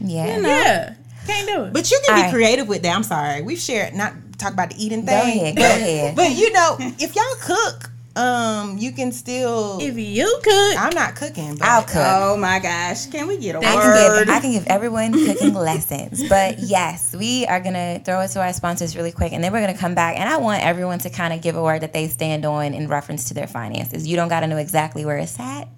Yeah. 0.00 0.36
You 0.36 0.42
know. 0.42 0.48
Yeah, 0.50 0.94
can't 1.26 1.46
do 1.48 1.64
it. 1.64 1.72
But 1.72 1.90
you 1.90 1.98
can 2.04 2.14
be 2.16 2.18
Alright. 2.20 2.34
creative 2.34 2.68
with 2.68 2.82
that. 2.82 2.94
I'm 2.94 3.02
sorry. 3.02 3.40
We've 3.42 3.58
shared 3.58 3.94
not 3.94 4.12
talk 4.38 4.52
about 4.52 4.68
the 4.70 4.76
eating 4.84 5.06
thing. 5.06 5.16
Go 5.18 5.22
ahead, 5.24 5.56
go 5.56 5.62
ahead. 5.64 6.16
But 6.16 6.36
you 6.36 6.52
know, 6.52 6.76
if 6.80 7.16
y'all 7.16 7.24
cook, 7.40 7.90
um, 8.16 8.78
you 8.78 8.92
can 8.92 9.12
still 9.12 9.78
if 9.80 9.96
you 9.96 10.24
cook. 10.42 10.76
I'm 10.78 10.94
not 10.94 11.14
cooking, 11.14 11.56
but 11.56 11.68
I'll 11.68 11.82
cook. 11.82 11.96
Oh 11.96 12.36
my 12.36 12.58
gosh, 12.58 13.06
can 13.06 13.26
we 13.28 13.36
get 13.36 13.54
a 13.54 13.58
I 13.58 13.62
can 13.62 13.74
word? 13.76 14.24
give 14.26 14.34
I 14.34 14.40
can 14.40 14.52
give 14.52 14.66
everyone 14.66 15.12
cooking 15.12 15.54
lessons. 15.68 16.28
But 16.28 16.58
yes, 16.60 17.14
we 17.14 17.46
are 17.46 17.60
gonna 17.60 18.00
throw 18.04 18.20
it 18.22 18.28
to 18.28 18.40
our 18.40 18.52
sponsors 18.52 18.96
really 18.96 19.12
quick 19.12 19.32
and 19.32 19.44
then 19.44 19.52
we're 19.52 19.60
gonna 19.60 19.76
come 19.78 19.94
back 19.94 20.18
and 20.18 20.28
I 20.28 20.38
want 20.38 20.64
everyone 20.64 20.98
to 21.00 21.10
kind 21.10 21.32
of 21.34 21.42
give 21.42 21.56
a 21.56 21.62
word 21.62 21.82
that 21.82 21.92
they 21.92 22.08
stand 22.08 22.44
on 22.44 22.74
in 22.74 22.88
reference 22.88 23.28
to 23.28 23.34
their 23.34 23.46
finances. 23.46 24.06
You 24.06 24.16
don't 24.16 24.28
gotta 24.28 24.46
know 24.46 24.56
exactly 24.56 25.04
where 25.04 25.18
it's 25.18 25.38
at. 25.38 25.68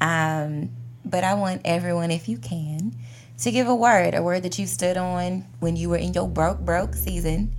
Um, 0.00 0.70
but 1.04 1.24
I 1.24 1.34
want 1.34 1.62
everyone, 1.64 2.10
if 2.10 2.28
you 2.28 2.36
can, 2.38 2.94
to 3.38 3.50
give 3.50 3.68
a 3.68 3.74
word, 3.74 4.14
a 4.14 4.22
word 4.22 4.42
that 4.42 4.58
you 4.58 4.66
stood 4.66 4.96
on 4.96 5.44
when 5.60 5.76
you 5.76 5.88
were 5.88 5.96
in 5.96 6.12
your 6.12 6.28
broke, 6.28 6.60
broke 6.60 6.94
season. 6.94 7.54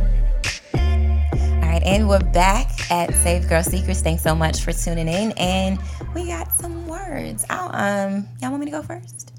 All 0.73 1.61
right, 1.61 1.81
and 1.85 2.09
we're 2.09 2.19
back 2.19 2.91
at 2.91 3.13
Saved 3.13 3.47
Girl 3.47 3.61
Secrets. 3.61 4.01
Thanks 4.01 4.23
so 4.23 4.33
much 4.33 4.61
for 4.61 4.73
tuning 4.73 5.07
in, 5.07 5.31
and 5.37 5.77
we 6.15 6.25
got 6.25 6.51
some 6.53 6.87
words. 6.87 7.45
I'll, 7.49 7.69
um, 7.73 8.27
y'all 8.41 8.49
want 8.49 8.61
me 8.61 8.65
to 8.65 8.71
go 8.71 8.81
first? 8.81 9.31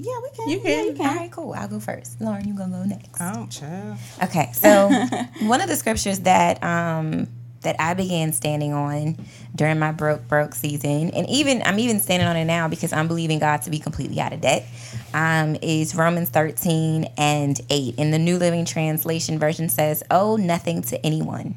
Yeah, 0.00 0.20
we 0.22 0.30
can. 0.34 0.48
You 0.48 0.56
Yeah, 0.58 0.62
can. 0.62 0.84
you 0.86 0.92
can. 0.94 1.06
All 1.08 1.14
right, 1.16 1.30
cool. 1.32 1.54
I'll 1.54 1.68
go 1.68 1.80
first. 1.80 2.20
Lauren, 2.20 2.46
you 2.46 2.54
gonna 2.54 2.76
go 2.76 2.84
next? 2.84 3.20
oh 3.20 3.46
child. 3.50 3.98
Okay, 4.22 4.50
so 4.52 4.88
one 5.46 5.60
of 5.60 5.68
the 5.68 5.76
scriptures 5.76 6.20
that 6.20 6.62
um 6.64 7.28
that 7.62 7.76
I 7.78 7.92
began 7.92 8.32
standing 8.32 8.72
on 8.72 9.18
during 9.54 9.78
my 9.78 9.92
broke 9.92 10.26
broke 10.28 10.54
season, 10.54 11.10
and 11.10 11.28
even 11.28 11.62
I'm 11.64 11.78
even 11.78 12.00
standing 12.00 12.26
on 12.26 12.36
it 12.36 12.46
now 12.46 12.68
because 12.68 12.92
I'm 12.92 13.06
believing 13.06 13.38
God 13.38 13.62
to 13.62 13.70
be 13.70 13.78
completely 13.78 14.18
out 14.20 14.32
of 14.32 14.40
debt. 14.40 14.66
Um, 15.12 15.56
is 15.60 15.94
Romans 15.94 16.30
13 16.30 17.04
and 17.18 17.60
8. 17.68 17.96
In 17.98 18.12
the 18.12 18.18
New 18.18 18.38
Living 18.38 18.64
Translation 18.64 19.38
version 19.38 19.68
says, 19.68 20.02
"Oh, 20.10 20.36
nothing 20.36 20.82
to 20.82 21.04
anyone." 21.04 21.56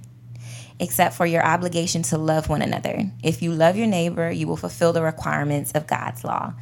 Except 0.83 1.15
for 1.15 1.25
your 1.25 1.43
obligation 1.43 2.01
to 2.03 2.17
love 2.17 2.49
one 2.49 2.61
another. 2.61 3.05
If 3.23 3.41
you 3.41 3.53
love 3.53 3.77
your 3.77 3.87
neighbor, 3.87 4.29
you 4.29 4.47
will 4.47 4.57
fulfill 4.57 4.91
the 4.91 5.01
requirements 5.01 5.71
of 5.71 5.87
God's 5.87 6.25
law. 6.25 6.53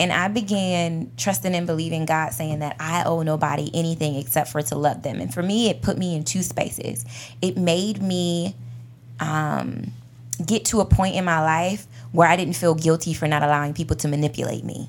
And 0.00 0.12
I 0.12 0.26
began 0.26 1.12
trusting 1.16 1.54
and 1.54 1.64
believing 1.64 2.04
God, 2.04 2.32
saying 2.32 2.58
that 2.58 2.74
I 2.80 3.04
owe 3.04 3.22
nobody 3.22 3.70
anything 3.72 4.16
except 4.16 4.50
for 4.50 4.60
to 4.62 4.76
love 4.76 5.02
them. 5.02 5.20
And 5.20 5.32
for 5.32 5.44
me, 5.44 5.70
it 5.70 5.80
put 5.80 5.96
me 5.96 6.16
in 6.16 6.24
two 6.24 6.42
spaces. 6.42 7.04
It 7.40 7.56
made 7.56 8.02
me 8.02 8.56
um, 9.20 9.92
get 10.44 10.64
to 10.66 10.80
a 10.80 10.84
point 10.84 11.14
in 11.14 11.24
my 11.24 11.40
life 11.40 11.86
where 12.10 12.28
I 12.28 12.34
didn't 12.34 12.56
feel 12.56 12.74
guilty 12.74 13.14
for 13.14 13.28
not 13.28 13.44
allowing 13.44 13.74
people 13.74 13.94
to 13.96 14.08
manipulate 14.08 14.64
me. 14.64 14.88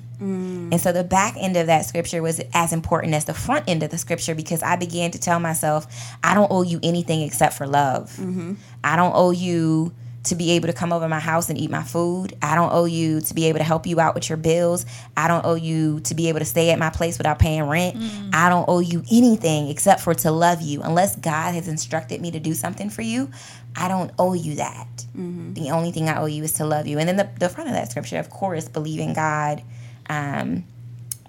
And 0.72 0.80
so 0.80 0.92
the 0.92 1.04
back 1.04 1.36
end 1.38 1.56
of 1.56 1.66
that 1.66 1.84
scripture 1.84 2.22
was 2.22 2.40
as 2.54 2.72
important 2.72 3.14
as 3.14 3.24
the 3.24 3.34
front 3.34 3.68
end 3.68 3.82
of 3.82 3.90
the 3.90 3.98
scripture 3.98 4.34
because 4.34 4.62
I 4.62 4.76
began 4.76 5.10
to 5.12 5.18
tell 5.18 5.40
myself, 5.40 5.86
I 6.22 6.34
don't 6.34 6.50
owe 6.50 6.62
you 6.62 6.80
anything 6.82 7.22
except 7.22 7.54
for 7.54 7.66
love. 7.66 8.10
Mm-hmm. 8.10 8.54
I 8.84 8.96
don't 8.96 9.12
owe 9.14 9.30
you 9.30 9.92
to 10.22 10.34
be 10.34 10.50
able 10.52 10.66
to 10.66 10.72
come 10.72 10.92
over 10.92 11.08
my 11.08 11.18
house 11.18 11.48
and 11.48 11.58
eat 11.58 11.70
my 11.70 11.82
food. 11.82 12.34
I 12.42 12.54
don't 12.54 12.72
owe 12.72 12.84
you 12.84 13.20
to 13.22 13.34
be 13.34 13.46
able 13.46 13.58
to 13.58 13.64
help 13.64 13.86
you 13.86 14.00
out 14.00 14.14
with 14.14 14.28
your 14.28 14.36
bills. 14.36 14.84
I 15.16 15.28
don't 15.28 15.44
owe 15.44 15.54
you 15.54 16.00
to 16.00 16.14
be 16.14 16.28
able 16.28 16.40
to 16.40 16.44
stay 16.44 16.70
at 16.70 16.78
my 16.78 16.90
place 16.90 17.16
without 17.16 17.38
paying 17.38 17.62
rent. 17.62 17.96
Mm. 17.96 18.30
I 18.34 18.50
don't 18.50 18.68
owe 18.68 18.80
you 18.80 19.02
anything 19.10 19.68
except 19.68 20.02
for 20.02 20.12
to 20.14 20.30
love 20.30 20.60
you. 20.60 20.82
Unless 20.82 21.16
God 21.16 21.54
has 21.54 21.68
instructed 21.68 22.20
me 22.20 22.30
to 22.32 22.40
do 22.40 22.52
something 22.52 22.90
for 22.90 23.02
you, 23.02 23.30
I 23.74 23.88
don't 23.88 24.12
owe 24.18 24.34
you 24.34 24.56
that. 24.56 25.06
Mm-hmm. 25.16 25.54
The 25.54 25.70
only 25.70 25.90
thing 25.90 26.08
I 26.08 26.20
owe 26.20 26.26
you 26.26 26.44
is 26.44 26.52
to 26.54 26.66
love 26.66 26.86
you. 26.86 26.98
And 26.98 27.08
then 27.08 27.16
the, 27.16 27.30
the 27.38 27.48
front 27.48 27.70
of 27.70 27.74
that 27.76 27.90
scripture, 27.90 28.18
of 28.18 28.28
course, 28.28 28.68
believing 28.68 29.14
God 29.14 29.62
um, 30.10 30.64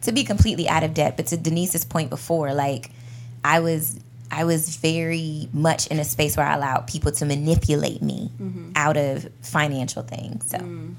to 0.02 0.12
be 0.12 0.24
completely 0.26 0.68
out 0.68 0.84
of 0.84 0.94
debt. 0.94 1.16
But 1.16 1.28
to 1.28 1.38
Denise's 1.38 1.86
point 1.86 2.10
before, 2.10 2.54
like 2.54 2.92
I 3.46 3.60
was 3.62 3.98
I 4.32 4.44
was 4.46 4.76
very 4.78 5.48
much 5.54 5.88
in 5.88 6.00
a 6.00 6.04
space 6.06 6.36
where 6.38 6.46
I 6.46 6.56
allowed 6.56 6.88
people 6.88 7.12
to 7.14 7.26
manipulate 7.26 8.02
me 8.02 8.32
Mm-hmm. 8.42 8.72
out 8.76 8.98
of 8.98 9.28
financial 9.42 10.04
things. 10.04 10.50
So 10.50 10.58
Mm. 10.58 10.96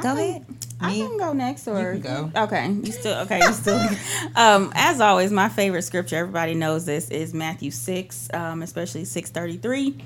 go 0.00 0.10
I 0.10 0.20
ahead. 0.20 0.44
I 0.80 0.90
Me? 0.92 0.98
can 1.00 1.18
go 1.18 1.32
next, 1.32 1.66
or 1.66 1.92
can 1.94 2.00
go. 2.00 2.30
Okay, 2.44 2.70
you 2.70 2.92
still 2.92 3.14
okay? 3.22 3.40
You 3.40 3.52
still. 3.52 3.80
um, 4.36 4.70
as 4.76 5.00
always, 5.00 5.32
my 5.32 5.48
favorite 5.48 5.82
scripture. 5.82 6.16
Everybody 6.16 6.54
knows 6.54 6.84
this 6.86 7.10
is 7.10 7.34
Matthew 7.34 7.70
six, 7.72 8.28
um, 8.32 8.62
especially 8.62 9.04
six 9.04 9.30
thirty 9.30 9.56
three. 9.56 9.96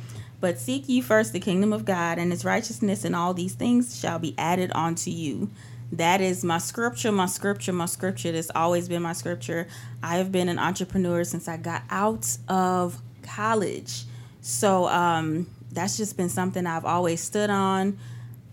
But 0.41 0.59
seek 0.59 0.89
ye 0.89 1.01
first 1.03 1.33
the 1.33 1.41
kingdom 1.41 1.73
of 1.73 1.85
God 1.85 2.19
and 2.19 2.31
His 2.33 2.45
righteousness, 2.45 3.05
and 3.05 3.15
all 3.15 3.33
these 3.35 3.55
things 3.55 3.99
shall 3.99 4.19
be 4.19 4.35
added 4.39 4.73
unto 4.75 5.11
you. 5.11 5.51
That 5.93 6.23
is 6.23 6.43
my 6.43 6.57
scripture, 6.57 7.13
my 7.13 7.27
scripture, 7.27 7.73
my 7.73 7.85
scripture. 7.85 8.33
That's 8.33 8.51
always 8.55 8.89
been 8.89 9.03
my 9.03 9.13
scripture. 9.13 9.69
I 10.03 10.17
have 10.17 10.33
been 10.33 10.49
an 10.49 10.59
entrepreneur 10.59 11.23
since 11.23 11.49
I 11.49 11.59
got 11.59 11.83
out 11.91 12.37
of 12.49 13.01
college. 13.23 14.05
So 14.41 14.89
um, 14.89 15.47
that's 15.71 15.99
just 15.99 16.17
been 16.17 16.31
something 16.31 16.67
I've 16.67 16.87
always 16.87 17.21
stood 17.21 17.51
on, 17.51 17.99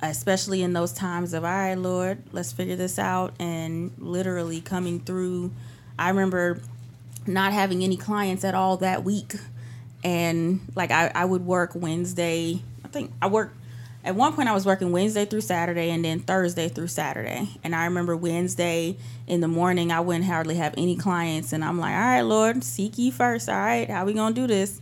especially 0.01 0.61
in 0.63 0.73
those 0.73 0.91
times 0.91 1.33
of, 1.33 1.45
all 1.45 1.49
right, 1.49 1.75
Lord, 1.75 2.21
let's 2.33 2.51
figure 2.51 2.75
this 2.75 2.99
out. 2.99 3.33
And 3.39 3.93
literally 3.97 4.59
coming 4.59 4.99
through. 4.99 5.51
I 5.97 6.09
remember 6.09 6.61
not 7.25 7.53
having 7.53 7.83
any 7.83 7.95
clients 7.95 8.43
at 8.43 8.53
all 8.53 8.77
that 8.77 9.05
week. 9.05 9.35
And 10.03 10.59
like 10.75 10.91
I, 10.91 11.09
I 11.15 11.23
would 11.23 11.45
work 11.45 11.71
Wednesday. 11.73 12.61
I 12.83 12.87
think 12.89 13.13
I 13.21 13.27
worked 13.27 13.55
at 14.09 14.15
one 14.15 14.33
point 14.33 14.49
I 14.49 14.55
was 14.55 14.65
working 14.65 14.91
Wednesday 14.91 15.25
through 15.25 15.41
Saturday 15.41 15.91
and 15.91 16.03
then 16.03 16.19
Thursday 16.19 16.67
through 16.67 16.87
Saturday. 16.87 17.47
And 17.63 17.75
I 17.75 17.85
remember 17.85 18.17
Wednesday 18.17 18.97
in 19.27 19.39
the 19.39 19.47
morning 19.47 19.91
I 19.91 19.99
wouldn't 19.99 20.25
hardly 20.25 20.55
have 20.55 20.73
any 20.77 20.95
clients 20.95 21.53
and 21.53 21.63
I'm 21.63 21.77
like, 21.77 21.93
All 21.93 21.99
right, 21.99 22.21
Lord, 22.21 22.63
seek 22.63 22.97
ye 22.97 23.11
first. 23.11 23.47
All 23.47 23.55
right, 23.55 23.87
how 23.87 24.05
we 24.05 24.13
gonna 24.13 24.33
do 24.33 24.47
this? 24.47 24.81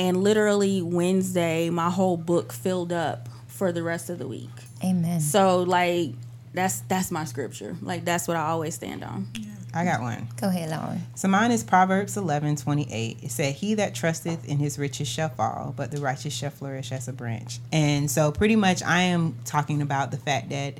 And 0.00 0.24
literally 0.24 0.82
Wednesday 0.82 1.70
my 1.70 1.90
whole 1.90 2.16
book 2.16 2.52
filled 2.52 2.92
up 2.92 3.28
for 3.46 3.70
the 3.70 3.84
rest 3.84 4.10
of 4.10 4.18
the 4.18 4.26
week. 4.26 4.50
Amen. 4.82 5.20
So 5.20 5.62
like 5.62 6.14
that's 6.56 6.80
that's 6.80 7.10
my 7.10 7.24
scripture. 7.24 7.76
Like 7.82 8.04
that's 8.04 8.26
what 8.26 8.36
I 8.36 8.46
always 8.46 8.74
stand 8.74 9.04
on. 9.04 9.28
I 9.74 9.84
got 9.84 10.00
one. 10.00 10.26
Go 10.40 10.48
ahead, 10.48 10.70
Lauren. 10.70 11.02
So 11.14 11.28
mine 11.28 11.50
is 11.50 11.62
Proverbs 11.62 12.16
eleven 12.16 12.56
twenty 12.56 12.90
eight. 12.90 13.18
It 13.22 13.30
said, 13.30 13.54
He 13.54 13.74
that 13.74 13.94
trusteth 13.94 14.48
in 14.48 14.58
his 14.58 14.78
riches 14.78 15.06
shall 15.06 15.28
fall, 15.28 15.74
but 15.76 15.90
the 15.90 16.00
righteous 16.00 16.32
shall 16.32 16.50
flourish 16.50 16.92
as 16.92 17.08
a 17.08 17.12
branch. 17.12 17.58
And 17.72 18.10
so 18.10 18.32
pretty 18.32 18.56
much 18.56 18.82
I 18.82 19.02
am 19.02 19.36
talking 19.44 19.82
about 19.82 20.10
the 20.10 20.16
fact 20.16 20.48
that 20.48 20.78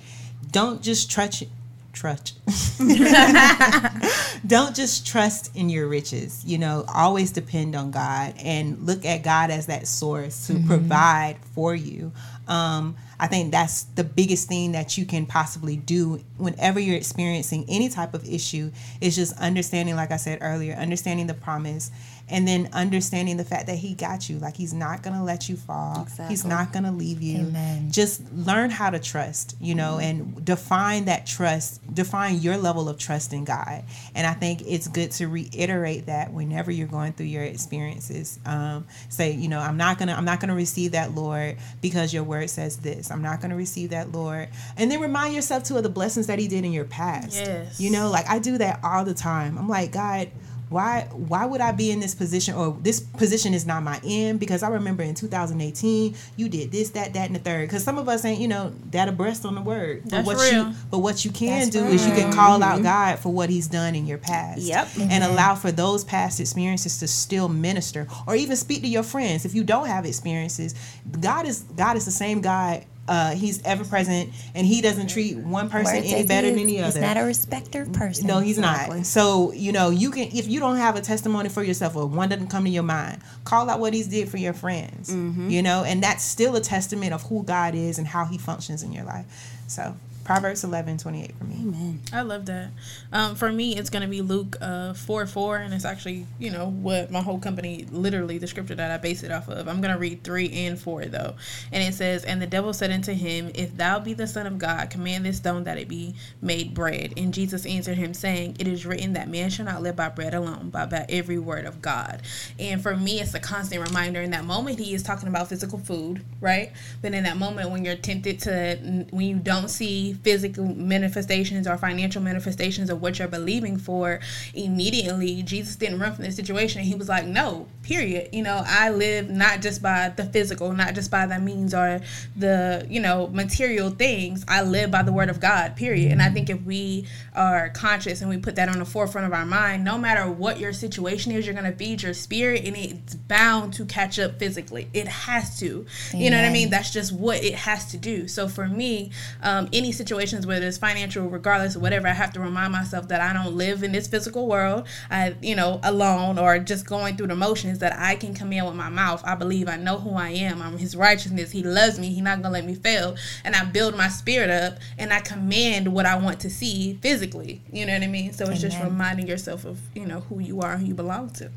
don't 0.50 0.82
just 0.82 1.10
trust 1.10 1.44
trust 1.92 2.38
don't 4.46 4.76
just 4.76 5.06
trust 5.06 5.56
in 5.56 5.70
your 5.70 5.88
riches 5.88 6.44
you 6.44 6.58
know 6.58 6.84
always 6.94 7.30
depend 7.32 7.74
on 7.74 7.90
god 7.90 8.34
and 8.44 8.84
look 8.84 9.06
at 9.06 9.22
god 9.22 9.50
as 9.50 9.64
that 9.64 9.86
source 9.86 10.46
to 10.46 10.62
provide 10.66 11.38
for 11.54 11.74
you 11.74 12.12
um, 12.48 12.94
i 13.20 13.26
think 13.26 13.50
that's 13.52 13.84
the 13.94 14.04
biggest 14.04 14.48
thing 14.48 14.72
that 14.72 14.96
you 14.96 15.04
can 15.04 15.26
possibly 15.26 15.76
do 15.76 16.20
whenever 16.36 16.78
you're 16.78 16.96
experiencing 16.96 17.64
any 17.68 17.88
type 17.88 18.14
of 18.14 18.26
issue 18.28 18.70
is 19.00 19.14
just 19.16 19.36
understanding 19.38 19.96
like 19.96 20.10
i 20.10 20.16
said 20.16 20.38
earlier 20.42 20.74
understanding 20.74 21.26
the 21.26 21.34
promise 21.34 21.90
and 22.28 22.46
then 22.46 22.68
understanding 22.72 23.36
the 23.36 23.44
fact 23.44 23.66
that 23.66 23.76
he 23.78 23.94
got 23.94 24.28
you 24.28 24.38
like 24.38 24.56
he's 24.56 24.74
not 24.74 25.02
gonna 25.02 25.22
let 25.22 25.48
you 25.48 25.56
fall. 25.56 26.06
He's 26.28 26.44
not 26.44 26.72
gonna 26.72 26.92
leave 26.92 27.22
you. 27.22 27.38
Amen. 27.46 27.90
just 27.90 28.22
learn 28.32 28.70
how 28.70 28.90
to 28.90 28.98
trust 28.98 29.56
you 29.60 29.74
know 29.74 29.98
and 29.98 30.44
define 30.44 31.04
that 31.06 31.26
trust 31.26 31.80
define 31.94 32.40
your 32.40 32.56
level 32.56 32.88
of 32.88 32.98
trust 32.98 33.32
in 33.32 33.44
god. 33.44 33.84
And 34.14 34.26
i 34.26 34.32
think 34.32 34.62
it's 34.66 34.88
good 34.88 35.10
to 35.12 35.26
reiterate 35.28 36.06
that 36.06 36.32
whenever 36.32 36.70
you're 36.70 36.86
going 36.88 37.12
through 37.12 37.26
your 37.26 37.44
experiences 37.44 38.38
um, 38.44 38.86
say 39.08 39.32
you 39.32 39.48
know 39.48 39.60
i'm 39.60 39.76
not 39.76 39.98
gonna 39.98 40.12
i'm 40.12 40.24
not 40.24 40.40
gonna 40.40 40.54
receive 40.54 40.92
that 40.92 41.14
lord 41.14 41.56
because 41.80 42.12
your 42.12 42.24
word 42.24 42.50
says 42.50 42.78
this. 42.78 43.10
I'm 43.10 43.22
not 43.22 43.40
gonna 43.40 43.56
receive 43.56 43.90
that 43.90 44.12
lord. 44.12 44.48
And 44.76 44.90
then 44.90 45.00
remind 45.00 45.34
yourself 45.34 45.64
too 45.64 45.76
of 45.76 45.82
the 45.82 45.88
blessings 45.88 46.26
that 46.26 46.38
he 46.38 46.48
did 46.48 46.64
in 46.64 46.72
your 46.72 46.84
past. 46.84 47.36
Yes. 47.36 47.80
you 47.80 47.90
know 47.90 48.10
like 48.10 48.28
i 48.28 48.38
do 48.38 48.58
that 48.58 48.80
all 48.82 49.04
the 49.04 49.14
time. 49.14 49.58
I'm 49.58 49.68
like 49.68 49.92
god 49.92 50.30
why 50.68 51.02
why 51.12 51.46
would 51.46 51.60
I 51.60 51.70
be 51.70 51.92
in 51.92 52.00
this 52.00 52.14
position 52.14 52.54
or 52.54 52.76
this 52.80 52.98
position 52.98 53.54
is 53.54 53.66
not 53.66 53.84
my 53.84 54.00
end? 54.04 54.40
Because 54.40 54.64
I 54.64 54.68
remember 54.68 55.04
in 55.04 55.14
2018 55.14 56.16
you 56.36 56.48
did 56.48 56.72
this 56.72 56.90
that 56.90 57.14
that 57.14 57.26
and 57.26 57.36
the 57.36 57.40
third. 57.40 57.68
Because 57.68 57.84
some 57.84 57.98
of 57.98 58.08
us 58.08 58.24
ain't 58.24 58.40
you 58.40 58.48
know 58.48 58.72
that 58.90 59.08
abreast 59.08 59.44
on 59.44 59.54
the 59.54 59.60
word. 59.60 60.02
But 60.02 60.10
That's 60.10 60.26
what 60.26 60.38
real. 60.38 60.68
you 60.68 60.74
but 60.90 60.98
what 60.98 61.24
you 61.24 61.30
can 61.30 61.60
That's 61.60 61.70
do 61.70 61.84
is 61.84 62.06
you 62.06 62.12
can 62.14 62.32
call 62.32 62.62
out 62.62 62.74
mm-hmm. 62.74 62.82
God 62.82 63.18
for 63.20 63.32
what 63.32 63.48
he's 63.48 63.68
done 63.68 63.94
in 63.94 64.06
your 64.06 64.18
past 64.18 64.62
Yep. 64.62 64.88
and 64.98 65.10
mm-hmm. 65.10 65.32
allow 65.32 65.54
for 65.54 65.70
those 65.70 66.02
past 66.02 66.40
experiences 66.40 66.98
to 66.98 67.06
still 67.06 67.48
minister 67.48 68.08
or 68.26 68.34
even 68.34 68.56
speak 68.56 68.82
to 68.82 68.88
your 68.88 69.04
friends. 69.04 69.44
If 69.44 69.54
you 69.54 69.62
don't 69.62 69.86
have 69.86 70.04
experiences 70.04 70.74
God 71.20 71.46
is 71.46 71.60
God 71.76 71.96
is 71.96 72.04
the 72.04 72.10
same 72.10 72.40
God 72.40 72.84
uh, 73.08 73.34
he's 73.34 73.62
ever 73.64 73.84
present 73.84 74.32
and 74.54 74.66
he 74.66 74.80
doesn't 74.80 75.08
treat 75.08 75.36
one 75.36 75.70
person 75.70 75.96
any 75.96 76.26
better 76.26 76.48
than 76.50 76.66
the 76.66 76.78
other 76.80 76.86
He's 76.86 77.00
not 77.00 77.16
a 77.16 77.24
respecter 77.24 77.86
person. 77.86 78.26
no, 78.26 78.40
he's 78.40 78.58
not. 78.58 79.06
So 79.06 79.52
you 79.52 79.72
know, 79.72 79.90
you 79.90 80.10
can 80.10 80.28
if 80.32 80.48
you 80.48 80.58
don't 80.60 80.76
have 80.76 80.96
a 80.96 81.00
testimony 81.00 81.48
for 81.48 81.62
yourself 81.62 81.94
or 81.96 82.06
one 82.06 82.28
doesn't 82.28 82.48
come 82.48 82.64
to 82.64 82.70
your 82.70 82.82
mind, 82.82 83.22
call 83.44 83.70
out 83.70 83.78
what 83.80 83.94
he's 83.94 84.08
did 84.08 84.28
for 84.28 84.38
your 84.38 84.52
friends. 84.52 85.12
You 85.14 85.62
know, 85.62 85.84
and 85.84 86.02
that's 86.02 86.24
still 86.24 86.56
a 86.56 86.60
testament 86.60 87.12
of 87.12 87.22
who 87.22 87.42
God 87.44 87.74
is 87.74 87.98
and 87.98 88.06
how 88.06 88.24
He 88.24 88.38
functions 88.38 88.82
in 88.82 88.92
your 88.92 89.04
life. 89.04 89.26
So 89.68 89.96
Proverbs 90.26 90.64
eleven 90.64 90.98
twenty 90.98 91.24
eight 91.24 91.34
for 91.38 91.44
me. 91.44 91.56
Amen. 91.60 92.00
I 92.12 92.22
love 92.22 92.46
that. 92.46 92.70
Um, 93.12 93.36
for 93.36 93.50
me, 93.52 93.76
it's 93.76 93.90
gonna 93.90 94.08
be 94.08 94.22
Luke 94.22 94.56
uh, 94.60 94.92
four 94.94 95.26
four, 95.26 95.56
and 95.58 95.72
it's 95.72 95.84
actually 95.84 96.26
you 96.38 96.50
know 96.50 96.68
what 96.70 97.10
my 97.10 97.20
whole 97.20 97.38
company, 97.38 97.86
literally 97.90 98.38
the 98.38 98.48
scripture 98.48 98.74
that 98.74 98.90
I 98.90 98.98
base 98.98 99.22
it 99.22 99.30
off 99.30 99.48
of. 99.48 99.68
I'm 99.68 99.80
gonna 99.80 99.98
read 99.98 100.24
three 100.24 100.52
and 100.52 100.78
four 100.78 101.06
though, 101.06 101.36
and 101.72 101.82
it 101.82 101.94
says, 101.94 102.24
"And 102.24 102.42
the 102.42 102.46
devil 102.46 102.72
said 102.74 102.90
unto 102.90 103.12
him, 103.14 103.52
If 103.54 103.76
thou 103.76 104.00
be 104.00 104.14
the 104.14 104.26
son 104.26 104.46
of 104.46 104.58
God, 104.58 104.90
command 104.90 105.24
this 105.24 105.38
stone 105.38 105.64
that 105.64 105.78
it 105.78 105.88
be 105.88 106.14
made 106.42 106.74
bread." 106.74 107.14
And 107.16 107.32
Jesus 107.32 107.66
answered 107.66 107.98
him, 107.98 108.14
saying, 108.14 108.56
It 108.58 108.66
is 108.66 108.84
written 108.86 109.12
that 109.12 109.28
man 109.28 109.50
shall 109.50 109.66
not 109.66 109.82
live 109.82 109.96
by 109.96 110.08
bread 110.08 110.34
alone, 110.34 110.70
but 110.70 110.90
by 110.90 111.06
every 111.08 111.38
word 111.38 111.66
of 111.66 111.80
God. 111.80 112.22
And 112.58 112.82
for 112.82 112.96
me, 112.96 113.20
it's 113.20 113.34
a 113.34 113.40
constant 113.40 113.86
reminder. 113.86 114.20
In 114.22 114.30
that 114.30 114.44
moment, 114.44 114.78
he 114.78 114.94
is 114.94 115.02
talking 115.02 115.28
about 115.28 115.48
physical 115.48 115.78
food, 115.78 116.24
right? 116.40 116.72
But 117.02 117.14
in 117.14 117.24
that 117.24 117.36
moment, 117.36 117.70
when 117.70 117.84
you're 117.84 117.96
tempted 117.96 118.40
to, 118.40 119.06
when 119.10 119.26
you 119.26 119.36
don't 119.36 119.68
see 119.68 120.15
physical 120.22 120.64
manifestations 120.64 121.66
or 121.66 121.76
financial 121.76 122.22
manifestations 122.22 122.90
of 122.90 123.00
what 123.00 123.18
you're 123.18 123.28
believing 123.28 123.76
for, 123.76 124.20
immediately 124.54 125.42
Jesus 125.42 125.76
didn't 125.76 125.98
run 125.98 126.14
from 126.14 126.24
the 126.24 126.32
situation. 126.32 126.82
He 126.82 126.94
was 126.94 127.08
like, 127.08 127.26
no, 127.26 127.66
period. 127.82 128.30
You 128.32 128.42
know, 128.42 128.62
I 128.66 128.90
live 128.90 129.30
not 129.30 129.62
just 129.62 129.82
by 129.82 130.12
the 130.14 130.24
physical, 130.24 130.72
not 130.72 130.94
just 130.94 131.10
by 131.10 131.26
the 131.26 131.38
means 131.38 131.74
or 131.74 132.00
the, 132.36 132.86
you 132.88 133.00
know, 133.00 133.28
material 133.28 133.90
things. 133.90 134.44
I 134.48 134.62
live 134.62 134.90
by 134.90 135.02
the 135.02 135.12
word 135.12 135.30
of 135.30 135.40
God, 135.40 135.76
period. 135.76 136.12
And 136.12 136.22
I 136.22 136.30
think 136.30 136.50
if 136.50 136.62
we 136.62 137.06
are 137.34 137.70
conscious 137.70 138.20
and 138.20 138.30
we 138.30 138.38
put 138.38 138.56
that 138.56 138.68
on 138.68 138.78
the 138.78 138.84
forefront 138.84 139.26
of 139.26 139.32
our 139.32 139.46
mind, 139.46 139.84
no 139.84 139.98
matter 139.98 140.30
what 140.30 140.58
your 140.58 140.72
situation 140.72 141.32
is, 141.32 141.46
you're 141.46 141.54
going 141.54 141.70
to 141.70 141.76
feed 141.76 142.02
your 142.02 142.14
spirit 142.14 142.64
and 142.64 142.76
it's 142.76 143.14
bound 143.14 143.72
to 143.74 143.84
catch 143.84 144.18
up 144.18 144.38
physically. 144.38 144.88
It 144.92 145.08
has 145.08 145.58
to. 145.60 145.86
You 146.14 146.30
know 146.30 146.36
what 146.36 146.46
I 146.46 146.52
mean? 146.52 146.70
That's 146.70 146.90
just 146.90 147.12
what 147.12 147.42
it 147.42 147.54
has 147.54 147.86
to 147.92 147.96
do. 147.96 148.28
So 148.28 148.48
for 148.48 148.66
me, 148.68 149.10
um, 149.42 149.68
any 149.72 149.92
situations, 150.06 150.46
whether 150.46 150.64
it's 150.66 150.78
financial, 150.78 151.28
regardless 151.28 151.74
of 151.74 151.82
whatever, 151.82 152.06
I 152.06 152.12
have 152.12 152.32
to 152.34 152.40
remind 152.40 152.72
myself 152.72 153.08
that 153.08 153.20
I 153.20 153.32
don't 153.32 153.56
live 153.56 153.82
in 153.82 153.90
this 153.90 154.06
physical 154.06 154.46
world, 154.46 154.86
I, 155.10 155.34
you 155.42 155.56
know, 155.56 155.80
alone 155.82 156.38
or 156.38 156.60
just 156.60 156.86
going 156.86 157.16
through 157.16 157.26
the 157.26 157.34
motions. 157.34 157.80
That 157.80 157.98
I 157.98 158.14
can 158.14 158.32
come 158.34 158.52
in 158.52 158.64
with 158.64 158.76
my 158.76 158.88
mouth. 158.88 159.20
I 159.24 159.34
believe 159.34 159.68
I 159.68 159.76
know 159.76 159.98
who 159.98 160.14
I 160.14 160.28
am. 160.28 160.62
I'm 160.62 160.78
His 160.78 160.94
righteousness. 160.94 161.50
He 161.50 161.64
loves 161.64 161.98
me. 161.98 162.10
He's 162.10 162.22
not 162.22 162.40
gonna 162.40 162.52
let 162.52 162.64
me 162.64 162.76
fail. 162.76 163.16
And 163.44 163.56
I 163.56 163.64
build 163.64 163.96
my 163.96 164.06
spirit 164.08 164.48
up, 164.48 164.78
and 164.96 165.12
I 165.12 165.20
command 165.20 165.92
what 165.92 166.06
I 166.06 166.16
want 166.16 166.38
to 166.40 166.50
see 166.50 166.94
physically. 167.02 167.62
You 167.72 167.84
know 167.84 167.94
what 167.94 168.02
I 168.04 168.06
mean? 168.06 168.32
So 168.32 168.48
it's 168.48 168.60
just 168.60 168.80
reminding 168.80 169.26
yourself 169.26 169.64
of 169.64 169.80
you 169.96 170.06
know 170.06 170.20
who 170.20 170.38
you 170.38 170.60
are 170.60 170.72
and 170.74 170.82
who 170.82 170.86
you 170.88 170.94
belong 170.94 171.30
to. 171.30 171.50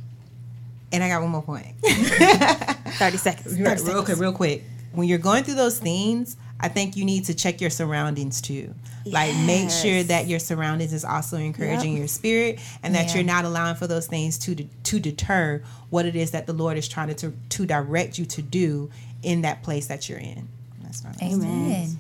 And 0.92 1.04
I 1.04 1.10
got 1.10 1.22
one 1.22 1.30
more 1.30 1.44
point. 1.44 1.68
Thirty 1.84 3.18
seconds. 3.18 3.56
30 3.58 3.62
Real, 3.62 3.78
seconds. 3.78 3.90
okay, 3.90 4.14
real 4.16 4.34
quick. 4.34 4.64
When 4.92 5.08
you're 5.08 5.20
going 5.20 5.44
through 5.44 5.56
those 5.56 5.78
things, 5.78 6.36
I 6.60 6.68
think 6.68 6.98
you 6.98 7.06
need 7.06 7.26
to 7.26 7.34
check 7.34 7.62
your 7.62 7.70
surroundings 7.70 8.42
too. 8.42 8.74
Like 9.06 9.34
make 9.46 9.70
sure 9.70 10.04
that 10.04 10.28
your 10.28 10.40
surroundings 10.40 10.92
is 10.94 11.06
also 11.06 11.38
encouraging 11.38 11.96
your 11.98 12.08
spirit 12.08 12.60
and 12.84 12.94
that 12.96 13.08
Yeah. 13.10 13.16
you're 13.16 13.24
not 13.24 13.46
allowing 13.46 13.76
for 13.76 13.88
those 13.88 14.08
things 14.08 14.38
to 14.40 14.56
de- 14.56 14.70
to 14.84 15.00
deter 15.00 15.64
what 15.90 16.06
it 16.06 16.16
is 16.16 16.32
that 16.32 16.48
the 16.48 16.54
Lord 16.54 16.78
is 16.78 16.88
trying 16.88 17.08
to 17.08 17.14
to, 17.16 17.34
to 17.50 17.66
direct 17.66 18.20
you 18.20 18.26
to 18.26 18.42
do 18.42 18.90
in 19.24 19.42
that 19.42 19.64
place 19.64 19.88
that 19.88 20.10
you're 20.10 20.20
in. 20.20 20.48
That's 20.84 21.04
my 21.04 21.12
Amen. 21.22 21.98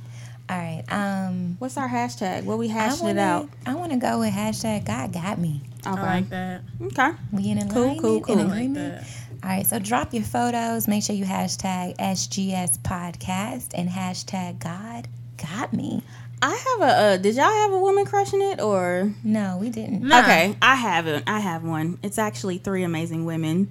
All 0.50 0.58
right. 0.58 0.84
Um, 0.90 1.56
What's 1.60 1.78
our 1.78 1.88
hashtag? 1.88 2.44
What 2.44 2.58
we 2.58 2.70
I 2.70 2.74
hashing 2.74 3.06
wanna, 3.08 3.20
it 3.22 3.24
out? 3.24 3.50
I 3.66 3.76
want 3.76 3.92
to 3.92 3.98
go 3.98 4.20
with 4.20 4.34
hashtag 4.34 4.84
God 4.86 5.14
got 5.14 5.38
me. 5.40 5.62
I 5.86 5.94
Okay. 5.94 6.02
like 6.02 6.30
that. 6.30 6.62
Okay. 6.82 7.12
We 7.32 7.50
in 7.52 7.70
Cool, 7.70 7.84
alignment. 7.84 8.02
cool, 8.02 8.16
in 8.18 8.22
cool. 8.24 8.40
I 8.40 8.44
like 8.44 8.52
agreement? 8.52 8.76
that. 9.04 9.29
All 9.44 9.50
right, 9.50 9.66
so 9.66 9.80
drop 9.80 10.14
your 10.14 10.24
photos. 10.24 10.88
Make 10.88 11.04
sure 11.04 11.16
you 11.16 11.26
hashtag 11.26 11.96
SGS 11.98 12.78
podcast 12.80 13.70
and 13.74 13.90
hashtag 13.90 14.60
God 14.60 15.08
got 15.38 15.74
me. 15.74 16.04
I 16.42 16.52
have 16.56 16.82
a. 16.90 16.94
Uh, 16.94 17.18
did 17.18 17.36
y'all 17.36 17.52
have 17.52 17.72
a 17.74 17.78
woman 17.80 18.06
crushing 18.06 18.42
it 18.42 18.62
or? 18.62 19.12
No, 19.26 19.58
we 19.60 19.70
didn't. 19.70 20.04
Nah. 20.04 20.20
Okay, 20.22 20.56
I 20.62 20.76
haven't. 20.76 21.26
I 21.28 21.40
have 21.40 21.64
one. 21.66 22.00
It's 22.02 22.18
actually 22.18 22.60
three 22.60 22.84
amazing 22.84 23.26
women: 23.26 23.68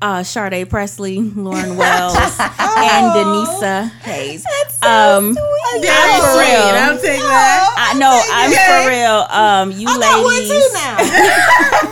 uh, 0.00 0.22
Sade 0.22 0.70
Presley, 0.70 1.18
Lauren 1.20 1.76
Wells, 1.78 2.14
and 2.14 3.06
Denisa 3.12 3.90
Hayes. 4.02 4.44
um, 4.82 5.36
Yeah, 5.82 5.98
I'm 5.98 6.20
for 6.20 6.28
sweet. 6.32 6.46
real. 6.46 6.76
I'll 6.78 6.98
take 7.00 7.20
that. 7.20 7.74
I 7.76 7.98
know. 7.98 8.22
I'm 8.32 8.52
for 8.70 8.88
real. 8.88 9.18
Um, 9.28 9.72
you 9.80 9.88
ladies, 10.28 11.91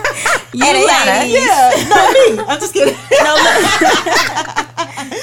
you 0.53 0.63
And 0.65 0.77
ladies. 0.77 1.33
Yeah, 1.33 1.89
not 1.89 2.13
me. 2.13 2.43
I'm 2.47 2.59
just 2.59 2.73
kidding. 2.73 2.95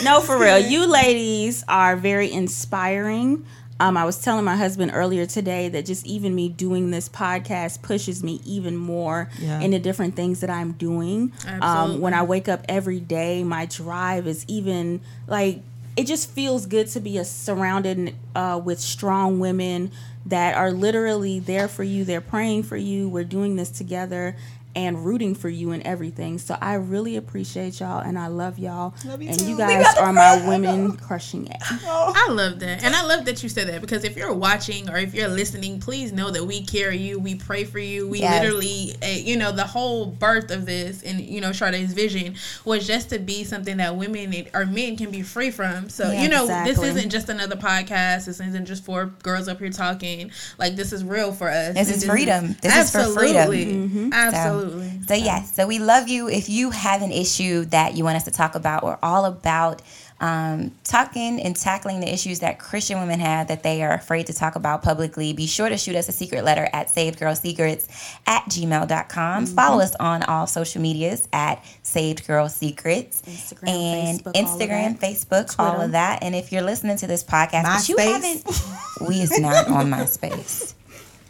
no, 0.02 0.12
no, 0.12 0.20
for 0.24 0.38
real. 0.38 0.58
You 0.58 0.86
ladies 0.86 1.64
are 1.68 1.96
very 1.96 2.30
inspiring. 2.32 3.44
Um, 3.80 3.96
I 3.96 4.04
was 4.04 4.20
telling 4.20 4.44
my 4.44 4.56
husband 4.56 4.90
earlier 4.92 5.24
today 5.24 5.68
that 5.68 5.86
just 5.86 6.04
even 6.04 6.34
me 6.34 6.48
doing 6.48 6.90
this 6.90 7.08
podcast 7.08 7.80
pushes 7.82 8.24
me 8.24 8.40
even 8.44 8.76
more 8.76 9.30
Yeah. 9.38 9.60
into 9.60 9.78
different 9.78 10.16
things 10.16 10.40
that 10.40 10.50
I'm 10.50 10.72
doing. 10.72 11.32
Um, 11.60 12.00
when 12.00 12.12
I 12.12 12.22
wake 12.24 12.48
up 12.48 12.64
every 12.68 12.98
day, 12.98 13.44
my 13.44 13.66
drive 13.66 14.26
is 14.26 14.44
even 14.48 15.00
like 15.28 15.60
it 15.96 16.06
just 16.06 16.30
feels 16.30 16.66
good 16.66 16.86
to 16.88 17.00
be 17.00 17.18
a, 17.18 17.24
surrounded 17.24 18.14
uh, 18.34 18.60
with 18.64 18.78
strong 18.80 19.38
women 19.40 19.90
that 20.26 20.56
are 20.56 20.70
literally 20.72 21.38
there 21.40 21.66
for 21.68 21.82
you. 21.82 22.04
They're 22.04 22.20
praying 22.20 22.64
for 22.64 22.76
you. 22.76 23.08
We're 23.08 23.24
doing 23.24 23.56
this 23.56 23.70
together 23.70 24.36
and 24.78 25.04
rooting 25.04 25.34
for 25.34 25.48
you 25.48 25.72
and 25.72 25.82
everything. 25.82 26.38
So 26.38 26.56
I 26.60 26.74
really 26.74 27.16
appreciate 27.16 27.80
y'all 27.80 27.98
and 28.00 28.18
I 28.18 28.28
love 28.28 28.58
y'all. 28.58 28.94
Love 29.04 29.20
you 29.20 29.30
and 29.30 29.38
too. 29.38 29.46
you 29.50 29.58
guys 29.58 29.86
are 29.96 30.12
my 30.12 30.46
women 30.48 30.96
crushing 30.96 31.46
it. 31.48 31.56
I 31.60 32.28
love 32.30 32.60
that. 32.60 32.84
And 32.84 32.94
I 32.94 33.04
love 33.04 33.24
that 33.24 33.42
you 33.42 33.48
said 33.48 33.68
that 33.68 33.80
because 33.80 34.04
if 34.04 34.16
you're 34.16 34.32
watching 34.32 34.88
or 34.88 34.96
if 34.96 35.14
you're 35.14 35.28
listening, 35.28 35.80
please 35.80 36.12
know 36.12 36.30
that 36.30 36.44
we 36.44 36.62
carry 36.64 36.96
you. 36.98 37.18
We 37.18 37.34
pray 37.34 37.64
for 37.64 37.78
you. 37.80 38.08
We 38.08 38.20
Yes. 38.20 38.42
literally, 38.42 38.94
uh, 39.02 39.06
you 39.06 39.36
know, 39.36 39.50
the 39.52 39.64
whole 39.64 40.06
birth 40.06 40.50
of 40.50 40.66
this 40.66 41.02
and, 41.02 41.20
you 41.20 41.40
know, 41.40 41.52
Sade's 41.52 41.92
vision 41.92 42.36
was 42.64 42.86
just 42.86 43.10
to 43.10 43.18
be 43.18 43.44
something 43.44 43.76
that 43.78 43.96
women 43.96 44.32
and- 44.32 44.48
or 44.54 44.64
men 44.66 44.96
can 44.96 45.10
be 45.10 45.22
free 45.22 45.50
from. 45.50 45.88
So, 45.88 46.10
Yeah, 46.10 46.22
you 46.22 46.28
know, 46.28 46.46
this 46.64 46.78
isn't 46.80 47.10
just 47.10 47.28
another 47.28 47.56
podcast. 47.56 48.26
This 48.26 48.40
isn't 48.40 48.66
just 48.66 48.84
for 48.84 49.06
girls 49.22 49.48
up 49.48 49.58
here 49.58 49.70
talking. 49.70 50.30
Like, 50.58 50.76
this 50.76 50.92
is 50.92 51.02
real 51.04 51.32
for 51.32 51.48
us. 51.48 51.74
This 51.74 51.88
And 51.88 51.96
is 51.96 52.04
freedom. 52.04 52.56
This 52.62 52.76
is 52.76 52.90
for 52.90 53.04
freedom. 53.12 54.12
Absolutely. 54.12 54.67
Absolutely. 54.68 55.06
So 55.06 55.14
yes, 55.14 55.54
so 55.54 55.66
we 55.66 55.78
love 55.78 56.08
you. 56.08 56.28
If 56.28 56.48
you 56.48 56.70
have 56.70 57.02
an 57.02 57.12
issue 57.12 57.64
that 57.66 57.96
you 57.96 58.04
want 58.04 58.16
us 58.16 58.24
to 58.24 58.30
talk 58.30 58.54
about, 58.54 58.84
we're 58.84 58.98
all 59.02 59.24
about 59.24 59.82
um, 60.20 60.72
talking 60.84 61.40
and 61.40 61.54
tackling 61.54 62.00
the 62.00 62.12
issues 62.12 62.40
that 62.40 62.58
Christian 62.58 62.98
women 62.98 63.20
have 63.20 63.48
that 63.48 63.62
they 63.62 63.82
are 63.82 63.92
afraid 63.92 64.26
to 64.26 64.32
talk 64.32 64.56
about 64.56 64.82
publicly. 64.82 65.32
Be 65.32 65.46
sure 65.46 65.68
to 65.68 65.76
shoot 65.76 65.94
us 65.94 66.08
a 66.08 66.12
secret 66.12 66.44
letter 66.44 66.68
at 66.72 66.88
savedgirlsecrets 66.88 68.16
at 68.26 68.44
gmail.com. 68.44 69.46
Follow 69.46 69.80
us 69.80 69.94
on 69.96 70.22
all 70.24 70.46
social 70.46 70.82
medias 70.82 71.28
at 71.32 71.64
Saved 71.82 72.26
Girl 72.26 72.48
Secrets. 72.48 73.22
Instagram, 73.22 73.68
and 73.68 74.24
Facebook, 74.24 74.26
all 74.26 74.44
of 74.44 74.60
Instagram, 74.60 75.00
that. 75.00 75.00
Facebook, 75.00 75.54
all 75.58 75.80
of 75.80 75.92
that. 75.92 76.22
And 76.22 76.34
if 76.34 76.52
you're 76.52 76.62
listening 76.62 76.96
to 76.98 77.06
this 77.06 77.22
podcast, 77.22 77.62
but 77.62 77.88
you 77.88 77.96
haven't, 77.96 79.08
we 79.08 79.20
is 79.20 79.38
not 79.38 79.68
on 79.68 79.90
MySpace 79.90 80.74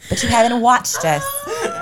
but 0.08 0.22
you 0.22 0.28
haven't 0.28 0.60
watched 0.60 1.04
us, 1.04 1.22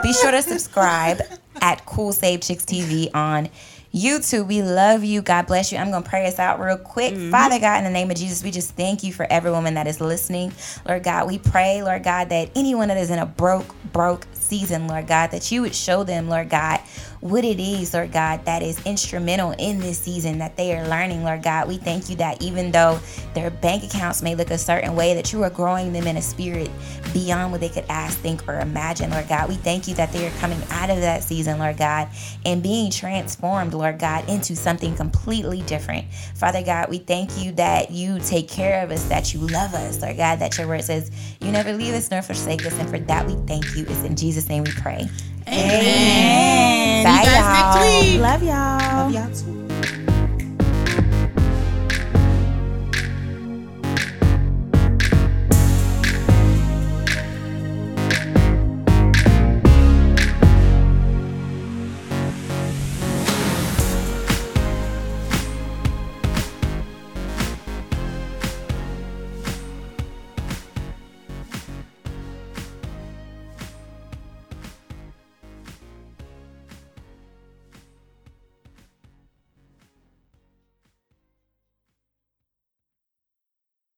be 0.02 0.12
sure 0.12 0.30
to 0.30 0.42
subscribe 0.42 1.20
at 1.60 1.84
Cool 1.86 2.12
Save 2.12 2.40
Chicks 2.40 2.64
TV 2.64 3.08
on 3.14 3.48
YouTube. 3.96 4.46
We 4.46 4.62
love 4.62 5.04
you. 5.04 5.22
God 5.22 5.46
bless 5.46 5.72
you. 5.72 5.78
I'm 5.78 5.90
going 5.90 6.02
to 6.02 6.08
pray 6.08 6.26
us 6.26 6.38
out 6.38 6.60
real 6.60 6.76
quick. 6.76 7.14
Mm-hmm. 7.14 7.30
Father 7.30 7.58
God, 7.58 7.78
in 7.78 7.84
the 7.84 7.90
name 7.90 8.10
of 8.10 8.16
Jesus, 8.16 8.44
we 8.44 8.50
just 8.50 8.72
thank 8.72 9.02
you 9.02 9.12
for 9.12 9.26
every 9.30 9.50
woman 9.50 9.74
that 9.74 9.86
is 9.86 10.00
listening. 10.00 10.52
Lord 10.86 11.02
God, 11.02 11.26
we 11.26 11.38
pray, 11.38 11.82
Lord 11.82 12.04
God, 12.04 12.28
that 12.28 12.50
anyone 12.54 12.88
that 12.88 12.98
is 12.98 13.10
in 13.10 13.18
a 13.18 13.26
broke, 13.26 13.74
broke 13.92 14.26
season, 14.46 14.88
Lord 14.88 15.06
God, 15.06 15.30
that 15.30 15.50
you 15.50 15.62
would 15.62 15.74
show 15.74 16.04
them, 16.04 16.28
Lord 16.28 16.48
God, 16.50 16.80
what 17.20 17.44
it 17.44 17.58
is, 17.58 17.94
Lord 17.94 18.12
God, 18.12 18.44
that 18.44 18.62
is 18.62 18.84
instrumental 18.84 19.52
in 19.52 19.78
this 19.78 19.98
season 19.98 20.38
that 20.38 20.56
they 20.56 20.76
are 20.76 20.86
learning, 20.88 21.24
Lord 21.24 21.42
God. 21.42 21.68
We 21.68 21.78
thank 21.78 22.08
you 22.08 22.16
that 22.16 22.42
even 22.42 22.70
though 22.70 23.00
their 23.34 23.50
bank 23.50 23.84
accounts 23.84 24.22
may 24.22 24.34
look 24.34 24.50
a 24.50 24.58
certain 24.58 24.94
way, 24.94 25.14
that 25.14 25.32
you 25.32 25.42
are 25.42 25.50
growing 25.50 25.92
them 25.92 26.06
in 26.06 26.16
a 26.16 26.22
spirit 26.22 26.70
beyond 27.12 27.52
what 27.52 27.60
they 27.60 27.68
could 27.68 27.86
ask, 27.88 28.18
think, 28.18 28.46
or 28.48 28.60
imagine, 28.60 29.10
Lord 29.10 29.28
God. 29.28 29.48
We 29.48 29.54
thank 29.56 29.88
you 29.88 29.94
that 29.94 30.12
they 30.12 30.26
are 30.26 30.38
coming 30.38 30.62
out 30.70 30.90
of 30.90 30.98
that 30.98 31.24
season, 31.24 31.58
Lord 31.58 31.78
God, 31.78 32.08
and 32.44 32.62
being 32.62 32.90
transformed, 32.90 33.74
Lord 33.74 33.98
God, 33.98 34.28
into 34.28 34.54
something 34.54 34.94
completely 34.94 35.62
different. 35.62 36.12
Father 36.34 36.62
God, 36.62 36.90
we 36.90 36.98
thank 36.98 37.38
you 37.38 37.52
that 37.52 37.90
you 37.90 38.18
take 38.20 38.48
care 38.48 38.84
of 38.84 38.90
us, 38.90 39.04
that 39.04 39.32
you 39.32 39.40
love 39.40 39.74
us, 39.74 40.00
Lord 40.02 40.16
God, 40.16 40.38
that 40.40 40.58
your 40.58 40.68
word 40.68 40.84
says 40.84 41.10
you 41.40 41.50
never 41.50 41.72
leave 41.72 41.94
us 41.94 42.10
nor 42.10 42.22
forsake 42.22 42.66
us. 42.66 42.78
And 42.78 42.88
for 42.88 42.98
that, 42.98 43.26
we 43.26 43.34
thank 43.46 43.74
you. 43.74 43.84
It's 43.88 44.02
in 44.02 44.16
Jesus' 44.16 44.35
name 44.48 44.64
we 44.64 44.72
pray. 44.72 45.08
Amen. 45.48 47.04
Bye, 47.04 47.20
you 47.20 47.26
guys 47.26 48.16
y'all. 48.16 48.20
Love 48.20 48.42
y'all. 48.42 49.10
Love 49.10 49.12
y'all 49.12 49.34
too. 49.34 49.65